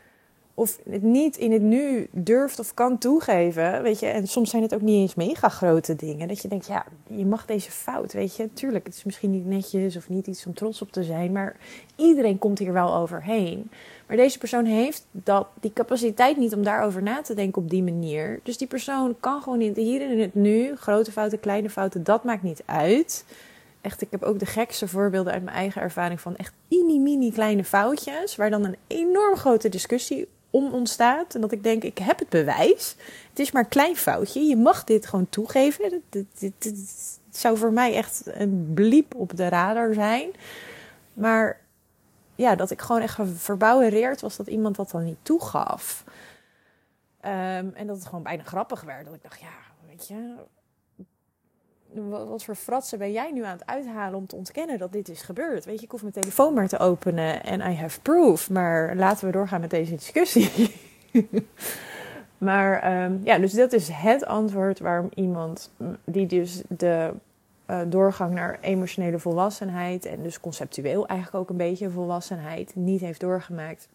Of 0.60 0.78
het 0.90 1.02
niet 1.02 1.36
in 1.36 1.52
het 1.52 1.62
nu 1.62 2.08
durft 2.10 2.58
of 2.58 2.74
kan 2.74 2.98
toegeven. 2.98 3.82
Weet 3.82 4.00
je, 4.00 4.06
en 4.06 4.26
soms 4.26 4.50
zijn 4.50 4.62
het 4.62 4.74
ook 4.74 4.80
niet 4.80 5.00
eens 5.00 5.14
mega 5.14 5.48
grote 5.48 5.96
dingen. 5.96 6.28
Dat 6.28 6.42
je 6.42 6.48
denkt, 6.48 6.66
ja, 6.66 6.84
je 7.06 7.26
mag 7.26 7.46
deze 7.46 7.70
fout. 7.70 8.12
Weet 8.12 8.36
je, 8.36 8.52
tuurlijk, 8.52 8.86
het 8.86 8.94
is 8.94 9.04
misschien 9.04 9.30
niet 9.30 9.46
netjes 9.46 9.96
of 9.96 10.08
niet 10.08 10.26
iets 10.26 10.46
om 10.46 10.54
trots 10.54 10.82
op 10.82 10.92
te 10.92 11.02
zijn. 11.02 11.32
Maar 11.32 11.56
iedereen 11.96 12.38
komt 12.38 12.58
hier 12.58 12.72
wel 12.72 12.94
overheen. 12.94 13.70
Maar 14.06 14.16
deze 14.16 14.38
persoon 14.38 14.64
heeft 14.64 15.06
dat, 15.10 15.46
die 15.60 15.72
capaciteit 15.72 16.36
niet 16.36 16.54
om 16.54 16.62
daarover 16.62 17.02
na 17.02 17.22
te 17.22 17.34
denken 17.34 17.62
op 17.62 17.70
die 17.70 17.82
manier. 17.82 18.40
Dus 18.42 18.58
die 18.58 18.68
persoon 18.68 19.16
kan 19.20 19.42
gewoon 19.42 19.58
niet 19.58 19.76
hier 19.76 20.10
in 20.10 20.20
het 20.20 20.34
nu, 20.34 20.76
grote 20.76 21.12
fouten, 21.12 21.40
kleine 21.40 21.70
fouten, 21.70 22.04
dat 22.04 22.24
maakt 22.24 22.42
niet 22.42 22.62
uit. 22.64 23.24
Echt, 23.80 24.02
ik 24.02 24.10
heb 24.10 24.22
ook 24.22 24.38
de 24.38 24.46
gekste 24.46 24.88
voorbeelden 24.88 25.32
uit 25.32 25.44
mijn 25.44 25.56
eigen 25.56 25.82
ervaring 25.82 26.20
van 26.20 26.36
echt 26.36 26.52
mini-mini 26.68 27.32
kleine 27.32 27.64
foutjes, 27.64 28.36
waar 28.36 28.50
dan 28.50 28.64
een 28.64 28.76
enorm 28.86 29.36
grote 29.36 29.68
discussie 29.68 30.28
om 30.50 30.72
ontstaat. 30.72 31.34
En 31.34 31.40
dat 31.40 31.52
ik 31.52 31.62
denk, 31.62 31.82
ik 31.82 31.98
heb 31.98 32.18
het 32.18 32.28
bewijs. 32.28 32.96
Het 33.28 33.38
is 33.38 33.50
maar 33.50 33.62
een 33.62 33.68
klein 33.68 33.96
foutje. 33.96 34.40
Je 34.40 34.56
mag 34.56 34.84
dit 34.84 35.06
gewoon 35.06 35.28
toegeven. 35.28 36.02
Het 36.10 37.06
zou 37.30 37.56
voor 37.56 37.72
mij 37.72 37.94
echt 37.94 38.22
een 38.24 38.70
bliep 38.74 39.14
op 39.14 39.36
de 39.36 39.48
radar 39.48 39.94
zijn. 39.94 40.30
Maar 41.12 41.60
ja, 42.34 42.54
dat 42.54 42.70
ik 42.70 42.80
gewoon 42.80 43.02
echt 43.02 43.18
verbouwereerd 43.34 44.20
was 44.20 44.36
dat 44.36 44.46
iemand 44.46 44.76
dat 44.76 44.90
dan 44.90 45.04
niet 45.04 45.18
toegaf. 45.22 46.04
Ehm, 47.20 47.68
en 47.74 47.86
dat 47.86 47.96
het 47.96 48.06
gewoon 48.06 48.22
bijna 48.22 48.42
grappig 48.42 48.80
werd. 48.80 49.04
Dat 49.04 49.14
ik 49.14 49.22
dacht, 49.22 49.40
ja, 49.40 49.54
weet 49.88 50.08
je, 50.08 50.34
wat 52.08 52.44
voor 52.44 52.54
fratsen 52.54 52.98
ben 52.98 53.12
jij 53.12 53.30
nu 53.32 53.44
aan 53.44 53.58
het 53.58 53.66
uithalen 53.66 54.18
om 54.18 54.26
te 54.26 54.36
ontkennen 54.36 54.78
dat 54.78 54.92
dit 54.92 55.08
is 55.08 55.22
gebeurd? 55.22 55.64
Weet 55.64 55.78
je, 55.78 55.84
ik 55.84 55.90
hoef 55.90 56.00
mijn 56.00 56.12
telefoon 56.12 56.54
maar 56.54 56.68
te 56.68 56.78
openen 56.78 57.42
en 57.42 57.60
I 57.60 57.74
have 57.74 58.00
proof. 58.00 58.50
Maar 58.50 58.96
laten 58.96 59.26
we 59.26 59.32
doorgaan 59.32 59.60
met 59.60 59.70
deze 59.70 59.94
discussie. 59.94 60.74
maar 62.38 62.80
ehm, 62.82 63.16
ja, 63.24 63.38
dus 63.38 63.52
dat 63.52 63.72
is 63.72 63.88
het 63.92 64.24
antwoord 64.24 64.78
waarom 64.78 65.08
iemand 65.14 65.70
die 66.04 66.26
dus 66.26 66.62
de 66.68 67.12
uh, 67.70 67.80
doorgang 67.86 68.34
naar 68.34 68.58
emotionele 68.60 69.18
volwassenheid 69.18 70.04
en 70.04 70.22
dus 70.22 70.40
conceptueel 70.40 71.06
eigenlijk 71.06 71.42
ook 71.42 71.50
een 71.50 71.56
beetje 71.56 71.90
volwassenheid 71.90 72.74
niet 72.74 73.00
heeft 73.00 73.20
doorgemaakt. 73.20 73.88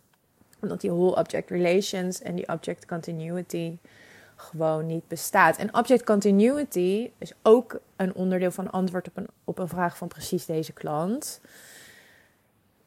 Omdat 0.62 0.82
die 0.82 0.92
whole 0.92 1.16
object 1.16 1.50
relations 1.50 2.22
en 2.22 2.36
die 2.36 2.48
object 2.48 2.86
continuity 2.86 3.78
gewoon 4.36 4.86
niet 4.86 5.08
bestaat. 5.08 5.58
En 5.58 5.76
object 5.76 6.04
continuity 6.04 7.12
is 7.18 7.34
ook 7.42 7.80
een 7.96 8.16
onderdeel 8.16 8.52
van 8.52 8.72
antwoord 8.72 9.08
op 9.08 9.18
een, 9.18 9.28
op 9.44 9.60
een 9.60 9.68
vraag 9.68 9.98
van 9.98 10.08
precies 10.08 10.46
deze 10.46 10.74
klant. 10.74 11.42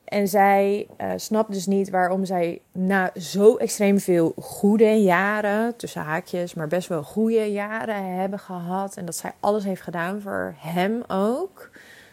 En 0.04 0.28
zij 0.28 0.88
uh, 1.00 1.12
snapt 1.16 1.52
dus 1.52 1.66
niet 1.66 1.90
waarom 1.90 2.24
zij 2.24 2.60
na 2.72 3.10
zo 3.16 3.56
extreem 3.56 3.98
veel 3.98 4.32
goede 4.40 5.02
jaren, 5.02 5.76
tussen 5.76 6.02
haakjes, 6.02 6.54
maar 6.54 6.68
best 6.68 6.88
wel 6.88 7.02
goede 7.02 7.52
jaren 7.52 8.16
hebben 8.16 8.38
gehad. 8.38 8.96
En 8.96 9.04
dat 9.04 9.16
zij 9.16 9.32
alles 9.40 9.64
heeft 9.64 9.82
gedaan 9.82 10.20
voor 10.20 10.54
hem 10.56 11.02
ook. 11.06 11.70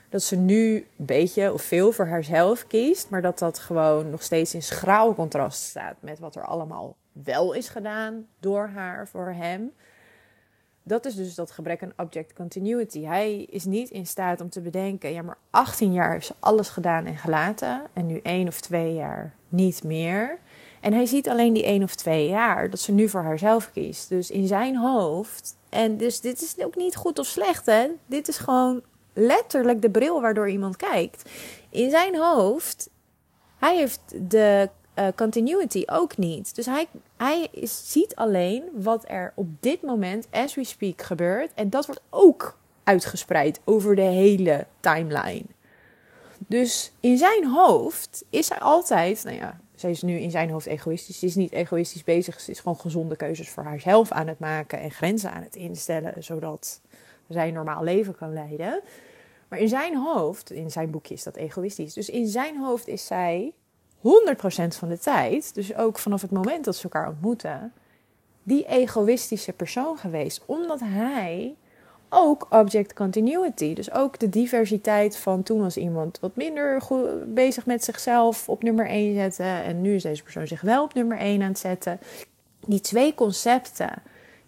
Dat 0.10 0.24
ze 0.24 0.36
nu 0.36 0.76
een 0.76 1.06
beetje 1.06 1.54
of 1.54 1.62
veel 1.62 1.92
voor 1.92 2.08
haarzelf 2.08 2.68
kiest, 2.68 3.10
maar 3.10 3.22
dat 3.22 3.40
dat 3.40 3.60
gewoon 3.60 4.10
nog 4.10 4.24
steeds 4.24 4.54
in 4.54 4.64
schraal 4.64 5.16
contrast 5.16 5.62
staat 5.62 5.96
met 6.00 6.20
wat 6.20 6.36
er 6.36 6.46
allemaal 6.46 6.96
wel 7.24 7.54
is 7.54 7.70
gedaan 7.70 8.28
door 8.40 8.68
haar 8.68 9.08
voor 9.08 9.34
hem. 9.34 9.72
Dat 10.84 11.06
is 11.06 11.16
dus 11.16 11.36
dat 11.36 11.52
gebrek 11.52 11.84
aan 11.84 11.94
object 11.98 12.34
continuity. 12.34 13.04
Hij 13.04 13.42
is 13.44 13.66
niet 13.66 13.90
in 13.90 14.08
staat 14.08 14.42
om 14.42 14.50
te 14.50 14.62
bedenken, 14.62 15.14
ja, 15.14 15.22
maar 15.22 15.38
18 15.50 15.94
jaar 15.94 16.12
heeft 16.12 16.26
ze 16.26 16.34
alles 16.40 16.70
gedaan 16.70 17.06
en 17.06 17.18
gelaten 17.18 17.82
en 17.94 18.06
nu 18.06 18.20
één 18.24 18.48
of 18.48 18.62
twee 18.62 18.94
jaar 18.94 19.34
niet 19.50 19.84
meer. 19.84 20.40
En 20.82 20.94
hij 20.94 21.06
ziet 21.06 21.30
alleen 21.30 21.54
die 21.54 21.66
één 21.66 21.84
of 21.84 21.96
twee 21.96 22.28
jaar 22.28 22.70
dat 22.70 22.80
ze 22.80 22.92
nu 22.92 23.10
voor 23.10 23.22
haarzelf 23.22 23.72
kiest. 23.72 24.10
Dus 24.10 24.32
in 24.32 24.48
zijn 24.48 24.78
hoofd. 24.78 25.58
En 25.70 25.98
dus 25.98 26.22
dit 26.22 26.42
is 26.42 26.64
ook 26.66 26.76
niet 26.76 26.96
goed 26.96 27.20
of 27.20 27.26
slecht, 27.26 27.66
hè? 27.66 27.88
Dit 28.06 28.28
is 28.28 28.38
gewoon 28.38 28.82
letterlijk 29.14 29.82
de 29.82 29.90
bril 29.90 30.22
waardoor 30.22 30.50
iemand 30.50 30.76
kijkt. 30.76 31.30
In 31.70 31.90
zijn 31.90 32.18
hoofd, 32.18 32.90
hij 33.58 33.76
heeft 33.76 34.02
de 34.30 34.70
uh, 34.96 35.08
continuity 35.16 35.84
ook 35.86 36.18
niet. 36.18 36.56
Dus 36.56 36.66
hij, 36.66 36.88
hij 37.18 37.50
ziet 37.62 38.16
alleen 38.16 38.64
wat 38.74 39.04
er 39.08 39.32
op 39.36 39.48
dit 39.60 39.82
moment, 39.82 40.28
as 40.32 40.56
we 40.56 40.64
speak, 40.64 41.02
gebeurt. 41.02 41.52
En 41.54 41.70
dat 41.70 41.86
wordt 41.86 42.02
ook 42.10 42.58
uitgespreid 42.84 43.60
over 43.64 43.96
de 43.96 44.02
hele 44.02 44.66
timeline. 44.80 45.46
Dus 46.38 46.92
in 47.00 47.18
zijn 47.18 47.46
hoofd 47.46 48.24
is 48.30 48.50
hij 48.50 48.60
altijd, 48.60 49.24
nou 49.24 49.36
ja, 49.36 49.60
zij 49.76 49.90
is 49.90 50.02
nu 50.02 50.18
in 50.18 50.32
zijn 50.32 50.50
hoofd 50.50 50.66
egoïstisch. 50.66 51.20
Ze 51.20 51.26
is 51.26 51.36
niet 51.36 51.52
egoïstisch 51.52 52.04
bezig. 52.04 52.40
Ze 52.40 52.52
is 52.52 52.60
gewoon 52.60 52.80
gezonde 52.80 53.16
keuzes 53.16 53.50
voor 53.50 53.64
haarzelf 53.64 54.12
aan 54.12 54.28
het 54.28 54.40
maken 54.40 54.80
en 54.80 54.92
grenzen 54.92 55.32
aan 55.32 55.44
het 55.44 55.56
instellen, 55.56 56.24
zodat 56.24 56.82
zij 57.30 57.48
een 57.48 57.54
normaal 57.54 57.84
leven 57.84 58.16
kan 58.16 58.34
leiden. 58.34 58.82
Maar 59.48 59.60
in 59.60 59.70
zijn 59.70 59.98
hoofd, 59.98 60.52
in 60.52 60.72
zijn 60.72 60.92
boekje 60.92 61.14
is 61.14 61.24
dat 61.24 61.36
egoïstisch. 61.36 61.94
Dus 61.94 62.10
in 62.10 62.28
zijn 62.28 62.58
hoofd 62.58 62.88
is 62.88 63.06
zij 63.06 63.54
100% 64.06 64.08
van 64.78 64.90
de 64.90 65.00
tijd, 65.00 65.54
dus 65.54 65.76
ook 65.76 66.00
vanaf 66.00 66.22
het 66.22 66.32
moment 66.32 66.66
dat 66.66 66.76
ze 66.76 66.84
elkaar 66.84 67.08
ontmoeten, 67.08 67.74
die 68.44 68.66
egoïstische 68.66 69.54
persoon 69.54 69.98
geweest. 69.98 70.42
Omdat 70.46 70.80
hij 70.84 71.56
ook 72.10 72.48
object 72.50 72.94
continuity, 72.94 73.74
dus 73.74 73.92
ook 73.92 74.20
de 74.20 74.30
diversiteit 74.30 75.18
van 75.18 75.44
toen 75.44 75.62
was 75.62 75.78
iemand 75.78 76.20
wat 76.20 76.36
minder 76.36 76.82
goed 76.82 77.34
bezig 77.34 77.66
met 77.66 77.84
zichzelf 77.84 78.50
op 78.50 78.64
nummer 78.64 78.88
1 78.88 79.14
zetten 79.14 79.64
en 79.64 79.82
nu 79.82 79.96
is 79.96 80.04
deze 80.04 80.24
persoon 80.24 80.48
zich 80.48 80.62
wel 80.62 80.84
op 80.84 80.94
nummer 80.94 81.18
1 81.18 81.42
aan 81.42 81.48
het 81.48 81.60
zetten. 81.60 82.00
Die 82.66 82.80
twee 82.82 83.14
concepten 83.14 83.92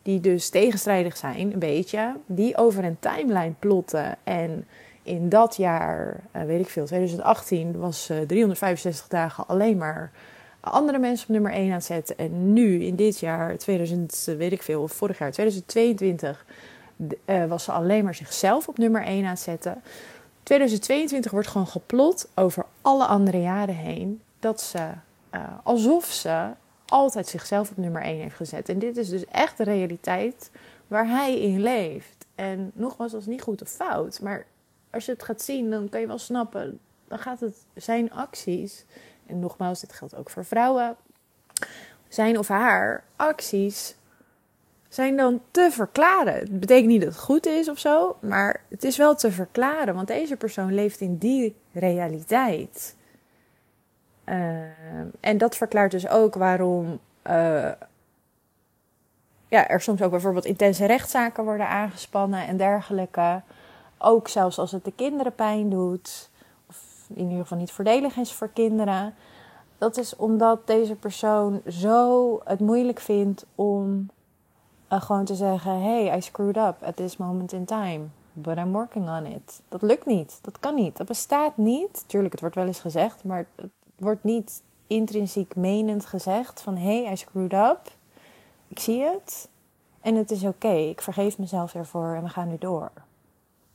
die 0.01 0.20
dus 0.20 0.49
tegenstrijdig 0.49 1.18
zijn, 1.18 1.53
een 1.53 1.60
beetje, 1.60 2.16
die 2.26 2.58
over 2.58 2.84
een 2.84 2.99
timeline 2.99 3.53
plotten 3.60 4.18
en 4.24 4.68
in 5.08 5.30
dat 5.30 5.55
jaar, 5.55 6.24
uh, 6.36 6.43
weet 6.43 6.60
ik 6.60 6.70
veel, 6.70 6.86
2018, 6.86 7.78
was 7.78 8.10
uh, 8.10 8.18
365 8.20 9.08
dagen 9.08 9.47
alleen 9.47 9.78
maar 9.78 10.12
andere 10.60 10.97
mensen 10.99 11.28
op 11.28 11.34
nummer 11.34 11.51
1 11.51 11.68
aan 11.68 11.72
het 11.72 11.84
zetten. 11.84 12.18
En 12.18 12.53
nu, 12.53 12.84
in 12.84 12.95
dit 12.95 13.20
jaar, 13.20 13.58
2000, 13.58 14.26
eh, 14.28 14.36
weet 14.36 14.51
ik 14.51 14.62
veel, 14.62 14.82
of 14.82 14.91
vorig 14.91 15.18
jaar, 15.18 15.32
2022, 15.32 16.45
uh, 17.26 17.45
was 17.45 17.64
ze 17.64 17.72
alleen 17.72 18.03
maar 18.03 18.16
zichzelf 18.16 18.68
op 18.68 18.78
nummer 18.78 19.03
1 19.03 19.24
aan 19.24 19.30
het 19.30 19.39
zetten. 19.39 19.82
2022 20.43 21.32
wordt 21.32 21.47
gewoon 21.47 21.68
geplot 21.68 22.28
over 22.36 22.66
alle 22.82 23.05
andere 23.05 23.41
jaren 23.41 23.76
heen. 23.76 24.22
Dat 24.39 24.62
ze, 24.62 24.80
alsof 25.64 26.05
ze 26.05 26.49
altijd 26.86 27.28
zichzelf 27.28 27.70
op 27.70 27.78
nummer 27.78 28.01
1 28.01 28.22
heeft 28.22 28.36
gezet. 28.36 28.70
En 28.70 28.80
dit 28.80 28.97
is 28.97 29.10
dus 29.10 29.26
echt 29.26 29.58
de 29.58 29.64
realiteit 29.64 30.51
waar 30.88 31.08
hij 31.08 31.39
in 31.39 31.62
leeft. 31.62 32.26
En 32.36 32.72
nogmaals, 32.74 33.12
dat 33.12 33.22
is 33.22 33.28
niet 33.28 33.41
goed 33.41 33.62
of 33.62 33.70
fout. 33.70 34.22
Maar 34.22 34.45
als 34.91 35.05
je 35.05 35.11
het 35.11 35.23
gaat 35.23 35.41
zien, 35.41 35.69
dan 35.69 35.89
kan 35.89 35.99
je 35.99 36.07
wel 36.07 36.17
snappen. 36.17 36.79
Dan 37.07 37.19
gaat 37.19 37.39
het 37.39 37.65
zijn 37.73 38.11
acties. 38.11 38.85
En 39.25 39.39
nogmaals, 39.39 39.79
dit 39.79 39.93
geldt 39.93 40.15
ook 40.15 40.29
voor 40.29 40.45
vrouwen. 40.45 40.95
Zijn 42.07 42.38
of 42.38 42.47
haar 42.47 43.03
acties 43.15 43.95
zijn 44.89 45.15
dan 45.17 45.41
te 45.51 45.67
verklaren. 45.71 46.33
Het 46.33 46.59
betekent 46.59 46.88
niet 46.88 47.01
dat 47.01 47.09
het 47.09 47.19
goed 47.19 47.45
is 47.45 47.69
of 47.69 47.79
zo, 47.79 48.17
maar 48.19 48.61
het 48.69 48.83
is 48.83 48.97
wel 48.97 49.15
te 49.15 49.31
verklaren, 49.31 49.95
want 49.95 50.07
deze 50.07 50.38
persoon 50.38 50.73
leeft 50.73 50.99
in 50.99 51.17
die 51.17 51.55
realiteit. 51.71 52.95
en 55.19 55.38
dat 55.38 55.55
verklaart 55.55 55.91
dus 55.91 56.07
ook 56.07 56.35
waarom 56.35 56.99
uh, 57.27 57.71
ja, 59.47 59.67
er 59.67 59.81
soms 59.81 60.01
ook 60.01 60.11
bijvoorbeeld 60.11 60.45
intense 60.45 60.85
rechtszaken 60.85 61.43
worden 61.43 61.67
aangespannen 61.67 62.47
en 62.47 62.57
dergelijke. 62.57 63.41
Ook 63.97 64.27
zelfs 64.27 64.59
als 64.59 64.71
het 64.71 64.85
de 64.85 64.91
kinderen 64.91 65.35
pijn 65.35 65.69
doet, 65.69 66.29
of 66.69 67.05
in 67.07 67.23
ieder 67.23 67.41
geval 67.41 67.57
niet 67.57 67.71
voordelig 67.71 68.17
is 68.17 68.33
voor 68.33 68.49
kinderen. 68.49 69.15
Dat 69.77 69.97
is 69.97 70.15
omdat 70.15 70.67
deze 70.67 70.95
persoon 70.95 71.61
zo 71.67 72.39
het 72.43 72.59
moeilijk 72.59 72.99
vindt 72.99 73.45
om 73.55 74.09
uh, 74.93 75.01
gewoon 75.01 75.25
te 75.25 75.35
zeggen: 75.35 75.81
Hey, 75.81 76.17
I 76.17 76.21
screwed 76.21 76.57
up 76.57 76.83
at 76.83 76.95
this 76.95 77.17
moment 77.17 77.51
in 77.51 77.65
time, 77.65 78.05
but 78.33 78.57
I'm 78.57 78.71
working 78.71 79.09
on 79.09 79.25
it. 79.25 79.61
Dat 79.69 79.81
lukt 79.81 80.05
niet, 80.05 80.39
dat 80.41 80.59
kan 80.59 80.75
niet, 80.75 80.97
dat 80.97 81.07
bestaat 81.07 81.57
niet. 81.57 82.03
Tuurlijk, 82.07 82.31
het 82.31 82.41
wordt 82.41 82.55
wel 82.55 82.65
eens 82.65 82.79
gezegd, 82.79 83.23
maar 83.23 83.47
het 83.55 83.71
wordt 83.95 84.23
niet 84.23 84.61
intrinsiek 84.87 85.55
menend 85.55 86.05
gezegd: 86.05 86.61
van 86.61 86.77
Hey, 86.77 87.11
I 87.11 87.15
screwed 87.15 87.53
up. 87.53 87.79
Ik 88.67 88.79
zie 88.79 89.01
het. 89.01 89.49
En 90.01 90.15
het 90.15 90.31
is 90.31 90.43
oké, 90.43 90.73
ik 90.73 91.01
vergeef 91.01 91.37
mezelf 91.37 91.73
ervoor 91.73 92.15
en 92.15 92.23
we 92.23 92.29
gaan 92.29 92.47
nu 92.47 92.57
door. 92.57 92.91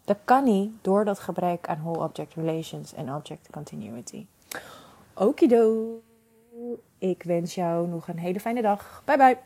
Dat 0.05 0.18
kan 0.24 0.44
niet 0.44 0.70
door 0.80 1.05
dat 1.05 1.18
gebrek 1.18 1.68
aan 1.68 1.80
whole 1.82 2.05
object 2.05 2.34
relations 2.34 2.94
en 2.94 3.14
object 3.14 3.50
continuity. 3.50 4.26
Okido. 5.14 6.00
Ik 6.98 7.22
wens 7.22 7.55
jou 7.55 7.88
nog 7.88 8.09
een 8.09 8.18
hele 8.18 8.40
fijne 8.40 8.62
dag. 8.62 9.03
Bye 9.05 9.16
bye. 9.16 9.38